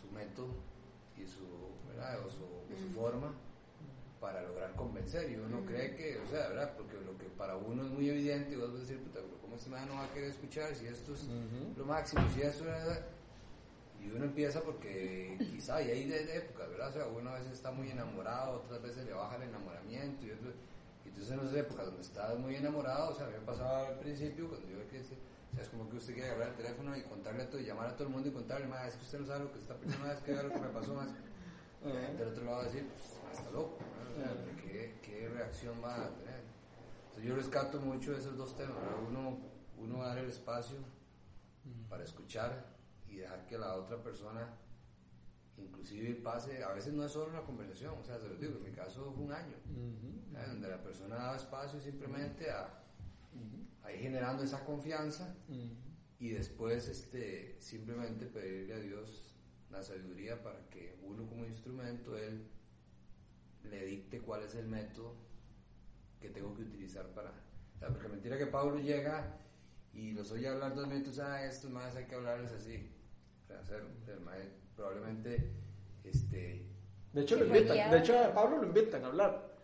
su 0.00 0.10
método 0.12 0.54
y 1.16 1.26
su, 1.26 1.46
¿verdad? 1.88 2.20
O 2.26 2.30
su, 2.30 2.46
su 2.76 2.90
forma 2.94 3.32
para 4.20 4.42
lograr 4.42 4.74
convencer. 4.74 5.30
Y 5.30 5.36
uno 5.36 5.64
cree 5.64 5.94
que, 5.94 6.18
o 6.18 6.28
sea, 6.28 6.48
¿verdad? 6.48 6.74
Porque 6.76 6.94
lo 7.04 7.16
que 7.18 7.26
para 7.36 7.56
uno 7.56 7.84
es 7.84 7.90
muy 7.90 8.08
evidente, 8.08 8.56
vos 8.56 8.72
vas 8.72 8.78
a 8.78 8.80
decir, 8.80 9.02
puta, 9.02 9.20
¿cómo 9.40 9.56
este 9.56 9.70
man 9.70 9.88
no 9.88 9.94
va 9.94 10.04
a 10.04 10.12
querer 10.12 10.30
escuchar 10.30 10.74
si 10.74 10.86
esto 10.86 11.14
es 11.14 11.26
lo 11.76 11.84
máximo, 11.84 12.22
si 12.34 12.42
esto 12.42 12.64
es... 12.72 13.00
Y 14.00 14.10
uno 14.12 14.26
empieza 14.26 14.62
porque 14.62 15.36
quizá, 15.38 15.82
y 15.82 15.90
hay 15.90 16.04
de, 16.08 16.36
épocas, 16.36 16.70
¿verdad? 16.70 16.88
O 16.88 16.92
sea, 16.92 17.06
uno 17.06 17.30
a 17.30 17.38
veces 17.38 17.52
está 17.52 17.72
muy 17.72 17.90
enamorado, 17.90 18.62
otras 18.64 18.80
veces 18.80 19.04
le 19.04 19.12
baja 19.12 19.36
el 19.36 19.42
enamoramiento, 19.42 20.24
y, 20.24 20.30
entonces 20.30 21.32
en 21.32 21.40
esas 21.40 21.56
épocas 21.56 21.86
donde 21.86 22.02
estás 22.02 22.38
muy 22.38 22.54
enamorado, 22.54 23.10
o 23.10 23.14
sea, 23.14 23.26
a 23.26 23.28
mí 23.28 23.34
me 23.34 23.44
pasaba 23.44 23.88
al 23.88 23.98
principio, 23.98 24.48
cuando 24.48 24.68
yo 24.68 24.88
que 24.88 25.00
o 25.00 25.04
sea, 25.04 25.62
es 25.62 25.68
como 25.68 25.90
que 25.90 25.96
usted 25.96 26.14
quiere 26.14 26.28
agarrar 26.28 26.50
el 26.50 26.54
teléfono 26.54 26.96
y 26.96 27.02
contarle 27.02 27.42
a 27.42 27.50
todo, 27.50 27.60
y 27.60 27.64
llamar 27.64 27.88
a 27.88 27.96
todo 27.96 28.04
el 28.06 28.14
mundo 28.14 28.28
y 28.28 28.32
contarle, 28.32 28.68
más 28.68 28.86
es 28.86 28.94
que 28.94 29.02
usted 29.02 29.18
no 29.18 29.26
sabe 29.26 29.44
lo 29.44 29.52
que 29.52 29.58
esta 29.58 29.74
persona 29.74 30.12
es, 30.12 30.20
que 30.20 30.32
lo 30.32 30.52
que 30.52 30.60
me 30.60 30.68
pasó 30.68 30.94
más. 30.94 31.08
Del 31.84 32.28
otro 32.28 32.44
lado 32.44 32.56
va 32.56 32.62
a 32.62 32.66
decir, 32.66 32.86
pues, 32.86 33.38
está 33.38 33.50
loco, 33.50 33.78
¿qué, 34.60 34.98
¿qué, 35.02 35.28
reacción 35.28 35.76
va 35.82 36.06
a 36.06 36.14
tener? 36.16 36.42
Entonces 37.06 37.24
yo 37.24 37.36
rescato 37.36 37.80
mucho 37.80 38.16
esos 38.16 38.36
dos 38.36 38.56
temas, 38.56 38.76
uno, 39.08 39.38
uno 39.78 40.02
dar 40.02 40.18
el 40.18 40.28
espacio 40.28 40.76
para 41.88 42.04
escuchar 42.04 42.64
y 43.08 43.16
dejar 43.16 43.46
que 43.46 43.58
la 43.58 43.74
otra 43.74 44.02
persona 44.02 44.48
inclusive 45.56 46.14
pase, 46.16 46.62
a 46.62 46.72
veces 46.72 46.92
no 46.92 47.04
es 47.04 47.12
solo 47.12 47.30
una 47.30 47.42
conversación, 47.42 47.94
o 47.98 48.04
sea, 48.04 48.18
se 48.18 48.28
lo 48.28 48.36
digo, 48.36 48.56
en 48.56 48.62
mi 48.62 48.70
caso 48.70 49.12
fue 49.12 49.24
un 49.24 49.32
año, 49.32 49.56
donde 50.46 50.68
la 50.68 50.82
persona 50.82 51.16
daba 51.16 51.36
espacio 51.36 51.80
simplemente 51.80 52.50
a 52.50 52.78
ahí 53.88 53.98
generando 53.98 54.42
esa 54.42 54.64
confianza 54.64 55.34
y 56.18 56.30
después 56.30 56.88
este, 56.88 57.56
simplemente 57.60 58.26
pedirle 58.26 58.74
a 58.74 58.78
Dios 58.78 59.27
la 59.70 59.82
sabiduría 59.82 60.42
para 60.42 60.68
que 60.70 60.98
uno 61.02 61.26
como 61.26 61.44
instrumento, 61.44 62.16
él 62.16 62.46
le 63.64 63.84
dicte 63.84 64.20
cuál 64.20 64.42
es 64.42 64.54
el 64.54 64.66
método 64.66 65.14
que 66.20 66.30
tengo 66.30 66.54
que 66.54 66.62
utilizar 66.62 67.06
para... 67.08 67.30
O 67.30 67.78
sea, 67.78 67.88
porque 67.88 68.08
mentira 68.08 68.38
que 68.38 68.46
Pablo 68.46 68.78
llega 68.78 69.36
y 69.92 70.12
los 70.12 70.30
oye 70.32 70.48
hablar 70.48 70.74
dos 70.74 70.86
minutos, 70.88 71.18
ah, 71.18 71.44
estos 71.44 71.70
más 71.70 71.94
hay 71.96 72.06
que 72.06 72.14
hablarles 72.14 72.52
así. 72.52 72.90
O 73.44 73.46
sea, 73.46 73.60
hacer, 73.60 73.84
el 74.08 74.20
maestro, 74.20 74.58
probablemente, 74.76 75.50
este... 76.04 76.66
De 77.12 77.22
hecho, 77.22 77.36
lo 77.36 77.46
invitan, 77.46 77.90
de 77.90 77.98
hecho 77.98 78.18
a 78.18 78.34
Pablo 78.34 78.58
lo 78.58 78.66
invitan 78.66 79.04
a 79.04 79.08
hablar. 79.08 79.56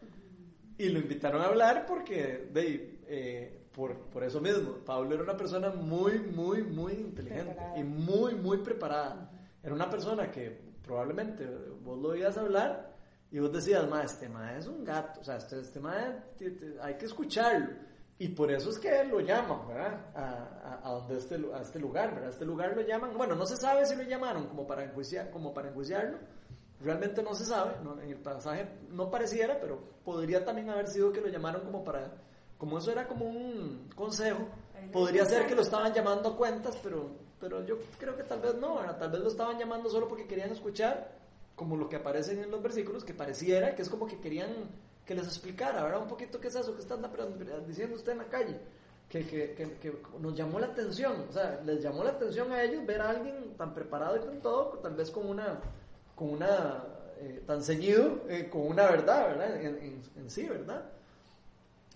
Y 0.79 0.89
lo 0.89 0.99
invitaron 0.99 1.41
a 1.41 1.47
hablar 1.47 1.87
porque, 1.87 2.49
de, 2.53 2.99
eh, 3.07 3.67
por, 3.73 3.97
por, 4.11 4.25
eso 4.25 4.41
mismo, 4.41 4.79
Pablo 4.85 5.15
era 5.15 5.23
una 5.23 5.37
persona 5.37 5.71
muy, 5.71 6.19
muy, 6.19 6.63
muy 6.63 6.95
inteligente 6.95 7.57
y 7.77 7.85
muy, 7.85 8.35
muy 8.35 8.59
preparada. 8.59 9.31
Era 9.65 9.75
una 9.75 9.89
persona 9.89 10.31
que 10.31 10.51
probablemente 10.83 11.47
vos 11.83 11.99
lo 11.99 12.11
oías 12.11 12.37
hablar 12.37 12.95
y 13.31 13.39
vos 13.39 13.51
decías, 13.51 13.89
ma, 13.89 14.03
este 14.03 14.29
ma 14.29 14.57
es 14.57 14.67
un 14.67 14.85
gato, 14.85 15.21
o 15.21 15.25
sea, 15.25 15.37
este, 15.37 15.59
este 15.59 15.81
ma 15.81 16.23
hay 16.83 16.95
que 16.95 17.07
escucharlo. 17.07 17.71
Y 18.17 18.29
por 18.29 18.53
eso 18.53 18.71
es 18.71 18.79
que 18.79 19.03
lo 19.05 19.19
llaman, 19.19 19.67
¿verdad? 19.67 20.13
A, 20.15 20.81
a, 20.85 20.93
donde 20.93 21.17
este, 21.17 21.35
a 21.53 21.63
este 21.63 21.81
lugar, 21.81 22.11
¿verdad? 22.11 22.29
A 22.29 22.33
este 22.33 22.45
lugar 22.45 22.77
lo 22.77 22.83
llaman, 22.83 23.17
bueno, 23.17 23.35
no 23.35 23.45
se 23.45 23.57
sabe 23.57 23.85
si 23.87 23.97
lo 23.97 24.05
llamaron 24.05 24.47
como 24.47 24.67
para, 24.67 24.85
enjuiciar, 24.85 25.31
como 25.31 25.53
para 25.53 25.71
enjuiciarlo, 25.71 26.19
realmente 26.81 27.23
no 27.23 27.35
se 27.35 27.45
sabe, 27.45 27.75
en 28.03 28.11
el 28.11 28.19
pasaje 28.19 28.69
no 28.91 29.11
pareciera, 29.11 29.59
pero 29.59 29.81
podría 30.05 30.45
también 30.45 30.71
haber 30.71 30.87
sido 30.87 31.13
que 31.13 31.21
lo 31.21 31.29
llamaron 31.29 31.63
como 31.63 31.83
para, 31.83 32.13
como 32.57 32.79
eso 32.79 32.93
era 32.93 33.09
como 33.09 33.25
un 33.25 33.89
consejo, 33.97 34.47
podría 34.93 35.25
ser 35.25 35.47
que 35.47 35.55
lo 35.57 35.63
estaban 35.63 35.93
llamando 35.93 36.29
a 36.29 36.37
cuentas, 36.37 36.79
pero, 36.83 37.11
pero 37.45 37.63
yo 37.67 37.77
creo 37.99 38.17
que 38.17 38.23
tal 38.23 38.41
vez 38.41 38.55
no, 38.55 38.81
tal 38.99 39.11
vez 39.11 39.21
lo 39.21 39.29
estaban 39.29 39.59
llamando 39.59 39.91
solo 39.91 40.09
porque 40.09 40.27
querían 40.27 40.51
escuchar, 40.51 41.13
como 41.55 41.77
lo 41.77 41.91
que 41.91 41.97
aparece 41.97 42.33
en 42.33 42.51
los 42.51 42.63
versículos, 42.63 43.05
que 43.05 43.13
pareciera 43.13 43.75
que 43.75 43.83
es 43.83 43.91
como 43.91 44.07
que 44.07 44.19
querían 44.19 44.49
que 45.05 45.15
les 45.15 45.27
explicara, 45.27 45.83
¿verdad? 45.83 46.01
Un 46.01 46.09
poquito 46.09 46.41
qué 46.41 46.49
es 46.49 46.55
eso 46.55 46.75
que 46.75 46.81
está 46.81 46.97
diciendo 47.67 47.97
usted 47.97 48.13
en 48.13 48.19
la 48.19 48.29
calle. 48.29 48.59
Que, 49.11 49.27
que, 49.27 49.55
que, 49.55 49.93
nos 50.19 50.35
llamó 50.35 50.59
la 50.59 50.69
atención, 50.69 51.27
o 51.29 51.33
sea, 51.33 51.61
les 51.67 51.83
llamó 51.83 52.03
la 52.03 52.11
atención 52.11 52.51
a 52.51 52.63
ellos 52.63 52.87
ver 52.87 53.03
a 53.03 53.11
alguien 53.11 53.55
tan 53.59 53.75
preparado 53.75 54.17
y 54.17 54.21
con 54.21 54.41
todo, 54.41 54.79
tal 54.83 54.95
vez 54.95 55.11
con 55.11 55.29
una, 55.29 55.61
con 56.17 56.31
una, 56.31 56.83
eh, 57.21 57.43
tan 57.47 57.63
ceñido, 57.63 58.23
eh, 58.29 58.49
con 58.51 58.63
una 58.63 58.87
verdad, 58.87 59.29
¿verdad? 59.29 59.61
En, 59.61 60.03
en, 60.17 60.31
sí, 60.31 60.49
¿verdad? 60.49 60.91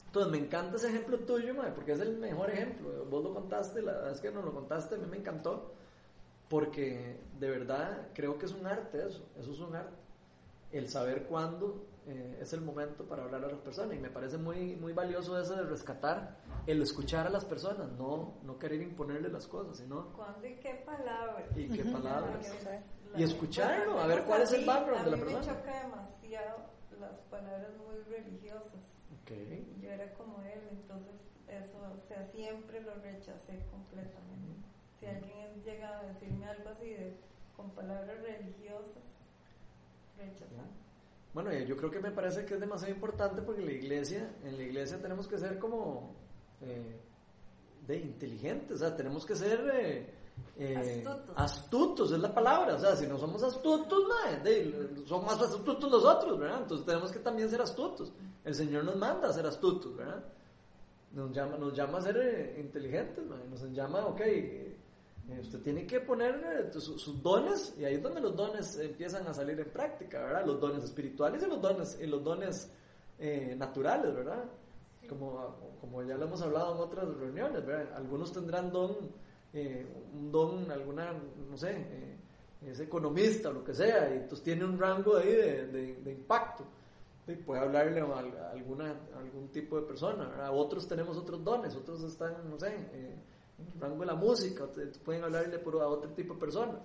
Entonces 0.09 0.33
me 0.33 0.39
encanta 0.39 0.77
ese 0.77 0.89
ejemplo 0.89 1.19
tuyo, 1.19 1.55
madre, 1.55 1.73
porque 1.73 1.93
es 1.93 2.01
el 2.01 2.17
mejor 2.17 2.51
ejemplo. 2.51 3.05
Vos 3.11 3.23
lo 3.23 3.35
contaste, 3.35 3.83
la 3.83 3.93
verdad 3.93 4.13
es 4.13 4.21
que 4.23 4.31
no 4.31 4.41
lo 4.41 4.55
contaste, 4.55 4.95
a 4.95 4.99
mí 4.99 5.07
me 5.07 5.19
encantó, 5.19 5.75
porque 6.49 7.21
de 7.39 7.51
verdad 7.51 8.09
creo 8.15 8.39
que 8.39 8.47
es 8.47 8.53
un 8.53 8.67
arte 8.67 9.07
eso, 9.07 9.29
eso 9.39 9.53
es 9.53 9.61
un 9.61 9.77
arte. 9.77 9.97
El 10.73 10.89
saber 10.89 11.25
cuándo 11.25 11.85
eh, 12.07 12.39
es 12.41 12.55
el 12.55 12.63
momento 12.63 13.05
para 13.05 13.25
hablar 13.25 13.45
a 13.45 13.49
las 13.49 13.61
personas 13.61 13.97
y 13.97 13.99
me 13.99 14.09
parece 14.09 14.39
muy, 14.39 14.77
muy 14.77 14.95
valioso 14.95 15.39
eso 15.39 15.55
de 15.55 15.65
rescatar 15.65 16.39
el 16.67 16.81
escuchar 16.81 17.27
a 17.27 17.31
las 17.31 17.45
personas, 17.45 17.91
no, 17.93 18.39
no 18.45 18.59
querer 18.59 18.81
imponerle 18.81 19.29
las 19.29 19.47
cosas, 19.47 19.77
sino... 19.77 20.15
¿Cuándo 20.15 20.47
y 20.47 20.55
qué 20.57 20.83
palabras? 20.87 21.45
Y 21.55 21.69
qué 21.69 21.85
palabras. 21.85 22.51
y 23.15 23.23
escucharlo, 23.23 24.01
a 24.01 24.07
ver 24.07 24.25
cuál 24.25 24.41
es 24.41 24.53
el 24.53 24.65
background 24.65 25.05
de 25.05 25.11
la 25.11 25.17
persona. 25.19 25.39
A 25.39 25.43
mí 25.43 25.49
me 25.49 25.55
choca 25.55 25.83
demasiado 25.83 26.59
las 26.99 27.19
palabras 27.31 27.73
muy 27.87 27.99
religiosas. 28.05 28.98
Okay. 29.29 29.77
Yo 29.83 29.91
era 29.91 30.11
como 30.15 30.41
él, 30.41 30.61
entonces 30.73 31.13
eso, 31.49 31.77
o 31.95 32.01
sea, 32.07 32.25
siempre 32.25 32.81
lo 32.81 32.95
rechacé 32.95 33.59
completamente. 33.71 34.57
Si 34.99 35.07
alguien 35.07 35.63
llega 35.65 35.99
a 35.99 36.03
decirme 36.05 36.47
algo 36.47 36.71
así 36.71 36.89
de, 36.89 37.13
con 37.55 37.71
palabras 37.73 38.23
religiosas, 38.23 39.05
rechazar. 40.17 40.65
Bueno, 41.35 41.53
yo 41.53 41.77
creo 41.77 41.91
que 41.91 42.01
me 42.01 42.11
parece 42.11 42.47
que 42.47 42.55
es 42.55 42.61
demasiado 42.61 42.95
importante 42.95 43.43
porque 43.43 43.61
la 43.61 43.73
iglesia, 43.73 44.31
en 44.45 44.57
la 44.57 44.63
iglesia 44.63 45.01
tenemos 45.01 45.29
que 45.29 45.37
ser 45.37 45.59
como 45.59 46.15
eh, 46.63 46.97
de 47.87 47.97
inteligentes, 47.99 48.77
o 48.77 48.79
sea, 48.79 48.97
tenemos 48.97 49.27
que 49.27 49.37
ser 49.37 49.61
eh, 49.75 50.07
eh, 50.59 51.05
astutos. 51.37 52.13
es 52.13 52.19
la 52.19 52.35
palabra, 52.35 52.75
o 52.75 52.79
sea, 52.79 52.97
si 52.97 53.07
no 53.07 53.17
somos 53.17 53.43
astutos, 53.43 54.05
son 55.07 55.25
más 55.25 55.41
astutos 55.41 55.91
nosotros, 55.91 56.39
¿verdad? 56.39 56.63
Entonces 56.63 56.87
tenemos 56.87 57.13
que 57.13 57.21
también 57.21 57.49
ser 57.49 57.61
astutos. 57.61 58.13
El 58.45 58.55
Señor 58.55 58.85
nos 58.85 58.97
manda 58.97 59.29
a 59.29 59.33
ser 59.33 59.47
astutos, 59.47 59.97
¿verdad? 59.97 60.25
Nos 61.13 61.33
llama, 61.33 61.57
nos 61.57 61.75
llama 61.75 61.99
a 61.99 62.03
ser 62.03 62.57
inteligentes, 62.59 63.25
nos 63.25 63.63
llama, 63.73 64.07
ok, 64.07 64.21
eh, 65.29 65.41
usted 65.41 65.61
tiene 65.61 65.87
que 65.87 66.01
poner 66.01 66.71
eh, 66.75 66.81
sus, 66.81 67.23
dones 67.23 67.75
y 67.79 67.85
ahí 67.85 67.95
es 67.97 68.03
donde 68.03 68.21
los 68.21 68.35
dones 68.35 68.79
empiezan 68.79 69.27
a 69.27 69.35
salir 69.35 69.61
en 69.61 69.71
práctica, 69.71 70.23
¿verdad? 70.23 70.47
Los 70.47 70.59
dones 70.59 70.85
espirituales 70.85 71.43
y 71.43 71.47
los 71.47 71.61
dones, 71.61 71.99
y 72.01 72.07
los 72.07 72.25
dones 72.25 72.71
eh, 73.19 73.55
naturales, 73.57 74.15
¿verdad? 74.15 74.45
Como, 75.07 75.77
como 75.81 76.03
ya 76.03 76.17
lo 76.17 76.25
hemos 76.25 76.41
hablado 76.41 76.75
en 76.75 76.81
otras 76.81 77.15
reuniones, 77.17 77.65
¿verdad? 77.65 77.95
Algunos 77.97 78.33
tendrán 78.33 78.73
don, 78.73 78.97
un 79.53 80.31
don, 80.31 80.71
alguna, 80.71 81.13
no 81.49 81.57
sé, 81.57 81.87
es 82.67 82.81
economista 82.81 83.51
o 83.51 83.53
lo 83.53 83.65
que 83.65 83.75
sea, 83.75 84.11
y 84.11 84.19
entonces 84.19 84.43
tiene 84.43 84.65
un 84.65 84.79
rango 84.79 85.17
ahí 85.17 85.33
de, 85.33 85.67
de, 86.03 86.13
impacto. 86.13 86.65
Y 87.27 87.35
puede 87.35 87.61
hablarle 87.61 88.01
a, 88.01 88.51
alguna, 88.51 88.95
algún 89.17 89.49
tipo 89.49 89.81
de 89.81 89.87
persona, 89.87 90.29
¿verdad? 90.29 90.51
Otros 90.53 90.89
tenemos 90.89 91.17
otros 91.17 91.45
dones, 91.45 91.77
otros 91.77 92.03
están, 92.03 92.49
no 92.49 92.59
sé, 92.59 92.75
rango 93.79 94.01
de 94.01 94.07
la 94.07 94.15
música, 94.15 94.67
pueden 95.05 95.25
hablarle 95.25 95.59
por 95.59 95.81
a 95.81 95.89
otro 95.89 96.11
tipo 96.13 96.35
de 96.35 96.41
persona. 96.41 96.81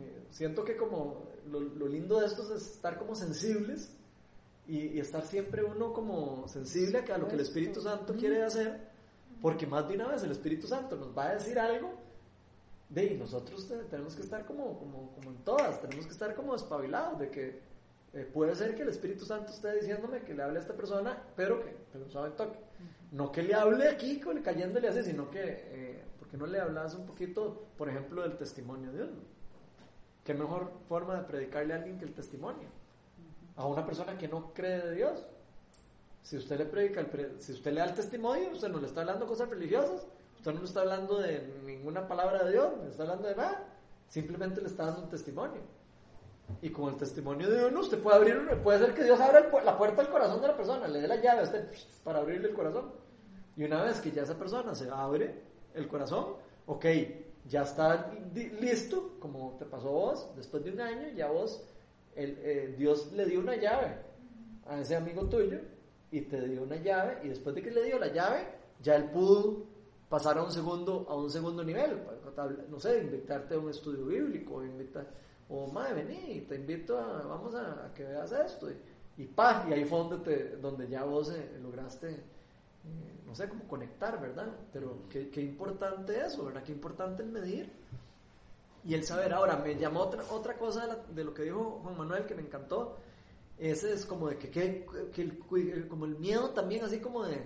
Eh, 0.00 0.26
siento 0.30 0.64
que 0.64 0.76
como 0.76 1.24
lo, 1.50 1.88
lindo 1.88 2.20
de 2.20 2.26
esto 2.26 2.42
es 2.54 2.62
estar 2.62 2.98
como 2.98 3.14
sensibles 3.14 3.92
y, 4.66 4.98
estar 5.00 5.24
siempre 5.24 5.64
uno 5.64 5.92
como 5.92 6.46
sensible 6.46 6.98
a, 6.98 7.18
lo 7.18 7.26
que 7.26 7.34
el 7.34 7.40
Espíritu 7.40 7.80
Santo 7.80 8.14
quiere 8.14 8.44
hacer, 8.44 8.87
porque 9.40 9.66
más 9.66 9.88
de 9.88 9.94
una 9.94 10.08
vez 10.08 10.22
el 10.22 10.32
Espíritu 10.32 10.66
Santo 10.66 10.96
nos 10.96 11.16
va 11.16 11.28
a 11.28 11.34
decir 11.34 11.58
algo, 11.58 11.90
de 12.88 13.04
y 13.04 13.16
nosotros 13.16 13.68
tenemos 13.90 14.14
que 14.14 14.22
estar 14.22 14.46
como, 14.46 14.78
como, 14.78 15.12
como, 15.12 15.30
en 15.30 15.36
todas, 15.44 15.80
tenemos 15.80 16.06
que 16.06 16.12
estar 16.12 16.34
como 16.34 16.54
espabilados, 16.54 17.18
de 17.18 17.30
que 17.30 17.60
eh, 18.14 18.30
puede 18.32 18.54
ser 18.54 18.74
que 18.74 18.82
el 18.82 18.88
Espíritu 18.88 19.26
Santo 19.26 19.52
esté 19.52 19.74
diciéndome 19.74 20.22
que 20.22 20.34
le 20.34 20.42
hable 20.42 20.58
a 20.58 20.62
esta 20.62 20.74
persona, 20.74 21.22
pero 21.36 21.60
que, 21.62 21.76
pero 21.92 22.08
sabe 22.08 22.30
toque. 22.30 22.58
No 23.12 23.30
que 23.30 23.42
le 23.42 23.54
hable 23.54 23.88
aquí 23.88 24.20
cayéndole 24.42 24.88
así, 24.88 25.02
sino 25.02 25.30
que, 25.30 25.40
eh, 25.42 26.04
¿por 26.18 26.28
qué 26.28 26.36
no 26.36 26.46
le 26.46 26.60
hablas 26.60 26.94
un 26.94 27.06
poquito, 27.06 27.66
por 27.76 27.88
ejemplo, 27.88 28.22
del 28.22 28.36
testimonio 28.36 28.90
de 28.90 28.96
Dios? 28.98 29.10
¿Qué 30.24 30.34
mejor 30.34 30.72
forma 30.88 31.16
de 31.16 31.24
predicarle 31.24 31.72
a 31.72 31.76
alguien 31.76 31.98
que 31.98 32.04
el 32.04 32.12
testimonio? 32.12 32.68
A 33.56 33.66
una 33.66 33.84
persona 33.84 34.16
que 34.16 34.28
no 34.28 34.52
cree 34.52 34.78
de 34.78 34.94
Dios. 34.94 35.26
Si 36.28 36.36
usted 36.36 36.58
le 36.58 36.66
predica, 36.66 37.06
si 37.38 37.52
usted 37.52 37.72
le 37.72 37.80
da 37.80 37.86
el 37.86 37.94
testimonio, 37.94 38.50
usted 38.52 38.68
no 38.68 38.78
le 38.78 38.86
está 38.86 39.00
hablando 39.00 39.26
cosas 39.26 39.48
religiosas, 39.48 40.06
usted 40.36 40.52
no 40.52 40.58
le 40.60 40.66
está 40.66 40.80
hablando 40.82 41.20
de 41.20 41.40
ninguna 41.64 42.06
palabra 42.06 42.44
de 42.44 42.52
Dios, 42.52 42.70
no 42.76 42.84
le 42.84 42.90
está 42.90 43.04
hablando 43.04 43.28
de 43.28 43.34
nada, 43.34 43.66
simplemente 44.08 44.60
le 44.60 44.66
está 44.66 44.84
dando 44.84 45.04
un 45.04 45.08
testimonio. 45.08 45.62
Y 46.60 46.68
con 46.68 46.90
el 46.90 46.98
testimonio 46.98 47.48
de 47.48 47.64
uno, 47.64 47.80
usted 47.80 47.98
puede 48.02 48.16
abrir, 48.18 48.46
puede 48.62 48.78
ser 48.78 48.94
que 48.94 49.04
Dios 49.04 49.18
abra 49.18 49.48
la 49.64 49.78
puerta 49.78 50.02
del 50.02 50.10
corazón 50.10 50.42
de 50.42 50.48
la 50.48 50.54
persona, 50.54 50.86
le 50.86 51.00
dé 51.00 51.08
la 51.08 51.16
llave 51.16 51.40
a 51.40 51.44
usted 51.44 51.70
para 52.04 52.18
abrirle 52.18 52.48
el 52.48 52.54
corazón. 52.54 52.92
Y 53.56 53.64
una 53.64 53.82
vez 53.84 53.98
que 54.02 54.10
ya 54.10 54.24
esa 54.24 54.38
persona 54.38 54.74
se 54.74 54.90
abre 54.90 55.34
el 55.72 55.88
corazón, 55.88 56.34
ok, 56.66 56.84
ya 57.46 57.62
está 57.62 58.12
listo, 58.60 59.16
como 59.18 59.56
te 59.58 59.64
pasó 59.64 59.90
vos, 59.92 60.28
después 60.36 60.62
de 60.62 60.72
un 60.72 60.80
año, 60.82 61.08
ya 61.16 61.28
vos, 61.28 61.64
eh, 62.14 62.74
Dios 62.76 63.12
le 63.14 63.24
dio 63.24 63.40
una 63.40 63.56
llave 63.56 63.96
a 64.66 64.78
ese 64.78 64.94
amigo 64.94 65.26
tuyo 65.26 65.77
y 66.10 66.22
te 66.22 66.48
dio 66.48 66.62
una 66.62 66.76
llave, 66.76 67.20
y 67.24 67.28
después 67.28 67.54
de 67.54 67.62
que 67.62 67.70
le 67.70 67.84
dio 67.84 67.98
la 67.98 68.08
llave, 68.08 68.46
ya 68.82 68.96
él 68.96 69.10
pudo 69.10 69.64
pasar 70.08 70.38
a 70.38 70.42
un 70.42 70.50
segundo, 70.50 71.06
a 71.08 71.16
un 71.16 71.30
segundo 71.30 71.62
nivel, 71.62 72.00
no 72.70 72.80
sé, 72.80 73.02
invitarte 73.02 73.54
a 73.54 73.58
un 73.58 73.70
estudio 73.70 74.06
bíblico, 74.06 74.64
invitar 74.64 75.06
o 75.48 75.66
madre, 75.66 76.04
vení, 76.04 76.42
te 76.42 76.56
invito 76.56 76.98
a, 76.98 77.22
vamos 77.22 77.54
a, 77.54 77.90
que 77.94 78.04
veas 78.04 78.32
esto. 78.32 78.70
Y, 78.70 79.22
y 79.22 79.30
y 79.68 79.72
ahí 79.72 79.84
fue 79.84 79.98
donde, 79.98 80.18
te, 80.18 80.56
donde 80.56 80.88
ya 80.88 81.04
vos 81.04 81.30
eh, 81.30 81.58
lograste, 81.62 82.10
eh, 82.10 82.20
no 83.26 83.34
sé, 83.34 83.48
cómo 83.48 83.66
conectar, 83.66 84.20
¿verdad? 84.20 84.48
Pero 84.72 85.04
qué, 85.10 85.30
qué, 85.30 85.40
importante 85.40 86.20
eso, 86.24 86.44
¿verdad? 86.44 86.62
Qué 86.62 86.72
importante 86.72 87.22
el 87.22 87.30
medir 87.30 87.72
y 88.84 88.94
el 88.94 89.04
saber. 89.04 89.32
Ahora, 89.32 89.56
me 89.56 89.74
llamó 89.76 90.00
otra, 90.00 90.22
otra 90.30 90.56
cosa 90.56 90.98
de, 91.08 91.24
lo 91.24 91.34
que 91.34 91.42
dijo 91.42 91.80
Juan 91.82 91.96
Manuel 91.96 92.26
que 92.26 92.34
me 92.34 92.42
encantó. 92.42 92.96
Ese 93.58 93.92
es 93.92 94.06
como 94.06 94.28
de 94.28 94.38
que, 94.38 94.50
que, 94.50 94.86
que 95.12 95.22
el, 95.22 95.88
como 95.88 96.04
el 96.04 96.16
miedo 96.18 96.50
también, 96.50 96.84
así 96.84 97.00
como 97.00 97.24
de, 97.24 97.44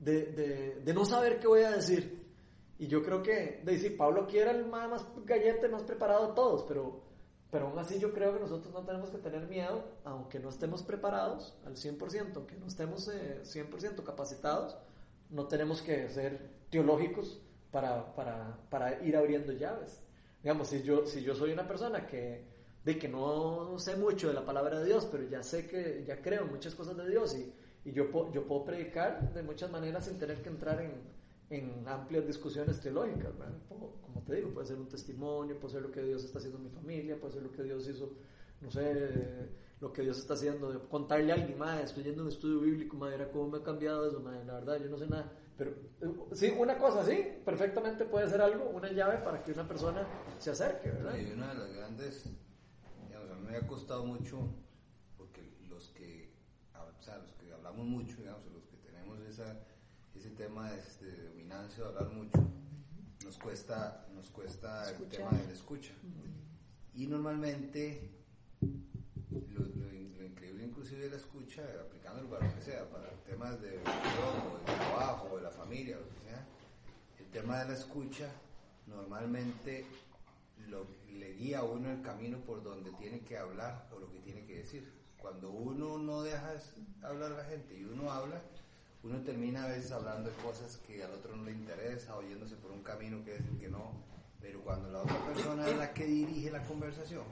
de, 0.00 0.80
de, 0.84 0.94
no 0.94 1.04
saber 1.04 1.38
qué 1.38 1.46
voy 1.46 1.62
a 1.62 1.70
decir. 1.70 2.24
Y 2.78 2.86
yo 2.88 3.02
creo 3.02 3.22
que, 3.22 3.62
de 3.64 3.72
decir, 3.72 3.96
Pablo 3.96 4.22
aquí 4.22 4.38
era 4.38 4.50
el 4.50 4.66
más, 4.66 4.90
más 4.90 5.06
gallete, 5.24 5.68
más 5.68 5.82
preparado 5.82 6.28
de 6.28 6.34
todos, 6.34 6.64
pero 6.68 7.06
pero 7.50 7.68
aún 7.68 7.78
así 7.78 7.98
yo 7.98 8.12
creo 8.12 8.34
que 8.34 8.40
nosotros 8.40 8.72
no 8.74 8.84
tenemos 8.84 9.10
que 9.10 9.18
tener 9.18 9.46
miedo, 9.48 9.84
aunque 10.04 10.40
no 10.40 10.48
estemos 10.48 10.82
preparados 10.82 11.56
al 11.64 11.76
100%, 11.76 12.36
aunque 12.36 12.56
no 12.56 12.66
estemos 12.66 13.08
100% 13.08 14.00
eh, 14.00 14.04
capacitados, 14.04 14.76
no 15.30 15.46
tenemos 15.46 15.80
que 15.80 16.08
ser 16.08 16.50
teológicos 16.70 17.40
para, 17.70 18.14
para, 18.14 18.58
para, 18.68 19.02
ir 19.04 19.16
abriendo 19.16 19.52
llaves. 19.52 20.02
Digamos, 20.42 20.68
si 20.68 20.82
yo, 20.82 21.06
si 21.06 21.22
yo 21.22 21.34
soy 21.34 21.52
una 21.52 21.66
persona 21.66 22.06
que, 22.06 22.44
de 22.86 22.96
que 22.96 23.08
no 23.08 23.76
sé 23.80 23.96
mucho 23.96 24.28
de 24.28 24.34
la 24.34 24.44
palabra 24.44 24.78
de 24.78 24.86
Dios, 24.86 25.08
pero 25.10 25.24
ya 25.24 25.42
sé 25.42 25.66
que, 25.66 26.04
ya 26.06 26.22
creo 26.22 26.44
en 26.44 26.52
muchas 26.52 26.72
cosas 26.72 26.96
de 26.96 27.10
Dios 27.10 27.34
y, 27.34 27.52
y 27.88 27.92
yo, 27.92 28.04
yo 28.32 28.46
puedo 28.46 28.64
predicar 28.64 29.34
de 29.34 29.42
muchas 29.42 29.68
maneras 29.72 30.04
sin 30.04 30.20
tener 30.20 30.40
que 30.40 30.50
entrar 30.50 30.80
en, 30.80 30.92
en 31.50 31.88
amplias 31.88 32.24
discusiones 32.28 32.80
teológicas, 32.80 33.32
como 33.68 34.22
te 34.24 34.36
digo, 34.36 34.50
puede 34.50 34.68
ser 34.68 34.78
un 34.78 34.88
testimonio, 34.88 35.58
puede 35.58 35.74
ser 35.74 35.82
lo 35.82 35.90
que 35.90 36.00
Dios 36.00 36.22
está 36.22 36.38
haciendo 36.38 36.58
en 36.58 36.64
mi 36.64 36.70
familia, 36.70 37.18
puede 37.18 37.32
ser 37.32 37.42
lo 37.42 37.50
que 37.50 37.64
Dios 37.64 37.88
hizo, 37.88 38.08
no 38.60 38.70
sé, 38.70 39.48
lo 39.80 39.92
que 39.92 40.02
Dios 40.02 40.18
está 40.18 40.34
haciendo, 40.34 40.72
de 40.72 40.78
contarle 40.88 41.32
a 41.32 41.34
alguien, 41.34 41.58
más, 41.58 41.82
estoy 41.82 42.04
yendo 42.04 42.22
a 42.22 42.26
un 42.26 42.30
estudio 42.30 42.60
bíblico, 42.60 42.96
madre, 42.96 43.28
cómo 43.32 43.48
me 43.48 43.58
ha 43.58 43.62
cambiado 43.64 44.06
eso, 44.06 44.20
madre, 44.20 44.44
la 44.44 44.54
verdad, 44.54 44.80
yo 44.80 44.88
no 44.90 44.96
sé 44.96 45.08
nada, 45.08 45.32
pero 45.58 45.72
eh, 45.72 46.14
sí, 46.34 46.54
una 46.56 46.78
cosa 46.78 47.04
sí, 47.04 47.18
perfectamente 47.44 48.04
puede 48.04 48.28
ser 48.28 48.40
algo, 48.40 48.70
una 48.70 48.92
llave 48.92 49.18
para 49.18 49.42
que 49.42 49.50
una 49.50 49.66
persona 49.66 50.06
se 50.38 50.52
acerque, 50.52 50.88
¿verdad? 50.92 51.18
Y 51.18 51.32
una 51.32 51.48
de 51.52 51.58
las 51.58 51.72
grandes, 51.72 52.30
me 53.46 53.56
ha 53.56 53.66
costado 53.66 54.04
mucho, 54.04 54.38
porque 55.16 55.40
los 55.68 55.88
que, 55.88 56.30
o 56.74 57.02
sea, 57.02 57.18
los 57.18 57.32
que 57.34 57.52
hablamos 57.52 57.86
mucho, 57.86 58.16
digamos, 58.16 58.42
los 58.52 58.66
que 58.66 58.76
tenemos 58.78 59.20
esa, 59.20 59.56
ese 60.14 60.30
tema 60.30 60.70
de, 60.70 60.82
de 61.06 61.28
dominancia, 61.28 61.84
de 61.84 61.88
hablar 61.88 62.08
mucho, 62.12 62.38
nos 63.24 63.38
cuesta, 63.38 64.06
nos 64.14 64.30
cuesta 64.30 64.90
el 64.90 65.08
tema 65.08 65.30
de 65.30 65.46
la 65.46 65.52
escucha. 65.52 65.92
Y 66.94 67.06
normalmente 67.06 68.10
lo, 68.50 69.66
increíble 70.24 70.64
inclusive 70.64 71.02
de 71.02 71.10
la 71.10 71.16
escucha, 71.16 71.62
aplicándolo 71.80 72.28
para 72.30 72.46
lo 72.46 72.54
que 72.54 72.62
sea, 72.62 72.88
para 72.90 73.10
temas 73.24 73.60
de 73.60 73.70
de 73.70 73.82
trabajo, 74.64 75.36
de 75.36 75.42
la 75.42 75.50
familia, 75.50 75.96
lo 75.96 76.08
que 76.08 76.20
sea, 76.20 76.46
el 77.18 77.26
tema 77.30 77.58
de 77.60 77.68
la 77.68 77.74
escucha 77.74 78.30
normalmente 78.86 79.84
lo, 80.68 80.86
le 81.10 81.34
guía 81.34 81.60
a 81.60 81.64
uno 81.64 81.90
el 81.90 82.02
camino 82.02 82.38
por 82.38 82.62
donde 82.62 82.90
tiene 82.92 83.20
que 83.20 83.38
hablar 83.38 83.88
o 83.94 83.98
lo 83.98 84.10
que 84.10 84.20
tiene 84.20 84.44
que 84.44 84.58
decir. 84.58 84.92
Cuando 85.18 85.50
uno 85.50 85.98
no 85.98 86.22
deja 86.22 86.54
hablar 87.02 87.32
a 87.32 87.36
la 87.38 87.44
gente 87.44 87.78
y 87.78 87.84
uno 87.84 88.10
habla, 88.10 88.40
uno 89.02 89.20
termina 89.22 89.64
a 89.64 89.68
veces 89.68 89.92
hablando 89.92 90.30
de 90.30 90.36
cosas 90.36 90.76
que 90.78 91.02
al 91.02 91.12
otro 91.12 91.36
no 91.36 91.44
le 91.44 91.52
interesa, 91.52 92.16
oyéndose 92.16 92.56
por 92.56 92.70
un 92.70 92.82
camino 92.82 93.24
que 93.24 93.32
decir 93.32 93.58
que 93.58 93.68
no, 93.68 93.92
pero 94.40 94.62
cuando 94.62 94.90
la 94.90 95.02
otra 95.02 95.18
persona 95.26 95.68
es 95.68 95.76
la 95.76 95.92
que 95.92 96.06
dirige 96.06 96.50
la 96.50 96.62
conversación, 96.62 97.24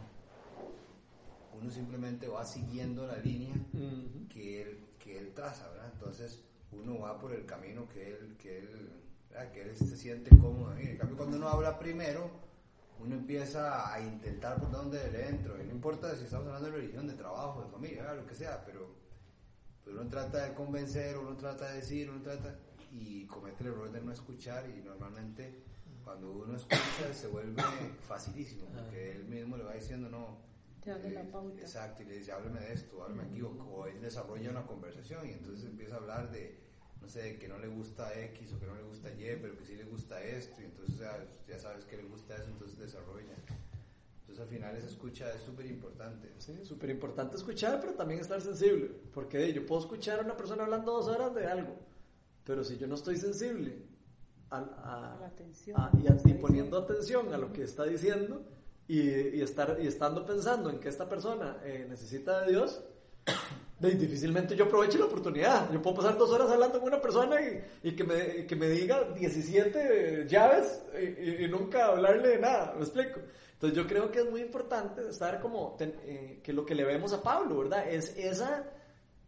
uno 1.60 1.70
simplemente 1.70 2.26
va 2.28 2.44
siguiendo 2.44 3.06
la 3.06 3.16
línea 3.18 3.54
que, 4.28 4.62
él, 4.62 4.86
que 4.98 5.18
él 5.18 5.32
traza, 5.34 5.68
¿verdad? 5.70 5.90
Entonces 5.92 6.42
uno 6.72 7.00
va 7.00 7.18
por 7.18 7.32
el 7.32 7.46
camino 7.46 7.88
que 7.88 8.08
él, 8.08 8.36
que 8.38 8.58
él, 8.58 8.90
que 9.52 9.62
él 9.62 9.76
se 9.76 9.96
siente 9.96 10.30
cómodo. 10.36 10.76
En 10.76 10.96
cambio, 10.96 11.16
cuando 11.16 11.36
uno 11.36 11.48
habla 11.48 11.78
primero, 11.78 12.30
uno 13.00 13.14
empieza 13.14 13.92
a 13.92 14.00
intentar 14.00 14.60
por 14.60 14.70
donde 14.70 15.10
le 15.10 15.28
entro, 15.28 15.60
y 15.60 15.66
no 15.66 15.72
importa 15.72 16.14
si 16.16 16.24
estamos 16.24 16.46
hablando 16.46 16.70
de 16.70 16.76
religión, 16.76 17.06
de 17.06 17.14
trabajo, 17.14 17.62
de 17.62 17.70
familia, 17.70 18.14
lo 18.14 18.26
que 18.26 18.34
sea, 18.34 18.64
pero, 18.64 18.94
pero 19.84 20.00
uno 20.00 20.08
trata 20.08 20.46
de 20.46 20.54
convencer, 20.54 21.18
uno 21.18 21.36
trata 21.36 21.70
de 21.70 21.76
decir, 21.76 22.10
uno 22.10 22.22
trata 22.22 22.56
y 22.92 23.26
comete 23.26 23.64
el 23.64 23.70
error 23.70 23.90
de 23.90 24.00
no 24.00 24.12
escuchar 24.12 24.68
y 24.70 24.80
normalmente 24.80 25.64
cuando 26.04 26.30
uno 26.30 26.56
escucha 26.56 27.12
se 27.12 27.26
vuelve 27.26 27.62
facilísimo 28.06 28.66
porque 28.66 29.12
él 29.12 29.24
mismo 29.24 29.56
le 29.56 29.64
va 29.64 29.74
diciendo 29.74 30.08
no 30.08 30.44
Exacto, 31.62 32.02
y 32.02 32.06
le 32.06 32.18
dice, 32.18 32.32
hábleme 32.32 32.60
de 32.60 32.74
esto, 32.74 33.02
háblame 33.02 33.22
aquí, 33.22 33.40
o, 33.40 33.86
él 33.86 34.02
desarrolla 34.02 34.50
una 34.50 34.66
conversación 34.66 35.26
y 35.26 35.32
entonces 35.32 35.64
empieza 35.64 35.94
a 35.94 35.98
hablar 35.98 36.30
de, 36.30 36.60
no 37.04 37.10
sé, 37.10 37.36
que 37.38 37.48
no 37.48 37.58
le 37.58 37.68
gusta 37.68 38.18
X 38.18 38.54
o 38.54 38.58
que 38.58 38.66
no 38.66 38.74
le 38.74 38.82
gusta 38.82 39.10
Y, 39.12 39.36
pero 39.40 39.58
que 39.58 39.66
sí 39.66 39.76
le 39.76 39.84
gusta 39.84 40.22
esto, 40.22 40.62
y 40.62 40.64
entonces 40.64 40.96
ya, 41.46 41.58
sabes 41.58 41.84
que 41.84 41.98
le 41.98 42.04
gusta 42.04 42.34
eso, 42.34 42.46
entonces 42.46 42.78
desarrolla. 42.78 43.34
Entonces 44.20 44.42
al 44.42 44.48
final 44.48 44.74
esa 44.74 44.86
escucha 44.86 45.30
es 45.34 45.42
súper 45.42 45.66
importante. 45.66 46.32
Sí, 46.38 46.64
súper 46.64 46.88
importante 46.88 47.36
escuchar, 47.36 47.78
pero 47.78 47.92
también 47.92 48.20
estar 48.20 48.40
sensible, 48.40 48.90
porque 49.12 49.52
yo 49.52 49.66
puedo 49.66 49.82
escuchar 49.82 50.20
a 50.20 50.22
una 50.22 50.34
persona 50.34 50.64
hablando 50.64 50.92
dos 50.92 51.08
horas 51.08 51.34
de 51.34 51.46
algo, 51.46 51.76
pero 52.42 52.64
si 52.64 52.78
yo 52.78 52.86
no 52.86 52.94
estoy 52.94 53.18
sensible 53.18 53.82
a, 54.48 54.60
a, 54.60 55.32
y, 55.98 56.30
y 56.30 56.34
poniendo 56.34 56.78
atención 56.78 57.34
a 57.34 57.36
lo 57.36 57.52
que 57.52 57.64
está 57.64 57.84
diciendo, 57.84 58.46
y, 58.88 59.40
estar, 59.42 59.78
y 59.80 59.86
estando 59.86 60.24
pensando 60.24 60.70
en 60.70 60.78
que 60.78 60.88
esta 60.88 61.08
persona 61.08 61.58
eh, 61.64 61.86
necesita 61.88 62.42
de 62.42 62.52
Dios, 62.52 62.82
difícilmente 63.78 64.56
yo 64.56 64.64
aproveche 64.64 64.98
la 64.98 65.06
oportunidad. 65.06 65.70
Yo 65.72 65.82
puedo 65.82 65.96
pasar 65.96 66.16
dos 66.16 66.30
horas 66.30 66.50
hablando 66.50 66.78
con 66.78 66.88
una 66.88 67.00
persona 67.00 67.36
y, 67.82 67.92
que, 67.94 68.04
me, 68.04 68.46
que, 68.46 68.56
me, 68.56 68.68
diga 68.68 69.04
17 69.12 70.26
llaves 70.28 70.82
y, 70.98 71.46
nunca 71.48 71.86
hablarle 71.86 72.28
de 72.28 72.38
nada, 72.38 72.74
¿me 72.76 72.82
explico? 72.82 73.20
Entonces 73.54 73.76
yo 73.76 73.86
creo 73.86 74.10
que 74.10 74.20
es 74.20 74.30
muy 74.30 74.40
importante 74.40 75.08
estar 75.08 75.40
como, 75.40 75.76
eh, 75.80 76.40
que 76.42 76.52
lo 76.52 76.64
que 76.64 76.74
le 76.74 76.84
vemos 76.84 77.12
a 77.12 77.22
Pablo, 77.22 77.58
¿verdad? 77.58 77.88
Es 77.88 78.16
esa, 78.16 78.70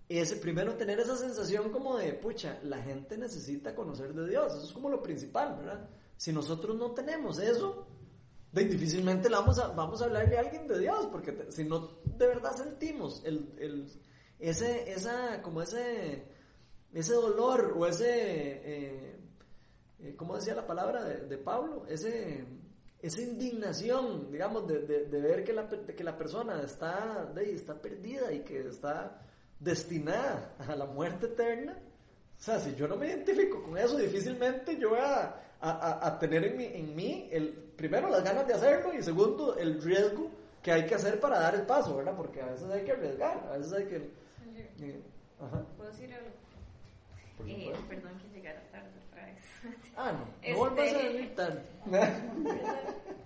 ese, 0.08 0.36
primero 0.36 0.74
tener 0.74 1.00
esa 1.00 1.16
sensación 1.16 1.70
como 1.70 1.96
de, 1.96 2.12
pucha, 2.12 2.58
la 2.62 2.82
gente 2.82 3.16
necesita 3.16 3.74
conocer 3.74 4.12
de 4.14 4.28
Dios, 4.28 4.54
eso 4.54 4.66
es 4.66 4.72
como 4.72 4.88
lo 4.88 5.02
principal, 5.02 5.56
¿verdad? 5.56 5.88
Si 6.16 6.32
nosotros 6.32 6.76
no 6.76 6.92
tenemos 6.92 7.38
eso, 7.38 7.86
difícilmente 8.52 9.28
le 9.28 9.36
vamos 9.36 9.58
a, 9.58 9.68
vamos 9.68 10.00
a 10.00 10.06
hablarle 10.06 10.36
a 10.36 10.40
alguien 10.40 10.66
de 10.66 10.78
Dios, 10.78 11.06
porque 11.10 11.46
si 11.50 11.64
no 11.64 11.98
de 12.04 12.26
verdad 12.26 12.56
sentimos 12.56 13.22
el, 13.24 13.52
el, 13.58 13.86
ese, 14.38 14.90
esa, 14.90 15.42
como 15.42 15.62
ese, 15.62 16.24
ese 16.92 17.14
dolor 17.14 17.74
o 17.76 17.86
ese, 17.86 18.06
eh, 18.08 19.16
eh 20.00 20.14
¿cómo 20.16 20.36
decía 20.36 20.54
la 20.54 20.66
palabra 20.66 21.04
de, 21.04 21.38
Pablo? 21.38 21.84
Ese, 21.88 22.44
esa 23.00 23.20
indignación, 23.22 24.30
digamos, 24.30 24.66
de, 24.66 24.80
de, 24.80 25.20
ver 25.20 25.44
que 25.44 25.52
la, 25.52 25.68
que 25.68 26.04
la 26.04 26.16
persona 26.16 26.62
está, 26.62 27.32
está 27.40 27.80
perdida 27.80 28.32
y 28.32 28.40
que 28.40 28.60
está 28.60 29.22
destinada 29.58 30.54
a 30.58 30.76
la 30.76 30.86
muerte 30.86 31.26
eterna. 31.26 31.78
O 32.38 32.42
sea, 32.42 32.60
si 32.60 32.74
yo 32.74 32.86
no 32.86 32.96
me 32.96 33.06
identifico 33.06 33.62
con 33.62 33.78
eso, 33.78 33.96
difícilmente 33.96 34.76
yo 34.78 34.90
voy 34.90 34.98
a, 34.98 35.40
a, 35.60 36.06
a 36.06 36.18
tener 36.18 36.44
en 36.44 36.56
mí, 36.56 36.70
en 36.74 36.94
mí 36.94 37.28
el, 37.32 37.48
primero 37.76 38.08
las 38.08 38.22
ganas 38.22 38.46
de 38.46 38.54
hacerlo 38.54 38.92
y 38.92 39.02
segundo 39.02 39.56
el 39.56 39.80
riesgo 39.82 40.30
que 40.62 40.72
hay 40.72 40.86
que 40.86 40.96
hacer 40.96 41.20
para 41.20 41.38
dar 41.38 41.54
el 41.54 41.62
paso, 41.62 41.96
¿verdad? 41.96 42.14
Porque 42.16 42.42
a 42.42 42.46
veces 42.46 42.68
hay 42.70 42.84
que 42.84 42.92
arriesgar, 42.92 43.48
a 43.52 43.56
veces 43.56 43.72
hay 43.72 43.84
que... 43.84 44.25
Eh, 44.80 45.00
ajá. 45.40 45.62
¿Puedo 45.76 45.90
decir 45.90 46.12
algo? 46.12 46.28
Eh, 47.46 47.72
perdón 47.88 48.18
que 48.18 48.28
llegara 48.28 48.60
tarde 48.70 48.90
otra 49.10 49.24
vez. 49.26 49.42
Ah, 49.96 50.12
no, 50.12 50.18
no 50.24 50.26
este... 50.42 50.54
vuelvas 50.54 50.94
a 50.94 50.98
venir 50.98 51.34
tarde. 51.34 51.62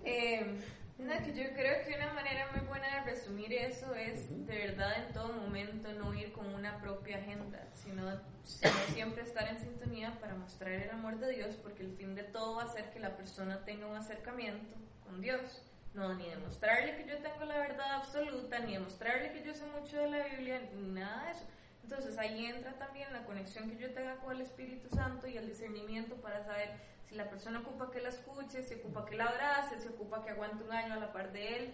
eh, 0.05 0.55
no, 0.97 1.17
que 1.25 1.33
yo 1.33 1.53
creo 1.53 1.85
que 1.85 1.95
una 1.95 2.13
manera 2.13 2.51
muy 2.55 2.65
buena 2.67 2.87
de 2.95 3.11
resumir 3.11 3.51
eso 3.53 3.93
es 3.95 4.45
de 4.45 4.53
verdad 4.67 5.05
en 5.05 5.13
todo 5.13 5.33
momento 5.33 5.91
no 5.93 6.13
ir 6.13 6.31
con 6.31 6.53
una 6.53 6.79
propia 6.79 7.17
agenda, 7.17 7.67
sino, 7.73 8.03
siempre 8.93 9.23
estar 9.23 9.47
en 9.47 9.59
sintonía 9.59 10.19
para 10.19 10.35
mostrar 10.35 10.71
el 10.71 10.89
amor 10.91 11.17
de 11.19 11.31
Dios, 11.33 11.55
porque 11.55 11.83
el 11.83 11.91
fin 11.95 12.15
de 12.15 12.23
todo 12.23 12.57
va 12.57 12.63
a 12.63 12.67
ser 12.67 12.91
que 12.91 12.99
la 12.99 13.15
persona 13.15 13.63
tenga 13.65 13.87
un 13.87 13.95
acercamiento 13.95 14.75
con 15.03 15.21
Dios. 15.21 15.63
No, 15.93 16.13
ni 16.13 16.29
demostrarle 16.29 16.95
que 16.95 17.05
yo 17.05 17.17
tengo 17.17 17.45
la 17.45 17.57
verdad 17.57 17.95
absoluta, 17.95 18.59
ni 18.59 18.73
demostrarle 18.73 19.33
que 19.33 19.43
yo 19.43 19.53
sé 19.53 19.65
mucho 19.65 19.97
de 19.97 20.09
la 20.09 20.25
Biblia, 20.27 20.61
ni 20.73 20.87
nada 20.87 21.25
de 21.25 21.31
eso. 21.31 21.45
Entonces 21.83 22.17
ahí 22.17 22.45
entra 22.45 22.73
también 22.73 23.11
la 23.11 23.25
conexión 23.25 23.69
que 23.69 23.77
yo 23.77 23.91
tenga 23.93 24.15
con 24.17 24.35
el 24.35 24.41
Espíritu 24.41 24.89
Santo 24.95 25.27
y 25.27 25.35
el 25.35 25.47
discernimiento 25.47 26.15
para 26.15 26.43
saber 26.43 26.69
si 27.09 27.15
la 27.15 27.29
persona 27.29 27.59
ocupa 27.59 27.91
que 27.91 27.99
la 27.99 28.09
escuche, 28.09 28.63
si 28.63 28.75
ocupa 28.75 29.05
que 29.05 29.17
la 29.17 29.25
abrace, 29.25 29.79
si 29.79 29.87
ocupa 29.89 30.23
que 30.23 30.29
aguante 30.29 30.63
un 30.63 30.71
año 30.71 30.93
a 30.93 30.97
la 30.97 31.11
par 31.11 31.33
de 31.33 31.57
él, 31.57 31.73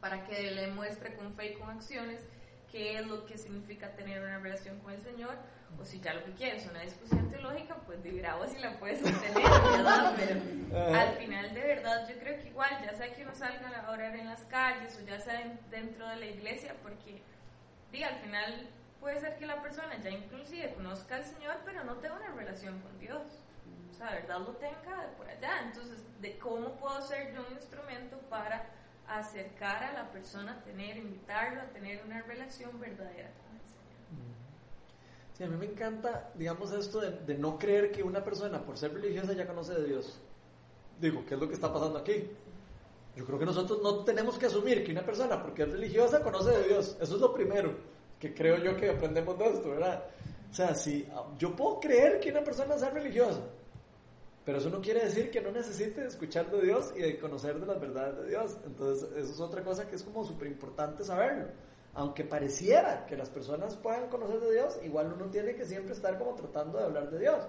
para 0.00 0.24
que 0.24 0.50
le 0.52 0.68
muestre 0.68 1.14
con 1.16 1.34
fe 1.34 1.52
y 1.52 1.54
con 1.54 1.70
acciones 1.70 2.20
qué 2.70 2.98
es 2.98 3.06
lo 3.06 3.26
que 3.26 3.36
significa 3.36 3.94
tener 3.96 4.22
una 4.22 4.38
relación 4.38 4.78
con 4.78 4.92
el 4.92 5.02
Señor, 5.02 5.36
o 5.78 5.84
si 5.84 6.00
ya 6.00 6.14
lo 6.14 6.24
que 6.24 6.32
quieres 6.32 6.64
es 6.64 6.70
una 6.70 6.82
discusión 6.82 7.30
teológica, 7.30 7.76
pues 7.86 8.02
de 8.02 8.10
si 8.10 8.58
la 8.58 8.78
puedes 8.78 9.02
tener, 9.02 9.34
¿verdad? 9.34 10.14
Pero 10.16 10.94
al 10.96 11.16
final, 11.16 11.54
de 11.54 11.60
verdad, 11.60 12.08
yo 12.08 12.18
creo 12.18 12.40
que 12.40 12.48
igual, 12.48 12.70
ya 12.82 12.94
sea 12.94 13.14
que 13.14 13.22
uno 13.22 13.34
salga 13.34 13.84
a 13.86 13.90
orar 13.90 14.14
en 14.16 14.26
las 14.26 14.42
calles 14.44 14.98
o 15.00 15.06
ya 15.06 15.18
sea 15.18 15.58
dentro 15.70 16.08
de 16.08 16.16
la 16.16 16.26
iglesia, 16.26 16.74
porque, 16.82 17.22
diga, 17.92 18.08
al 18.08 18.16
final 18.20 18.68
puede 19.00 19.20
ser 19.20 19.36
que 19.36 19.46
la 19.46 19.62
persona 19.62 19.98
ya 20.02 20.10
inclusive 20.10 20.74
conozca 20.74 21.16
al 21.16 21.24
Señor, 21.24 21.56
pero 21.64 21.84
no 21.84 21.96
tenga 21.96 22.16
una 22.16 22.34
relación 22.34 22.80
con 22.80 22.98
Dios 22.98 23.22
la 24.00 24.12
verdad 24.12 24.38
lo 24.40 24.56
tenga 24.56 25.02
de 25.02 25.08
por 25.16 25.28
allá. 25.28 25.60
Entonces, 25.62 26.02
de 26.20 26.38
cómo 26.38 26.74
puedo 26.76 27.00
ser 27.02 27.34
yo 27.34 27.46
un 27.46 27.52
instrumento 27.52 28.18
para 28.28 28.64
acercar 29.06 29.84
a 29.84 29.92
la 29.92 30.10
persona, 30.10 30.52
a 30.52 30.64
tener, 30.64 30.96
invitarlo 30.96 31.60
a 31.60 31.66
tener 31.66 32.02
una 32.04 32.22
relación 32.22 32.80
verdadera. 32.80 33.28
Sí, 35.40 35.44
a 35.44 35.48
mí 35.48 35.56
me 35.56 35.64
encanta, 35.64 36.30
digamos, 36.34 36.70
esto 36.70 37.00
de, 37.00 37.34
no 37.38 37.58
creer 37.58 37.90
que 37.90 38.02
una 38.02 38.22
persona, 38.22 38.62
por 38.62 38.76
ser 38.76 38.92
religiosa, 38.92 39.32
ya 39.32 39.46
conoce 39.46 39.72
de 39.72 39.86
Dios. 39.86 40.20
Digo, 41.00 41.24
¿qué 41.26 41.32
es 41.32 41.40
lo 41.40 41.48
que 41.48 41.54
está 41.54 41.72
pasando 41.72 41.98
aquí? 41.98 42.28
Yo 43.16 43.24
creo 43.24 43.38
que 43.38 43.46
nosotros 43.46 43.80
no 43.82 44.04
tenemos 44.04 44.38
que 44.38 44.44
asumir 44.44 44.84
que 44.84 44.92
una 44.92 45.00
persona, 45.00 45.42
porque 45.42 45.62
es 45.62 45.72
religiosa, 45.72 46.22
conoce 46.22 46.50
de 46.50 46.68
Dios. 46.68 46.94
Eso 47.00 47.14
es 47.14 47.20
lo 47.22 47.32
primero 47.32 47.72
que 48.18 48.34
creo 48.34 48.58
yo 48.58 48.76
que 48.76 48.90
aprendemos 48.90 49.38
de 49.38 49.46
esto, 49.46 49.70
¿verdad? 49.70 50.04
O 50.50 50.54
sea, 50.54 50.74
si 50.74 51.08
yo 51.38 51.56
puedo 51.56 51.80
creer 51.80 52.20
que 52.20 52.30
una 52.30 52.44
persona 52.44 52.76
sea 52.76 52.90
religiosa, 52.90 53.40
Pero 54.44 54.58
eso 54.58 54.68
no 54.68 54.82
quiere 54.82 55.04
decir 55.04 55.30
que 55.30 55.40
no 55.40 55.52
necesite 55.52 56.04
escuchar 56.04 56.50
de 56.50 56.60
Dios 56.60 56.92
y 56.94 57.00
de 57.00 57.18
conocer 57.18 57.58
de 57.58 57.66
las 57.66 57.80
verdades 57.80 58.18
de 58.18 58.28
Dios. 58.28 58.58
Entonces, 58.66 59.08
eso 59.16 59.32
es 59.32 59.40
otra 59.40 59.64
cosa 59.64 59.88
que 59.88 59.96
es 59.96 60.02
como 60.02 60.22
súper 60.22 60.48
importante 60.48 61.02
saberlo. 61.02 61.46
Aunque 61.94 62.24
pareciera 62.24 63.04
que 63.06 63.16
las 63.16 63.28
personas 63.28 63.76
puedan 63.76 64.08
conocer 64.08 64.40
de 64.40 64.52
Dios, 64.52 64.78
igual 64.84 65.12
uno 65.14 65.26
tiene 65.26 65.54
que 65.54 65.64
siempre 65.64 65.92
estar 65.92 66.18
como 66.18 66.34
tratando 66.34 66.78
de 66.78 66.84
hablar 66.84 67.10
de 67.10 67.18
Dios. 67.18 67.44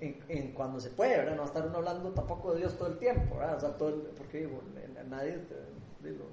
En, 0.00 0.52
cuando 0.52 0.80
se 0.80 0.90
puede, 0.90 1.18
¿verdad? 1.18 1.36
No 1.36 1.44
estar 1.44 1.64
uno 1.64 1.76
hablando 1.76 2.10
tampoco 2.10 2.52
de 2.52 2.58
Dios 2.58 2.76
todo 2.76 2.88
el 2.88 2.98
tiempo, 2.98 3.36
¿verdad? 3.36 3.76
Porque 4.16 4.40
digo, 4.40 4.60
nadie 5.08 5.40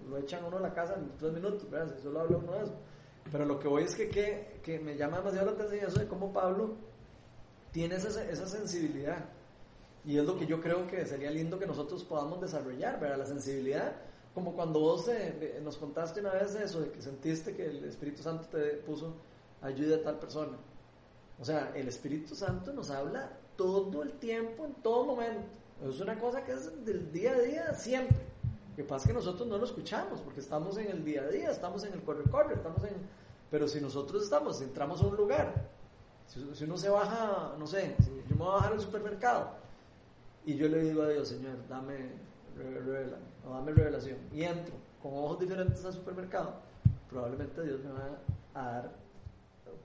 lo, 0.07 0.17
echan 0.17 0.43
uno 0.43 0.57
a 0.57 0.61
la 0.61 0.73
casa 0.73 0.95
en 0.95 1.11
tres 1.17 1.33
minutos, 1.33 1.69
¿verdad? 1.69 1.93
Si 1.95 2.01
solo 2.01 2.21
habla 2.21 2.39
de 2.39 2.63
eso. 2.63 2.73
Pero 3.31 3.45
lo 3.45 3.59
que 3.59 3.67
voy 3.67 3.83
es 3.83 3.93
que, 3.93 4.09
que, 4.09 4.59
que 4.63 4.79
me 4.79 4.97
llama 4.97 5.17
demasiado 5.17 5.47
la 5.47 5.51
atención 5.51 5.85
eso 5.85 5.99
de 5.99 6.07
cómo 6.07 6.33
Pablo 6.33 6.77
tiene 7.71 7.95
esa, 7.95 8.27
esa 8.27 8.47
sensibilidad 8.47 9.23
y 10.05 10.17
es 10.17 10.25
lo 10.25 10.37
que 10.37 10.45
yo 10.45 10.61
creo 10.61 10.87
que 10.87 11.05
sería 11.05 11.29
lindo 11.29 11.59
que 11.59 11.67
nosotros 11.67 12.03
podamos 12.03 12.39
desarrollar, 12.39 12.99
¿verdad? 12.99 13.17
La 13.17 13.25
sensibilidad, 13.25 13.93
como 14.39 14.53
cuando 14.53 14.79
vos 14.79 15.05
eh, 15.09 15.59
nos 15.61 15.75
contaste 15.75 16.21
una 16.21 16.31
vez 16.31 16.55
eso, 16.55 16.79
de 16.79 16.91
que 16.91 17.01
sentiste 17.01 17.53
que 17.53 17.65
el 17.65 17.83
Espíritu 17.83 18.23
Santo 18.23 18.47
te 18.47 18.77
puso 18.77 19.13
ayuda 19.61 19.97
a 19.97 20.01
tal 20.01 20.17
persona. 20.17 20.57
O 21.41 21.43
sea, 21.43 21.73
el 21.75 21.89
Espíritu 21.89 22.35
Santo 22.35 22.71
nos 22.71 22.89
habla 22.89 23.33
todo 23.57 24.01
el 24.01 24.13
tiempo, 24.13 24.63
en 24.65 24.75
todo 24.75 25.03
momento. 25.03 25.41
Es 25.85 25.99
una 25.99 26.17
cosa 26.17 26.45
que 26.45 26.53
es 26.53 26.85
del 26.85 27.11
día 27.11 27.33
a 27.33 27.39
día, 27.39 27.73
siempre. 27.73 28.17
Lo 28.69 28.75
que 28.77 28.83
pasa 28.85 29.03
es 29.03 29.07
que 29.07 29.13
nosotros 29.13 29.45
no 29.45 29.57
lo 29.57 29.65
escuchamos, 29.65 30.21
porque 30.21 30.39
estamos 30.39 30.77
en 30.77 30.87
el 30.87 31.03
día 31.03 31.23
a 31.23 31.27
día, 31.27 31.51
estamos 31.51 31.83
en 31.83 31.91
el 31.91 32.01
corre-corre, 32.01 32.55
estamos 32.55 32.81
en... 32.85 32.95
Pero 33.51 33.67
si 33.67 33.81
nosotros 33.81 34.23
estamos, 34.23 34.59
si 34.59 34.63
entramos 34.63 35.01
a 35.01 35.05
un 35.07 35.17
lugar, 35.17 35.69
si, 36.27 36.39
si 36.55 36.63
uno 36.63 36.77
se 36.77 36.87
baja, 36.87 37.55
no 37.59 37.67
sé, 37.67 37.93
si 37.99 38.09
yo 38.29 38.35
me 38.37 38.45
voy 38.45 38.51
a 38.51 38.55
bajar 38.55 38.71
al 38.71 38.79
supermercado, 38.79 39.49
y 40.45 40.55
yo 40.55 40.69
le 40.69 40.81
digo 40.81 41.01
a 41.01 41.09
Dios, 41.09 41.27
Señor, 41.27 41.57
dame, 41.67 42.28
revela, 42.57 43.17
dame 43.47 43.71
revelación. 43.71 44.17
Y 44.33 44.43
entro 44.43 44.75
con 45.01 45.13
ojos 45.13 45.39
diferentes 45.39 45.83
al 45.85 45.93
supermercado. 45.93 46.53
Probablemente 47.09 47.63
Dios 47.63 47.79
me 47.83 47.91
va 47.91 48.19
a 48.53 48.71
dar 48.71 48.91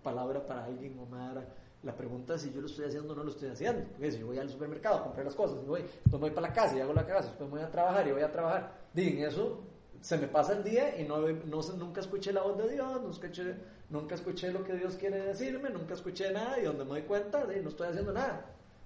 palabra 0.02 0.46
para 0.46 0.64
alguien 0.64 0.98
o 0.98 1.06
me 1.06 1.18
va 1.18 1.30
a 1.30 1.34
dar 1.34 1.46
la 1.82 1.94
pregunta 1.94 2.38
si 2.38 2.50
yo 2.50 2.60
lo 2.60 2.66
estoy 2.66 2.86
haciendo 2.86 3.12
o 3.12 3.16
no 3.16 3.24
lo 3.24 3.30
estoy 3.30 3.50
haciendo. 3.50 3.84
Porque 3.90 4.12
si 4.12 4.18
yo 4.18 4.26
voy 4.26 4.38
al 4.38 4.48
supermercado 4.48 4.96
a 4.96 5.02
comprar 5.04 5.24
las 5.24 5.34
cosas, 5.34 5.58
y 5.62 5.66
voy, 5.66 5.82
después 5.82 6.20
voy 6.20 6.30
para 6.30 6.48
la 6.48 6.54
casa 6.54 6.76
y 6.76 6.80
hago 6.80 6.92
la 6.92 7.06
casa, 7.06 7.28
después 7.28 7.50
voy 7.50 7.60
a 7.60 7.70
trabajar 7.70 8.06
y 8.08 8.12
voy 8.12 8.22
a 8.22 8.32
trabajar. 8.32 8.72
Digo, 8.92 9.26
eso 9.26 9.60
se 10.00 10.18
me 10.18 10.28
pasa 10.28 10.52
el 10.52 10.64
día 10.64 11.00
y 11.00 11.04
no, 11.04 11.20
no, 11.20 11.60
nunca 11.78 12.00
escuché 12.00 12.32
la 12.32 12.42
voz 12.42 12.58
de 12.58 12.68
Dios, 12.68 13.00
nunca 13.00 13.26
escuché, 13.26 13.54
nunca 13.90 14.14
escuché 14.14 14.52
lo 14.52 14.64
que 14.64 14.74
Dios 14.74 14.96
quiere 14.96 15.22
decirme, 15.22 15.70
nunca 15.70 15.94
escuché 15.94 16.30
nada 16.32 16.58
y 16.58 16.64
donde 16.64 16.84
me 16.84 16.90
doy 16.90 17.02
cuenta, 17.02 17.44
no 17.44 17.68
estoy 17.68 17.88
haciendo 17.88 18.12
nada. 18.12 18.44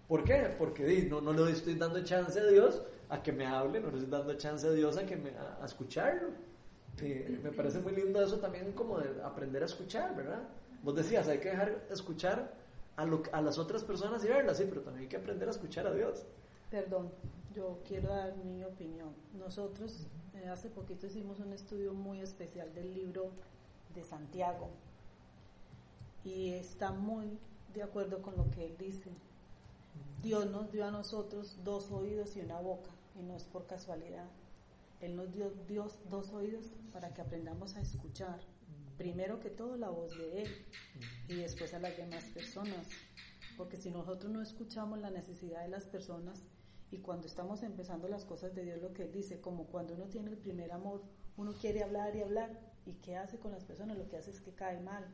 ¿Por 0.09 0.25
qué? 0.25 0.55
Porque 0.59 1.07
no, 1.09 1.21
no 1.21 1.33
le 1.33 1.53
estoy 1.53 1.75
dando 1.75 2.03
chance 2.03 2.41
a 2.41 2.47
Dios 2.47 2.83
a 3.11 3.23
que 3.23 3.33
me 3.33 3.47
hable, 3.47 3.81
no 3.81 3.91
le 3.91 3.99
estoy 3.99 4.11
dando 4.11 4.35
chance 4.35 4.67
a 4.67 4.71
Dios 4.71 4.97
a, 4.97 5.05
que 5.05 5.17
me, 5.17 5.31
a, 5.31 5.65
escucharlo. 5.65 6.31
me 7.01 7.53
parece 7.53 7.79
muy 7.81 7.95
lindo 7.95 8.23
eso 8.23 8.39
también 8.39 8.73
como 8.73 8.99
de 8.99 9.23
aprender 9.23 9.63
a 9.63 9.67
escuchar, 9.67 10.17
¿verdad? 10.17 10.49
Vos 10.83 10.95
decías, 10.95 11.29
hay 11.29 11.39
que 11.39 11.51
dejar 11.51 11.85
escuchar 11.91 12.55
a, 12.97 13.05
lo, 13.05 13.23
a 13.33 13.43
las 13.43 13.59
otras 13.59 13.85
personas 13.85 14.25
y 14.25 14.29
verlas, 14.29 14.57
sí, 14.57 14.65
pero 14.69 14.81
también 14.81 15.03
hay 15.03 15.09
que 15.09 15.17
aprender 15.17 15.47
a 15.47 15.51
escuchar 15.51 15.87
a 15.87 15.93
Dios. 15.93 16.25
Perdón, 16.71 17.11
yo 17.55 17.79
quiero 17.87 18.09
dar 18.09 18.35
mi 18.37 18.65
opinión. 18.65 19.15
Nosotros 19.39 20.07
eh, 20.35 20.49
hace 20.49 20.71
poquito 20.71 21.07
hicimos 21.07 21.39
un 21.41 21.53
estudio 21.53 21.93
muy 21.93 22.21
especial 22.21 22.73
del 22.75 22.95
libro 22.95 23.31
de 23.95 24.05
Santiago 24.05 24.71
y 26.25 26.51
está 26.51 26.93
muy 26.93 27.39
de 27.75 27.83
acuerdo 27.83 28.23
con 28.23 28.37
lo 28.37 28.51
que 28.51 28.67
él 28.67 28.77
dice. 28.79 29.11
Dios 30.23 30.51
nos 30.51 30.73
dio 30.73 30.85
a 30.85 30.91
nosotros 30.91 31.59
dos 31.65 31.91
oídos 31.91 32.37
y 32.37 32.41
una 32.41 32.61
boca, 32.61 32.91
y 33.19 33.23
no 33.23 33.37
es 33.37 33.45
por 33.45 33.67
casualidad. 33.67 34.29
Él 35.01 35.15
nos 35.15 35.33
dio 35.33 35.51
Dios 35.69 35.99
dos 36.11 36.31
oídos 36.31 36.67
para 36.93 37.15
que 37.15 37.21
aprendamos 37.21 37.77
a 37.77 37.81
escuchar, 37.81 38.41
primero 38.97 39.39
que 39.39 39.49
todo 39.49 39.77
la 39.77 39.91
voz 39.91 40.19
de 40.19 40.43
Él 40.43 40.49
y 41.29 41.37
después 41.37 41.73
a 41.73 41.79
las 41.79 41.97
demás 41.97 42.25
personas. 42.35 42.89
Porque 43.57 43.77
si 43.77 43.91
nosotros 43.91 44.33
no 44.33 44.43
escuchamos 44.43 44.99
la 44.99 45.11
necesidad 45.11 45.63
de 45.63 45.69
las 45.69 45.85
personas 45.85 46.43
y 46.91 46.99
cuando 46.99 47.27
estamos 47.27 47.63
empezando 47.63 48.09
las 48.09 48.25
cosas 48.25 48.55
de 48.55 48.65
Dios, 48.65 48.83
lo 48.83 48.93
que 48.93 49.05
Él 49.05 49.13
dice, 49.13 49.41
como 49.41 49.67
cuando 49.67 49.95
uno 49.95 50.07
tiene 50.07 50.31
el 50.31 50.39
primer 50.39 50.73
amor, 50.73 51.03
uno 51.37 51.53
quiere 51.53 51.85
hablar 51.85 52.17
y 52.17 52.23
hablar, 52.23 52.59
¿y 52.87 52.95
qué 52.95 53.17
hace 53.17 53.39
con 53.39 53.53
las 53.53 53.65
personas? 53.65 53.97
Lo 53.99 54.09
que 54.09 54.17
hace 54.17 54.33
es 54.33 54.41
que 54.41 54.53
cae 54.53 54.81
mal. 54.81 55.07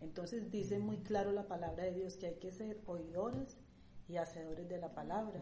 Entonces 0.00 0.50
dice 0.52 0.78
muy 0.78 0.98
claro 0.98 1.32
la 1.32 1.48
palabra 1.48 1.84
de 1.84 1.92
Dios 1.92 2.16
que 2.16 2.26
hay 2.26 2.34
que 2.34 2.52
ser 2.52 2.80
oidores 2.86 3.56
y 4.08 4.16
hacedores 4.16 4.68
de 4.68 4.78
la 4.78 4.94
palabra 4.94 5.40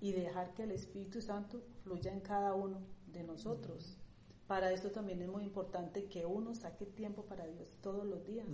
y 0.00 0.12
dejar 0.12 0.52
que 0.54 0.64
el 0.64 0.72
Espíritu 0.72 1.20
Santo 1.20 1.62
fluya 1.82 2.12
en 2.12 2.20
cada 2.20 2.54
uno 2.54 2.80
de 3.06 3.22
nosotros. 3.22 3.98
Para 4.46 4.70
esto 4.70 4.92
también 4.92 5.20
es 5.22 5.28
muy 5.28 5.42
importante 5.42 6.06
que 6.06 6.24
uno 6.24 6.54
saque 6.54 6.86
tiempo 6.86 7.24
para 7.24 7.46
Dios 7.46 7.78
todos 7.80 8.04
los 8.06 8.24
días, 8.24 8.46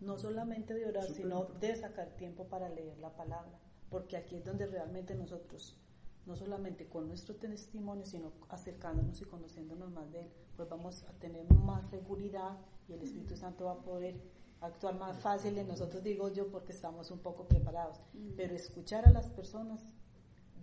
no 0.00 0.16
solamente 0.16 0.72
de 0.72 0.86
orar, 0.86 1.04
sino 1.08 1.44
de 1.60 1.76
sacar 1.76 2.08
tiempo 2.16 2.44
para 2.44 2.70
leer 2.70 2.96
la 2.98 3.14
palabra, 3.14 3.58
porque 3.90 4.16
aquí 4.16 4.36
es 4.36 4.44
donde 4.44 4.66
realmente 4.66 5.14
nosotros, 5.14 5.78
no 6.24 6.36
solamente 6.36 6.88
con 6.88 7.08
nuestro 7.08 7.34
testimonio, 7.34 8.06
sino 8.06 8.32
acercándonos 8.48 9.20
y 9.20 9.26
conociéndonos 9.26 9.90
más 9.90 10.10
de 10.10 10.20
Él, 10.20 10.30
pues 10.56 10.70
vamos 10.70 11.02
a 11.02 11.12
tener 11.18 11.52
más 11.52 11.84
seguridad 11.90 12.56
y 12.88 12.94
el 12.94 13.02
Espíritu 13.02 13.36
Santo 13.36 13.66
va 13.66 13.72
a 13.72 13.82
poder 13.82 14.18
actuar 14.60 14.98
más 14.98 15.18
fácil 15.18 15.56
en 15.58 15.68
nosotros, 15.68 16.02
digo 16.02 16.28
yo, 16.28 16.48
porque 16.48 16.72
estamos 16.72 17.10
un 17.10 17.18
poco 17.18 17.46
preparados. 17.46 18.00
Mm. 18.14 18.30
Pero 18.36 18.54
escuchar 18.54 19.06
a 19.06 19.10
las 19.10 19.28
personas, 19.30 19.80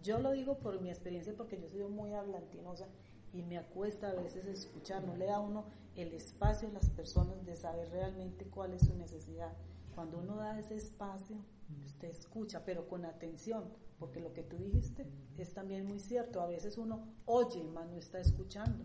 yo 0.01 0.19
lo 0.19 0.31
digo 0.31 0.57
por 0.57 0.81
mi 0.81 0.89
experiencia, 0.89 1.33
porque 1.35 1.59
yo 1.59 1.69
soy 1.69 1.83
muy 1.83 2.13
hablantinosa 2.13 2.87
y 3.33 3.41
me 3.41 3.57
acuesta 3.57 4.09
a 4.09 4.13
veces 4.13 4.45
escuchar, 4.45 5.03
no 5.03 5.15
le 5.15 5.25
da 5.25 5.37
a 5.37 5.41
uno 5.41 5.65
el 5.95 6.13
espacio 6.13 6.67
a 6.67 6.71
las 6.71 6.89
personas 6.89 7.45
de 7.45 7.55
saber 7.55 7.89
realmente 7.89 8.45
cuál 8.45 8.73
es 8.73 8.85
su 8.85 8.95
necesidad. 8.95 9.53
Cuando 9.95 10.19
uno 10.19 10.37
da 10.37 10.59
ese 10.59 10.75
espacio, 10.75 11.37
usted 11.85 12.09
escucha, 12.09 12.63
pero 12.65 12.87
con 12.87 13.05
atención, 13.05 13.65
porque 13.99 14.19
lo 14.19 14.33
que 14.33 14.43
tú 14.43 14.57
dijiste 14.57 15.07
es 15.37 15.53
también 15.53 15.85
muy 15.85 15.99
cierto. 15.99 16.41
A 16.41 16.47
veces 16.47 16.77
uno 16.77 17.07
oye, 17.25 17.63
más 17.63 17.87
no 17.87 17.97
está 17.97 18.19
escuchando. 18.19 18.83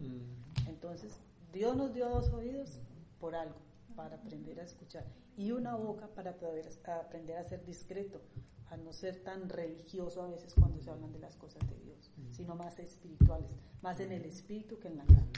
Entonces, 0.67 1.21
Dios 1.53 1.77
nos 1.77 1.95
dio 1.95 2.09
dos 2.09 2.29
oídos 2.29 2.79
por 3.19 3.35
algo 3.35 3.68
para 3.99 4.15
aprender 4.15 4.61
a 4.61 4.63
escuchar 4.63 5.05
y 5.37 5.51
una 5.51 5.75
boca 5.75 6.07
para 6.07 6.37
poder 6.39 6.69
aprender 6.85 7.37
a 7.37 7.43
ser 7.43 7.65
discreto, 7.65 8.23
a 8.71 8.77
no 8.77 8.93
ser 8.93 9.25
tan 9.25 9.49
religioso 9.49 10.23
a 10.23 10.29
veces 10.29 10.55
cuando 10.55 10.81
se 10.81 10.89
hablan 10.89 11.13
de 11.13 11.19
las 11.19 11.35
cosas 11.35 11.69
de 11.69 11.77
Dios, 11.81 12.13
sino 12.31 12.55
más 12.55 12.79
espirituales, 12.79 13.51
más 13.83 13.99
en 13.99 14.13
el 14.13 14.25
espíritu 14.25 14.79
que 14.79 14.87
en 14.87 14.99
la 14.99 15.05
carne. 15.05 15.33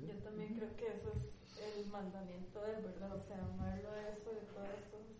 Yo 0.00 0.16
también 0.24 0.54
creo 0.54 0.74
que 0.78 0.86
eso 0.86 1.12
es 1.12 1.76
el 1.76 1.88
mandamiento 1.88 2.62
del 2.62 2.82
verdad, 2.86 3.14
o 3.14 3.20
sea, 3.20 3.44
amarlo 3.44 3.90
a 3.90 4.08
eso 4.08 4.30
de 4.30 4.46
todas 4.54 4.70
las 4.70 4.84
cosas 4.88 5.18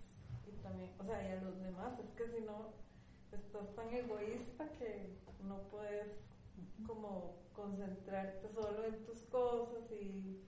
y 0.49 0.53
también, 0.63 0.91
o 0.99 1.05
sea, 1.05 1.23
y 1.23 1.33
a 1.33 1.43
los 1.43 1.61
demás, 1.61 1.99
es 1.99 2.09
que 2.13 2.27
si 2.29 2.41
no 2.47 2.73
estás 3.31 3.75
tan 3.75 3.93
egoísta 3.93 4.73
que 4.79 5.19
no 5.47 5.59
puedes 5.71 6.25
como 6.87 7.37
concentrarte 7.53 8.49
solo 8.49 8.87
en 8.87 9.05
tus 9.05 9.19
cosas 9.25 9.93
y 9.93 10.41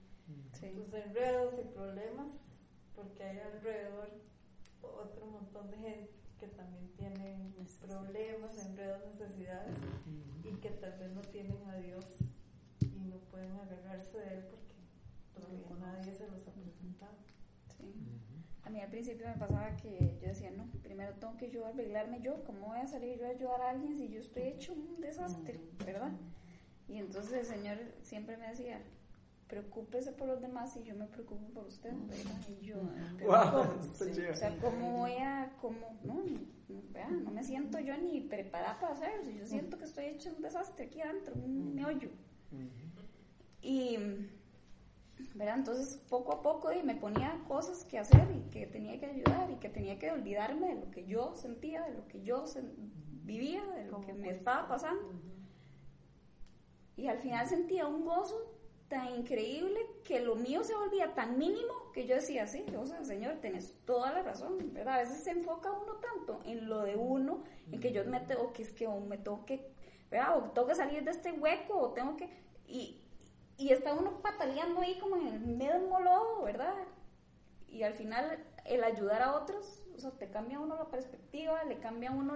tus 0.71 0.93
enredos 0.93 1.53
y 1.59 1.67
problemas, 1.73 2.31
porque 2.95 3.23
hay 3.23 3.39
alrededor 3.39 4.09
otro 4.81 5.25
montón 5.25 5.69
de 5.71 5.77
gente 5.77 6.09
que 6.39 6.47
también 6.47 6.89
tienen 6.97 7.53
problemas, 7.79 8.57
enredos, 8.65 9.01
necesidades 9.05 9.75
y 10.43 10.55
que 10.55 10.69
tal 10.69 10.97
vez 10.99 11.11
no 11.11 11.21
tienen 11.21 11.57
a 11.67 11.77
Dios 11.77 12.05
y 12.81 13.05
no 13.05 13.17
pueden 13.31 13.51
agarrarse 13.51 14.19
de 14.19 14.37
Él 14.37 14.43
porque 14.49 14.73
todavía 15.33 15.67
nadie 15.79 16.13
se 16.13 16.27
los 16.27 16.47
ha 16.47 16.51
presentado. 16.51 17.13
Sí. 17.77 17.93
A 18.63 18.69
mí 18.69 18.81
al 18.81 18.89
principio 18.89 19.27
me 19.27 19.35
pasaba 19.35 19.75
que 19.77 20.17
yo 20.21 20.27
decía, 20.27 20.51
no, 20.51 20.65
primero 20.81 21.13
tengo 21.15 21.37
que 21.37 21.49
yo 21.49 21.65
arreglarme 21.65 22.21
yo, 22.21 22.43
¿cómo 22.45 22.67
voy 22.67 22.79
a 22.79 22.87
salir 22.87 23.19
yo 23.19 23.25
a 23.25 23.29
ayudar 23.29 23.61
a 23.61 23.69
alguien 23.71 23.97
si 23.97 24.09
yo 24.09 24.19
estoy 24.21 24.43
hecho 24.43 24.73
un 24.73 25.01
desastre, 25.01 25.59
verdad? 25.85 26.11
Y 26.87 26.97
entonces 26.97 27.33
el 27.33 27.45
Señor 27.45 27.77
siempre 28.01 28.37
me 28.37 28.49
decía, 28.49 28.81
preocúpese 29.47 30.11
por 30.13 30.27
los 30.27 30.41
demás 30.41 30.75
y 30.77 30.83
yo 30.83 30.95
me 30.95 31.05
preocupo 31.07 31.45
por 31.53 31.67
usted, 31.67 31.93
¿verdad? 32.07 32.39
Y 32.49 32.65
yo, 32.65 32.77
o 32.77 34.35
sea, 34.35 34.57
¿cómo 34.59 34.99
voy 34.99 35.13
a, 35.13 35.53
cómo, 35.61 35.99
no, 36.03 36.23
no, 37.09 37.31
me 37.31 37.43
siento 37.43 37.79
yo 37.79 37.97
ni 37.97 38.21
preparada 38.21 38.79
para 38.79 38.93
hacerlo, 38.93 39.31
yo 39.31 39.45
siento 39.45 39.77
que 39.77 39.85
estoy 39.85 40.05
hecho 40.05 40.31
un 40.35 40.41
desastre 40.41 40.85
aquí 40.85 41.01
adentro, 41.01 41.33
un 41.35 41.75
meollo. 41.75 42.09
Y, 43.61 43.97
¿verdad? 45.35 45.57
Entonces, 45.59 46.01
poco 46.09 46.33
a 46.33 46.41
poco 46.41 46.71
y 46.71 46.83
me 46.83 46.95
ponía 46.95 47.43
cosas 47.47 47.83
que 47.85 47.99
hacer 47.99 48.27
y 48.31 48.49
que 48.49 48.67
tenía 48.67 48.99
que 48.99 49.05
ayudar 49.05 49.49
y 49.51 49.55
que 49.55 49.69
tenía 49.69 49.97
que 49.99 50.11
olvidarme 50.11 50.69
de 50.69 50.75
lo 50.75 50.91
que 50.91 51.05
yo 51.05 51.35
sentía, 51.35 51.83
de 51.83 51.93
lo 51.93 52.07
que 52.07 52.23
yo 52.23 52.45
vivía, 53.23 53.63
de 53.75 53.85
lo 53.85 54.01
que 54.01 54.13
me 54.13 54.31
estaba 54.31 54.67
pasando. 54.67 55.13
Y 56.95 57.07
al 57.07 57.19
final 57.19 57.47
sentía 57.47 57.87
un 57.87 58.05
gozo 58.05 58.53
tan 58.93 59.15
increíble 59.15 59.79
que 60.03 60.19
lo 60.19 60.35
mío 60.35 60.63
se 60.63 60.75
volvía 60.75 61.15
tan 61.15 61.39
mínimo 61.39 61.91
que 61.95 62.05
yo 62.05 62.13
decía, 62.13 62.45
sí, 62.45 62.63
o 62.77 62.85
sea, 62.85 63.03
señor, 63.03 63.37
tenés 63.41 63.75
toda 63.85 64.13
la 64.13 64.21
razón, 64.21 64.71
¿verdad? 64.71 64.93
A 64.93 64.99
veces 64.99 65.23
se 65.23 65.31
enfoca 65.31 65.71
uno 65.71 65.93
tanto 65.93 66.41
en 66.45 66.69
lo 66.69 66.83
de 66.83 66.95
uno, 66.95 67.43
en 67.71 67.79
que 67.79 67.91
yo 67.91 68.05
me 68.05 68.19
tengo 68.19 68.53
que, 68.53 68.61
es 68.61 68.71
que 68.71 68.85
o 68.85 68.99
me 68.99 69.17
tengo 69.17 69.47
que, 69.47 69.67
¿verdad? 70.11 70.37
O 70.37 70.51
tengo 70.51 70.67
que 70.67 70.75
salir 70.75 71.03
de 71.03 71.09
este 71.09 71.31
hueco, 71.31 71.75
o 71.75 71.93
tengo 71.93 72.15
que, 72.17 72.29
y, 72.67 73.01
y 73.57 73.71
está 73.71 73.95
uno 73.95 74.21
pataleando 74.21 74.81
ahí 74.81 74.99
como 74.99 75.17
en 75.17 75.27
el 75.27 75.39
mismo 75.39 75.99
lodo, 75.99 76.43
¿verdad? 76.43 76.75
Y 77.67 77.81
al 77.81 77.95
final 77.95 78.45
el 78.63 78.83
ayudar 78.83 79.23
a 79.23 79.33
otros, 79.33 79.81
o 79.95 79.99
sea, 79.99 80.11
te 80.11 80.29
cambia 80.29 80.59
uno 80.59 80.77
la 80.77 80.85
perspectiva, 80.85 81.63
le 81.63 81.79
cambia 81.79 82.11
a 82.11 82.13
uno, 82.13 82.35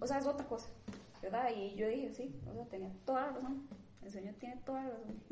o 0.00 0.06
sea, 0.06 0.18
es 0.18 0.26
otra 0.26 0.46
cosa, 0.46 0.68
¿verdad? 1.22 1.48
Y 1.56 1.76
yo 1.76 1.88
dije, 1.88 2.12
sí, 2.12 2.38
o 2.46 2.52
sea, 2.52 2.66
tenía 2.66 2.90
toda 3.06 3.22
la 3.22 3.32
razón, 3.32 3.66
el 4.02 4.10
Señor 4.10 4.34
tiene 4.34 4.56
toda 4.64 4.84
la 4.84 4.90
razón. 4.90 5.22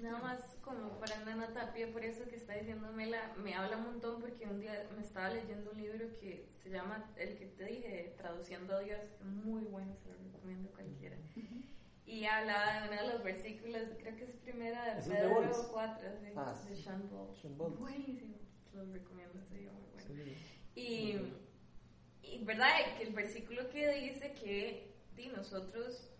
Nada 0.00 0.18
más 0.22 0.56
como 0.62 0.98
para 0.98 1.20
una 1.22 1.72
pie 1.72 1.88
por 1.88 2.02
eso 2.02 2.24
que 2.28 2.36
está 2.36 2.54
diciéndome 2.54 3.06
la, 3.06 3.34
me 3.36 3.54
habla 3.54 3.76
un 3.76 3.84
montón 3.84 4.20
porque 4.20 4.46
un 4.46 4.60
día 4.60 4.88
me 4.96 5.02
estaba 5.02 5.28
leyendo 5.28 5.72
un 5.72 5.82
libro 5.82 6.18
que 6.18 6.48
se 6.50 6.70
llama, 6.70 7.10
el 7.16 7.36
que 7.36 7.46
te 7.46 7.64
dije, 7.64 8.14
Traduciendo 8.16 8.76
a 8.76 8.80
Dios, 8.80 9.00
muy 9.22 9.62
bueno, 9.64 9.94
se 9.96 10.08
lo 10.08 10.14
recomiendo 10.16 10.70
a 10.70 10.72
cualquiera. 10.72 11.16
Y 12.06 12.24
hablaba 12.24 12.80
de 12.80 12.88
uno 12.88 13.02
de 13.02 13.12
los 13.12 13.22
versículos, 13.22 13.82
creo 13.98 14.16
que 14.16 14.24
es 14.24 14.30
primera 14.38 14.96
de 14.96 15.02
Pedro 15.08 15.68
4, 15.70 16.08
ah, 16.36 16.54
de 16.68 16.76
Sean 16.76 17.08
Paul. 17.56 17.76
Buenísimo, 17.76 18.36
los 18.72 18.88
recomiendo, 18.88 19.40
sería 19.48 19.70
muy 19.70 19.84
bueno. 19.92 20.32
y, 20.74 21.20
y, 22.22 22.44
verdad 22.44 22.68
que 22.96 23.04
el 23.04 23.12
versículo 23.12 23.68
que 23.70 23.92
dice 23.92 24.32
que 24.32 24.92
di, 25.14 25.28
nosotros 25.28 26.10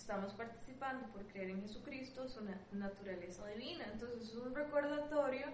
estamos 0.00 0.32
participando 0.32 1.06
por 1.08 1.26
creer 1.26 1.50
en 1.50 1.60
Jesucristo, 1.62 2.28
su 2.28 2.40
naturaleza 2.72 3.46
divina. 3.48 3.84
Entonces 3.92 4.28
es 4.28 4.34
un 4.34 4.54
recordatorio 4.54 5.46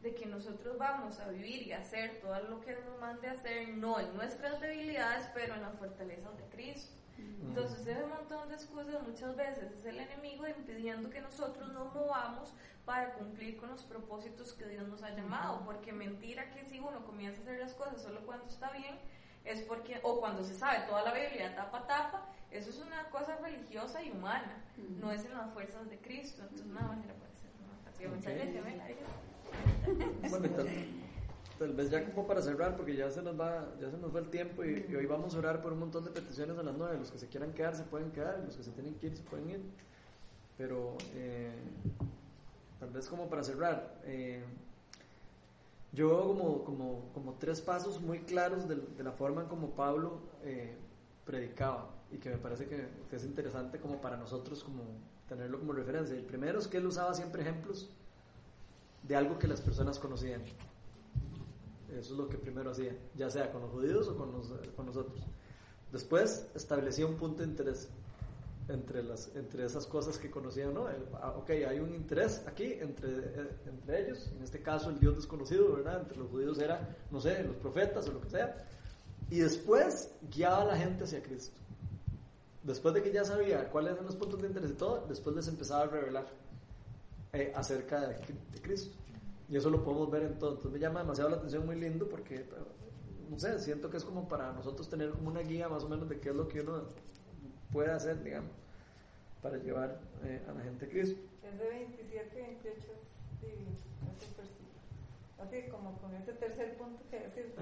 de 0.00 0.14
que 0.14 0.26
nosotros 0.26 0.78
vamos 0.78 1.18
a 1.18 1.28
vivir 1.28 1.66
y 1.66 1.72
hacer 1.72 2.20
todo 2.20 2.40
lo 2.48 2.60
que 2.60 2.72
nos 2.72 2.98
mande 3.00 3.28
hacer, 3.28 3.68
no 3.68 4.00
en 4.00 4.14
nuestras 4.16 4.60
debilidades, 4.60 5.28
pero 5.34 5.54
en 5.54 5.62
las 5.62 5.76
fortalezas 5.76 6.36
de 6.38 6.44
Cristo. 6.44 6.92
Entonces 7.42 7.86
ese 7.86 8.06
montón 8.06 8.48
de 8.48 8.54
excusas 8.54 9.06
muchas 9.06 9.36
veces 9.36 9.70
es 9.72 9.84
el 9.84 9.98
enemigo 9.98 10.48
impidiendo 10.48 11.10
que 11.10 11.20
nosotros 11.20 11.70
nos 11.72 11.92
movamos 11.92 12.54
para 12.86 13.12
cumplir 13.12 13.58
con 13.58 13.70
los 13.70 13.82
propósitos 13.82 14.54
que 14.54 14.66
Dios 14.66 14.88
nos 14.88 15.02
ha 15.02 15.10
llamado, 15.10 15.62
porque 15.66 15.92
mentira 15.92 16.50
que 16.50 16.64
si 16.64 16.78
uno 16.78 17.04
comienza 17.04 17.40
a 17.40 17.42
hacer 17.42 17.60
las 17.60 17.74
cosas 17.74 18.02
solo 18.02 18.24
cuando 18.24 18.46
está 18.46 18.70
bien, 18.70 18.98
es 19.44 19.62
porque, 19.62 20.00
o 20.02 20.20
cuando 20.20 20.44
se 20.44 20.54
sabe 20.54 20.86
toda 20.86 21.02
la 21.02 21.14
Biblia 21.14 21.54
tapa 21.54 21.78
a 21.78 21.86
tapa, 21.86 22.26
eso 22.50 22.70
es 22.70 22.78
una 22.80 23.08
cosa 23.10 23.36
religiosa 23.36 24.02
y 24.02 24.10
humana, 24.10 24.64
no 25.00 25.12
es 25.12 25.24
en 25.24 25.34
las 25.34 25.52
fuerzas 25.52 25.88
de 25.88 25.98
Cristo. 25.98 26.42
Entonces, 26.42 26.66
una 26.66 26.80
manera 26.80 27.14
puede 27.14 27.34
ser. 27.36 27.50
¿no? 28.08 28.16
Muchas 28.16 28.34
gracias, 28.34 30.30
Bueno, 30.30 30.48
tal, 30.48 30.68
tal, 31.58 31.72
vez 31.74 31.90
ya 31.90 32.04
como 32.12 32.26
para 32.26 32.42
cerrar, 32.42 32.76
porque 32.76 32.96
ya 32.96 33.10
se 33.10 33.22
nos 33.22 33.38
va, 33.38 33.68
ya 33.80 33.90
se 33.90 33.98
nos 33.98 34.14
va 34.14 34.20
el 34.20 34.30
tiempo 34.30 34.64
y, 34.64 34.94
hoy 34.94 35.06
vamos 35.06 35.34
a 35.34 35.38
orar 35.38 35.62
por 35.62 35.72
un 35.72 35.78
montón 35.78 36.04
de 36.04 36.10
peticiones 36.10 36.58
a 36.58 36.62
las 36.62 36.74
nueve. 36.76 36.98
Los 36.98 37.10
que 37.10 37.18
se 37.18 37.28
quieran 37.28 37.52
quedar 37.52 37.76
se 37.76 37.84
pueden 37.84 38.10
quedar, 38.10 38.40
los 38.44 38.56
que 38.56 38.64
se 38.64 38.72
tienen 38.72 38.94
que 38.96 39.06
ir 39.06 39.16
se 39.16 39.22
pueden 39.22 39.50
ir. 39.50 39.60
Pero 40.58 40.96
eh, 41.14 41.52
tal 42.80 42.90
vez 42.90 43.08
como 43.08 43.28
para 43.28 43.44
cerrar. 43.44 44.00
Eh, 44.04 44.42
yo 45.92 46.28
como, 46.28 46.64
como, 46.64 47.10
como 47.12 47.34
tres 47.34 47.60
pasos 47.60 48.00
muy 48.00 48.20
claros 48.20 48.68
de, 48.68 48.76
de 48.76 49.02
la 49.02 49.12
forma 49.12 49.42
en 49.42 49.48
como 49.48 49.70
Pablo 49.70 50.20
eh, 50.42 50.76
predicaba 51.24 51.90
y 52.12 52.18
que 52.18 52.30
me 52.30 52.38
parece 52.38 52.66
que, 52.66 52.88
es 53.10 53.24
interesante 53.24 53.78
como 53.78 54.00
para 54.00 54.16
nosotros 54.16 54.64
como 54.64 54.82
tenerlo 55.28 55.58
como 55.58 55.72
referencia. 55.72 56.16
El 56.16 56.24
primero 56.24 56.58
es 56.58 56.68
que 56.68 56.78
él 56.78 56.86
usaba 56.86 57.14
siempre 57.14 57.42
ejemplos 57.42 57.88
de 59.02 59.16
algo 59.16 59.38
que 59.38 59.46
las 59.46 59.60
personas 59.60 59.98
conocían. 59.98 60.42
Eso 61.90 62.12
es 62.12 62.18
lo 62.18 62.28
que 62.28 62.38
primero 62.38 62.70
hacía, 62.70 62.96
ya 63.16 63.30
sea 63.30 63.50
con 63.50 63.62
los 63.62 63.70
judíos 63.70 64.08
o 64.08 64.16
con, 64.16 64.32
con 64.76 64.86
nosotros. 64.86 65.24
Después 65.92 66.48
establecía 66.54 67.06
un 67.06 67.16
punto 67.16 67.42
de 67.42 67.48
interés 67.48 67.88
entre, 68.72 69.02
las, 69.02 69.34
entre 69.34 69.64
esas 69.64 69.86
cosas 69.86 70.18
que 70.18 70.30
conocían, 70.30 70.74
¿no? 70.74 70.86
Ah, 71.14 71.34
ok, 71.36 71.50
hay 71.50 71.80
un 71.80 71.94
interés 71.94 72.42
aquí 72.46 72.74
entre, 72.80 73.10
eh, 73.10 73.50
entre 73.66 74.06
ellos, 74.06 74.30
en 74.36 74.42
este 74.42 74.60
caso 74.62 74.90
el 74.90 74.98
Dios 74.98 75.16
desconocido, 75.16 75.74
¿verdad? 75.74 76.00
Entre 76.00 76.16
los 76.16 76.28
judíos 76.28 76.58
era, 76.58 76.96
no 77.10 77.20
sé, 77.20 77.42
los 77.44 77.56
profetas 77.56 78.08
o 78.08 78.12
lo 78.12 78.20
que 78.20 78.30
sea. 78.30 78.56
Y 79.30 79.38
después 79.38 80.10
guiaba 80.30 80.62
a 80.62 80.64
la 80.66 80.76
gente 80.76 81.04
hacia 81.04 81.22
Cristo 81.22 81.60
después 82.62 82.94
de 82.94 83.02
que 83.02 83.12
ya 83.12 83.24
sabía 83.24 83.68
cuáles 83.70 83.92
eran 83.92 84.06
los 84.06 84.16
puntos 84.16 84.40
de 84.40 84.48
interés 84.48 84.70
y 84.70 84.74
todo, 84.74 85.04
después 85.08 85.34
les 85.34 85.48
empezaba 85.48 85.84
a 85.84 85.86
revelar 85.86 86.26
eh, 87.32 87.52
acerca 87.54 88.08
de, 88.08 88.16
Cristo. 88.62 88.94
Y 89.48 89.56
eso 89.56 89.70
lo 89.70 89.82
podemos 89.82 90.10
ver 90.10 90.22
en 90.24 90.38
todo. 90.38 90.50
Entonces 90.50 90.72
me 90.72 90.78
llama 90.78 91.00
demasiado 91.00 91.30
la 91.30 91.36
atención, 91.36 91.66
muy 91.66 91.76
lindo, 91.76 92.08
porque, 92.08 92.46
no 93.28 93.38
sé, 93.38 93.58
siento 93.58 93.90
que 93.90 93.96
es 93.96 94.04
como 94.04 94.28
para 94.28 94.52
nosotros 94.52 94.88
tener 94.88 95.10
como 95.10 95.28
una 95.28 95.40
guía 95.40 95.68
más 95.68 95.82
o 95.84 95.88
menos 95.88 96.08
de 96.08 96.20
qué 96.20 96.30
es 96.30 96.36
lo 96.36 96.46
que 96.46 96.60
uno 96.60 96.82
puede 97.72 97.92
hacer, 97.92 98.22
digamos, 98.22 98.50
para 99.42 99.56
llevar 99.58 99.98
eh, 100.24 100.40
a 100.48 100.52
la 100.52 100.60
gente 100.62 100.86
a 100.86 100.88
Cristo. 100.88 101.20
Es 101.42 101.58
de 101.58 101.68
27 101.68 102.38
y 102.38 102.42
28 102.42 102.86
divino, 103.40 103.70
así 105.42 105.62
como 105.70 105.96
con 105.98 106.14
ese 106.14 106.32
tercer 106.34 106.76
punto 106.76 107.02
que 107.10 107.20
decir, 107.20 107.54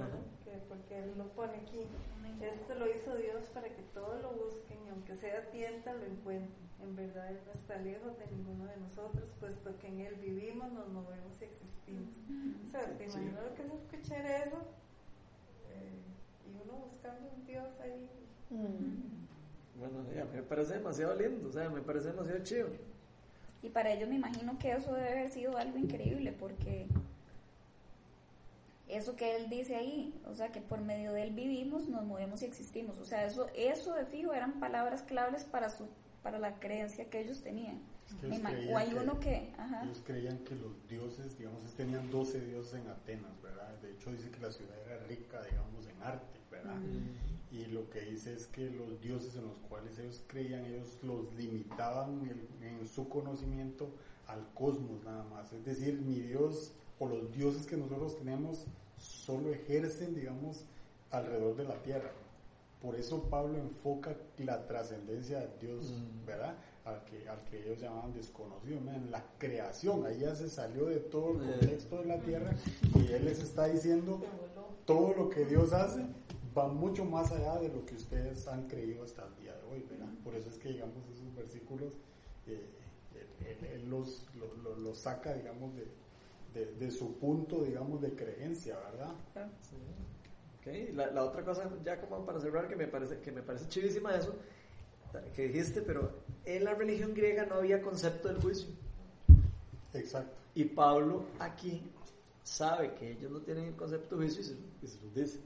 que 0.44 0.50
porque 0.68 0.98
él 0.98 1.14
lo 1.16 1.28
pone 1.28 1.54
aquí, 1.56 1.86
esto 2.40 2.74
lo 2.74 2.90
hizo 2.90 3.16
Dios 3.16 3.44
para 3.54 3.68
que 3.68 3.82
todos 3.94 4.22
lo 4.22 4.32
busquen 4.32 4.78
y 4.86 4.90
aunque 4.90 5.14
sea 5.14 5.50
tienta 5.50 5.94
lo 5.94 6.04
encuentren. 6.04 6.68
En 6.80 6.94
verdad 6.94 7.28
Él 7.30 7.40
no 7.44 7.52
está 7.52 7.76
lejos 7.78 8.16
de 8.18 8.26
ninguno 8.28 8.66
de 8.66 8.76
nosotros, 8.76 9.28
puesto 9.40 9.76
que 9.78 9.88
en 9.88 10.00
Él 10.00 10.14
vivimos, 10.16 10.72
nos 10.72 10.88
movemos 10.88 11.32
y 11.40 11.44
existimos. 11.44 12.09
O 12.68 12.70
sea, 12.70 12.96
te 12.96 13.04
imaginas 13.04 13.44
lo 13.44 13.54
que 13.54 13.62
es 13.62 13.72
escuchar 13.72 14.24
eso 14.24 14.59
eh, 15.70 15.98
y 16.46 16.62
uno 16.62 16.86
buscando 16.86 17.30
un 17.34 17.44
Dios 17.46 17.68
ahí. 17.82 18.09
Bueno, 19.79 20.01
a 20.01 20.24
mí 20.24 20.37
me 20.37 20.43
parece 20.43 20.74
demasiado 20.74 21.14
lindo, 21.14 21.49
o 21.49 21.53
sea, 21.53 21.68
me 21.68 21.81
parece 21.81 22.09
demasiado 22.09 22.43
chido. 22.43 22.68
Y 23.62 23.68
para 23.68 23.93
ellos 23.93 24.09
me 24.09 24.16
imagino 24.16 24.59
que 24.59 24.72
eso 24.72 24.93
debe 24.93 25.11
haber 25.11 25.31
sido 25.31 25.57
algo 25.57 25.79
increíble 25.79 26.33
porque 26.33 26.87
eso 28.89 29.16
que 29.16 29.37
él 29.37 29.49
dice 29.51 29.76
ahí, 29.76 30.14
o 30.26 30.35
sea, 30.35 30.51
que 30.51 30.61
por 30.61 30.81
medio 30.81 31.12
de 31.12 31.24
él 31.24 31.33
vivimos, 31.33 31.89
nos 31.89 32.05
movemos 32.05 32.43
y 32.43 32.47
existimos. 32.47 32.99
O 32.99 33.05
sea, 33.05 33.24
eso, 33.26 33.47
eso 33.55 33.95
de 33.95 34.07
fijo 34.07 34.33
eran 34.33 34.61
palabras 34.61 35.03
claves 35.03 35.45
para, 35.45 35.70
su, 35.70 35.87
para 36.22 36.39
la 36.39 36.59
creencia 36.59 37.11
que 37.11 37.20
ellos 37.20 37.43
tenían. 37.43 37.81
o 38.72 38.79
hay 38.79 38.95
uno 38.95 39.20
que... 39.20 39.53
Ellos 39.83 40.03
creían 40.05 40.39
que 40.39 40.55
los 40.55 40.89
dioses, 40.89 41.37
digamos, 41.37 41.62
tenían 41.74 42.11
12 42.11 42.41
dioses 42.41 42.81
en 42.81 42.89
Atenas, 42.89 43.43
¿verdad? 43.43 43.68
De 43.83 43.93
hecho, 43.93 44.11
dice 44.11 44.31
que 44.31 44.41
la 44.41 44.51
ciudad 44.51 44.76
era 44.87 44.99
rica, 45.07 45.43
digamos, 45.43 45.87
en 45.87 46.03
arte, 46.03 46.39
¿verdad? 46.51 46.76
Y 47.51 47.64
lo 47.66 47.88
que 47.90 48.03
dice 48.03 48.34
es 48.34 48.46
que 48.46 48.70
los 48.70 49.01
dioses 49.01 49.34
en 49.36 49.44
los 49.44 49.57
cuales 49.68 49.99
ellos 49.99 50.22
creían, 50.26 50.64
ellos 50.66 50.99
los 51.03 51.32
limitaban 51.34 52.20
en, 52.28 52.66
en 52.66 52.86
su 52.86 53.09
conocimiento 53.09 53.88
al 54.26 54.46
cosmos 54.55 55.03
nada 55.05 55.24
más. 55.24 55.53
Es 55.53 55.64
decir, 55.64 56.01
mi 56.01 56.20
Dios 56.20 56.72
o 56.99 57.09
los 57.09 57.32
dioses 57.32 57.66
que 57.66 57.76
nosotros 57.76 58.16
tenemos 58.16 58.66
solo 58.99 59.51
ejercen, 59.51 60.14
digamos, 60.14 60.64
alrededor 61.11 61.57
de 61.57 61.64
la 61.64 61.82
tierra. 61.82 62.11
Por 62.82 62.94
eso 62.94 63.22
Pablo 63.24 63.59
enfoca 63.59 64.16
la 64.38 64.66
trascendencia 64.66 65.40
de 65.40 65.49
Dios, 65.61 65.90
mm. 65.90 66.26
¿verdad? 66.26 66.55
Al 66.84 67.05
que, 67.05 67.28
al 67.28 67.42
que 67.44 67.61
ellos 67.61 67.80
llamaban 67.80 68.14
desconocido, 68.14 68.78
en 68.78 69.11
la 69.11 69.22
creación, 69.38 70.07
ahí 70.07 70.20
ya 70.20 70.34
se 70.34 70.49
salió 70.49 70.86
de 70.86 71.01
todo 71.01 71.32
el 71.32 71.38
contexto 71.38 71.99
de 71.99 72.05
la 72.07 72.18
tierra 72.18 72.55
y 72.94 73.12
él 73.12 73.24
les 73.26 73.40
está 73.40 73.66
diciendo 73.66 74.20
todo 74.86 75.12
lo 75.14 75.28
que 75.28 75.44
Dios 75.44 75.72
hace 75.72 76.07
va 76.59 76.68
mucho 76.68 77.04
más 77.04 77.30
allá 77.32 77.56
de 77.59 77.68
lo 77.68 77.84
que 77.86 77.94
ustedes 77.94 78.46
han 78.48 78.68
creído 78.68 79.04
hasta 79.04 79.26
el 79.26 79.36
día 79.36 79.54
de 79.54 79.62
hoy, 79.64 79.86
¿verdad? 79.88 80.09
Por 80.24 80.34
eso 80.34 80.50
es 80.50 80.59
que, 80.59 80.70
digamos, 80.70 80.96
esos 81.12 81.34
versículos, 81.34 81.94
eh, 82.46 82.66
él, 83.74 83.88
los, 83.88 84.26
los 84.78 84.98
saca, 84.98 85.34
digamos, 85.34 85.72
de, 85.74 86.66
de, 86.74 86.90
su 86.90 87.16
punto, 87.18 87.62
digamos, 87.62 88.00
de 88.00 88.14
creencia, 88.14 88.78
¿verdad? 88.90 89.14
Okay. 90.61 90.92
La, 90.92 91.11
la, 91.11 91.24
otra 91.24 91.44
cosa, 91.44 91.70
ya 91.84 92.00
como 92.00 92.24
para 92.26 92.40
cerrar, 92.40 92.68
que 92.68 92.76
me 92.76 92.86
parece, 92.86 93.20
que 93.20 93.30
me 93.30 93.42
parece 93.42 93.68
chivísima 93.68 94.14
eso, 94.14 94.34
que 95.34 95.48
dijiste, 95.48 95.82
pero 95.82 96.11
en 96.44 96.64
la 96.64 96.74
religión 96.74 97.14
griega 97.14 97.46
no 97.46 97.56
había 97.56 97.80
concepto 97.80 98.28
del 98.28 98.40
juicio. 98.40 98.68
Exacto. 99.94 100.36
Y 100.54 100.64
Pablo 100.64 101.24
aquí 101.38 101.82
sabe 102.42 102.94
que 102.94 103.12
ellos 103.12 103.30
no 103.30 103.40
tienen 103.40 103.66
el 103.66 103.76
concepto 103.76 104.16
de 104.16 104.24
juicio 104.24 104.40
y 104.82 104.86
se, 104.86 105.04
los 105.04 105.14
dice. 105.14 105.38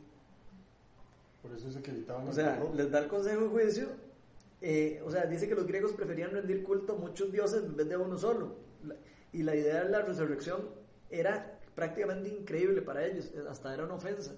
Por 1.42 1.52
eso 1.52 1.68
es 1.68 1.76
que 1.78 1.90
evitaban 1.90 2.28
O 2.28 2.32
sea, 2.32 2.62
les 2.74 2.90
da 2.90 3.00
el 3.00 3.08
consejo 3.08 3.42
de 3.42 3.48
juicio. 3.48 3.88
Eh, 4.60 5.02
o 5.04 5.10
sea, 5.10 5.26
dice 5.26 5.48
que 5.48 5.56
los 5.56 5.66
griegos 5.66 5.92
preferían 5.92 6.30
rendir 6.30 6.62
culto 6.62 6.94
a 6.94 6.96
muchos 6.96 7.32
dioses 7.32 7.64
en 7.64 7.76
vez 7.76 7.88
de 7.88 7.94
a 7.94 7.98
uno 7.98 8.16
solo. 8.16 8.56
y 9.32 9.42
la 9.42 9.56
idea 9.56 9.84
de 9.84 9.90
la 9.90 10.02
resurrección 10.02 10.60
era 11.10 11.58
prácticamente 11.74 12.28
increíble 12.28 12.82
para 12.82 13.06
ellos, 13.06 13.32
hasta 13.48 13.72
era 13.72 13.84
una 13.84 13.94
ofensa 13.94 14.36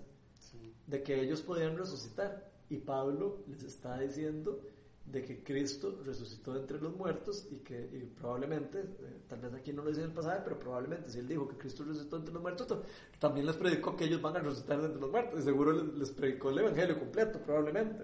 de 0.87 1.03
que 1.03 1.21
ellos 1.21 1.43
podían 1.43 1.77
resucitar. 1.77 2.51
Y 2.71 2.79
Pablo 2.79 3.45
les 3.49 3.63
está 3.63 3.99
diciendo 3.99 4.61
de 5.07 5.23
que 5.23 5.43
Cristo 5.43 6.01
resucitó 6.05 6.57
entre 6.57 6.81
los 6.81 6.97
muertos 6.97 7.47
y 7.51 7.59
que 7.59 7.79
y 7.93 8.05
probablemente, 8.07 8.81
eh, 8.81 9.21
tal 9.29 9.41
vez 9.41 9.53
aquí 9.55 9.73
no 9.73 9.83
lo 9.83 9.91
dice 9.91 10.01
en 10.01 10.09
el 10.09 10.15
pasaje, 10.15 10.41
pero 10.43 10.59
probablemente 10.59 11.11
si 11.11 11.19
él 11.19 11.29
dijo 11.29 11.47
que 11.47 11.57
Cristo 11.57 11.85
resucitó 11.85 12.17
entre 12.17 12.33
los 12.33 12.43
muertos, 12.43 12.67
también 13.19 13.47
les 13.47 13.57
predicó 13.57 13.97
que 13.97 14.05
ellos 14.05 14.23
van 14.23 14.37
a 14.37 14.41
resucitar 14.41 14.81
entre 14.81 15.01
los 15.01 15.11
muertos 15.11 15.41
y 15.41 15.43
seguro 15.43 15.73
les, 15.73 16.11
predicó 16.11 16.51
el 16.51 16.59
Evangelio 16.59 16.99
completo, 16.99 17.39
probablemente. 17.41 18.03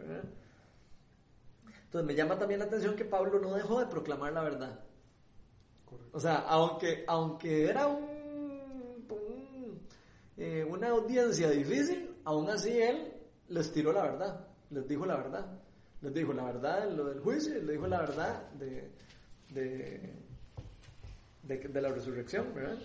Entonces 1.85 2.07
me 2.07 2.15
llama 2.15 2.39
también 2.39 2.61
la 2.61 2.67
atención 2.67 2.95
que 2.95 3.05
Pablo 3.05 3.41
no 3.41 3.55
dejó 3.55 3.81
de 3.81 3.87
proclamar 3.87 4.33
la 4.33 4.43
verdad. 4.43 4.81
O 6.13 6.21
sea, 6.21 6.41
aunque, 6.49 7.05
aunque 7.09 7.69
era 7.69 7.87
un, 7.87 9.09
eh, 10.37 10.65
una 10.69 10.91
audiencia 10.91 11.51
difícil, 11.51 12.15
aún 12.25 12.49
así 12.51 12.71
él 12.71 13.15
les 13.49 13.73
tiró 13.73 13.93
la 13.93 14.03
verdad, 14.03 14.47
les 14.71 14.87
dijo 14.87 15.07
la 15.07 15.17
verdad 15.17 15.60
les 16.03 16.15
dijo 16.15 16.33
la 16.33 16.45
verdad 16.45 16.91
lo 16.91 17.07
del 17.07 17.21
juicio 17.21 17.55
les 17.55 17.69
dijo 17.69 17.87
la 17.87 18.01
verdad 18.01 18.51
de, 18.53 18.91
de, 19.51 20.11
de, 21.43 21.81
la 21.81 21.89
resurrección, 21.91 22.55
¿verdad? 22.55 22.79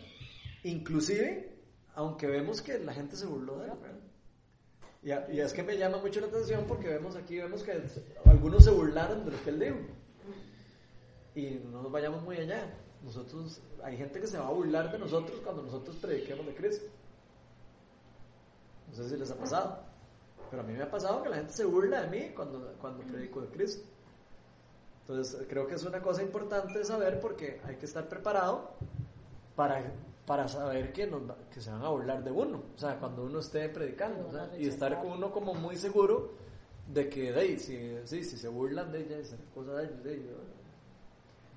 Inclusive, 0.63 1.49
aunque 1.93 2.27
vemos 2.27 2.61
que 2.61 2.79
la 2.79 2.93
gente 2.93 3.15
se 3.15 3.25
burló 3.25 3.59
de 3.59 3.65
él, 3.65 3.73
¿verdad? 3.81 5.29
Y, 5.31 5.35
y, 5.35 5.39
es 5.39 5.53
que 5.53 5.61
me 5.61 5.77
llama 5.77 5.99
mucho 5.99 6.19
la 6.19 6.27
atención 6.27 6.65
porque 6.67 6.87
vemos 6.87 7.15
aquí, 7.15 7.37
vemos 7.37 7.61
que 7.61 7.79
algunos 8.25 8.63
se 8.63 8.71
burlaron 8.71 9.23
de 9.25 9.31
lo 9.31 9.43
que 9.43 9.49
él 9.51 9.59
dijo. 9.59 9.77
Y 11.35 11.61
no 11.69 11.83
nos 11.83 11.91
vayamos 11.91 12.23
muy 12.23 12.37
allá. 12.37 12.73
Nosotros, 13.03 13.61
hay 13.83 13.97
gente 13.97 14.19
que 14.19 14.25
se 14.25 14.39
va 14.39 14.47
a 14.47 14.51
burlar 14.51 14.91
de 14.91 14.97
nosotros 14.97 15.39
cuando 15.43 15.61
nosotros 15.61 15.95
prediquemos 15.97 16.45
de 16.47 16.55
Cristo. 16.55 16.87
No 18.87 18.95
sé 18.95 19.09
si 19.09 19.17
les 19.17 19.29
ha 19.29 19.35
pasado. 19.35 19.83
Pero 20.49 20.61
a 20.61 20.65
mí 20.65 20.73
me 20.73 20.83
ha 20.83 20.89
pasado 20.89 21.23
que 21.23 21.29
la 21.29 21.37
gente 21.37 21.53
se 21.53 21.65
burla 21.65 22.01
de 22.01 22.07
mí 22.07 22.33
cuando, 22.35 22.73
cuando 22.79 23.03
predico 23.03 23.41
de 23.41 23.47
Cristo. 23.47 23.85
Entonces 25.01 25.45
creo 25.47 25.67
que 25.67 25.75
es 25.75 25.83
una 25.83 26.01
cosa 26.01 26.23
importante 26.23 26.79
de 26.79 26.85
saber 26.85 27.19
porque 27.19 27.61
hay 27.65 27.75
que 27.75 27.85
estar 27.85 28.07
preparado 28.07 28.71
para, 29.55 29.83
para 30.25 30.47
saber 30.47 30.91
que, 30.91 31.05
nos, 31.05 31.21
que 31.53 31.61
se 31.61 31.69
van 31.69 31.83
a 31.83 31.89
burlar 31.89 32.23
de 32.23 32.31
uno. 32.31 32.63
O 32.75 32.79
sea, 32.79 32.97
cuando 32.99 33.23
uno 33.23 33.39
esté 33.39 33.69
predicando. 33.69 34.31
y 34.57 34.67
estar 34.67 34.99
con 34.99 35.11
uno 35.11 35.31
como 35.31 35.53
muy 35.53 35.77
seguro 35.77 36.33
de 36.91 37.09
que, 37.09 37.31
de 37.31 37.59
si, 37.59 37.97
si, 38.05 38.23
si 38.23 38.37
se 38.37 38.47
burlan 38.47 38.91
de 38.91 39.01
ella, 39.01 39.17
es 39.17 39.35
cosa 39.53 39.73
de 39.73 40.13
ellos. 40.13 40.33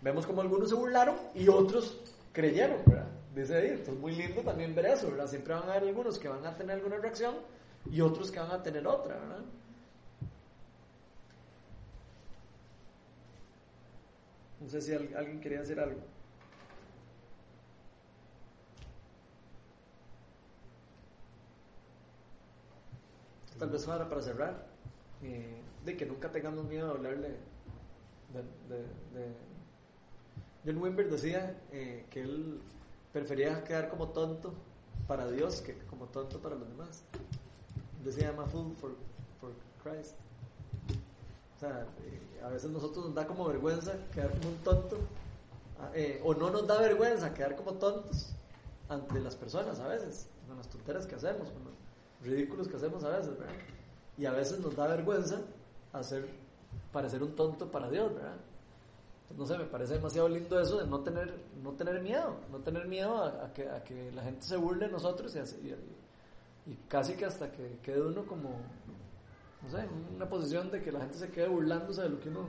Vemos 0.00 0.26
como 0.26 0.42
algunos 0.42 0.68
se 0.68 0.74
burlaron 0.74 1.16
y 1.34 1.48
otros 1.48 2.00
creyeron, 2.32 2.78
¿verdad? 2.86 3.08
Dice 3.34 3.56
ahí, 3.56 3.68
entonces 3.68 3.98
muy 3.98 4.14
lindo 4.14 4.42
también 4.42 4.74
ver 4.74 4.86
eso, 4.86 5.10
¿verdad? 5.10 5.26
Siempre 5.26 5.54
van 5.54 5.68
a 5.68 5.72
haber 5.72 5.88
algunos 5.88 6.18
que 6.18 6.28
van 6.28 6.44
a 6.46 6.56
tener 6.56 6.76
alguna 6.76 6.98
reacción 6.98 7.34
y 7.90 8.00
otros 8.00 8.30
que 8.30 8.38
van 8.38 8.50
a 8.50 8.62
tener 8.62 8.86
otra, 8.86 9.16
¿verdad? 9.16 9.44
No 14.60 14.68
sé 14.68 14.82
si 14.82 14.92
alguien 14.92 15.40
quería 15.40 15.60
decir 15.60 15.78
algo. 15.78 16.00
Tal 23.58 23.70
vez 23.70 23.88
ahora 23.88 24.08
para 24.08 24.22
cerrar, 24.22 24.66
eh, 25.22 25.60
de 25.84 25.96
que 25.96 26.06
nunca 26.06 26.30
tengamos 26.30 26.64
miedo 26.66 26.86
de 26.86 26.92
hablarle 26.92 27.36
de, 28.32 28.76
de, 29.18 29.34
John 30.64 30.78
Wimber 30.82 31.10
decía 31.10 31.58
eh, 31.72 32.04
que 32.10 32.20
él 32.20 32.60
prefería 33.12 33.64
quedar 33.64 33.88
como 33.88 34.10
tonto 34.10 34.52
para 35.06 35.30
Dios 35.30 35.60
que 35.62 35.78
como 35.86 36.06
tonto 36.06 36.40
para 36.40 36.56
los 36.56 36.68
demás 36.68 37.04
llama 38.04 38.46
Fool 38.46 38.74
for, 38.76 38.92
for 39.40 39.50
Christ. 39.82 40.14
O 41.56 41.60
sea, 41.60 41.86
eh, 42.04 42.40
a 42.44 42.48
veces 42.48 42.70
nosotros 42.70 43.06
nos 43.06 43.14
da 43.14 43.26
como 43.26 43.46
vergüenza 43.46 43.92
quedar 44.12 44.30
como 44.30 44.48
un 44.48 44.56
tonto, 44.58 44.96
eh, 45.94 46.20
o 46.24 46.34
no 46.34 46.50
nos 46.50 46.66
da 46.66 46.78
vergüenza 46.80 47.34
quedar 47.34 47.56
como 47.56 47.74
tontos 47.74 48.32
ante 48.88 49.20
las 49.20 49.34
personas 49.34 49.80
a 49.80 49.88
veces, 49.88 50.28
con 50.46 50.56
las 50.56 50.68
tonteras 50.68 51.06
que 51.06 51.16
hacemos, 51.16 51.50
con 51.50 51.64
los 51.64 51.74
ridículos 52.22 52.68
que 52.68 52.76
hacemos 52.76 53.02
a 53.04 53.10
veces, 53.10 53.38
¿verdad? 53.38 53.54
Y 54.16 54.26
a 54.26 54.32
veces 54.32 54.60
nos 54.60 54.76
da 54.76 54.86
vergüenza 54.86 55.40
hacer, 55.92 56.28
parecer 56.92 57.22
un 57.22 57.34
tonto 57.34 57.70
para 57.70 57.90
Dios, 57.90 58.14
¿verdad? 58.14 58.36
no 59.36 59.46
sé, 59.46 59.58
me 59.58 59.64
parece 59.64 59.94
demasiado 59.94 60.28
lindo 60.28 60.58
eso 60.58 60.78
de 60.78 60.86
no 60.86 61.00
tener, 61.00 61.34
no 61.62 61.72
tener 61.72 62.00
miedo, 62.00 62.36
no 62.50 62.58
tener 62.58 62.86
miedo 62.86 63.22
a, 63.22 63.52
que, 63.52 63.68
a 63.68 63.82
que, 63.84 64.10
la 64.12 64.22
gente 64.22 64.42
se 64.46 64.56
burle 64.56 64.86
de 64.86 64.92
nosotros 64.92 65.34
y, 65.34 65.38
y, 65.38 65.76
y 66.68 66.76
casi 66.86 67.14
que 67.14 67.24
hasta 67.24 67.50
que 67.50 67.78
quede 67.82 68.02
uno 68.02 68.26
como, 68.26 68.50
no 69.62 69.70
sé, 69.70 69.88
una 70.14 70.28
posición 70.28 70.70
de 70.70 70.82
que 70.82 70.92
la 70.92 71.00
gente 71.00 71.16
se 71.16 71.30
quede 71.30 71.48
burlándose 71.48 72.02
de 72.02 72.10
lo 72.10 72.20
que 72.20 72.28
uno 72.28 72.46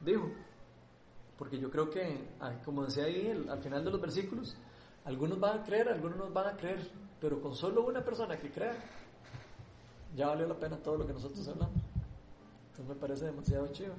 dijo. 0.00 0.28
Porque 1.38 1.58
yo 1.58 1.70
creo 1.70 1.90
que, 1.90 2.28
como 2.64 2.84
decía 2.84 3.04
ahí 3.04 3.30
al 3.48 3.62
final 3.62 3.84
de 3.84 3.90
los 3.92 4.00
versículos, 4.00 4.56
algunos 5.04 5.38
van 5.38 5.60
a 5.60 5.62
creer, 5.62 5.88
algunos 5.88 6.18
no 6.18 6.30
van 6.30 6.54
a 6.54 6.56
creer, 6.56 6.90
pero 7.20 7.40
con 7.40 7.54
solo 7.54 7.86
una 7.86 8.04
persona 8.04 8.36
que 8.36 8.50
crea, 8.50 8.74
ya 10.16 10.28
valió 10.28 10.48
la 10.48 10.58
pena 10.58 10.76
todo 10.76 10.98
lo 10.98 11.06
que 11.06 11.12
nosotros 11.12 11.46
hablamos. 11.46 11.80
Entonces 12.70 12.86
me 12.88 13.00
parece 13.00 13.26
demasiado 13.26 13.68
chido. 13.68 13.94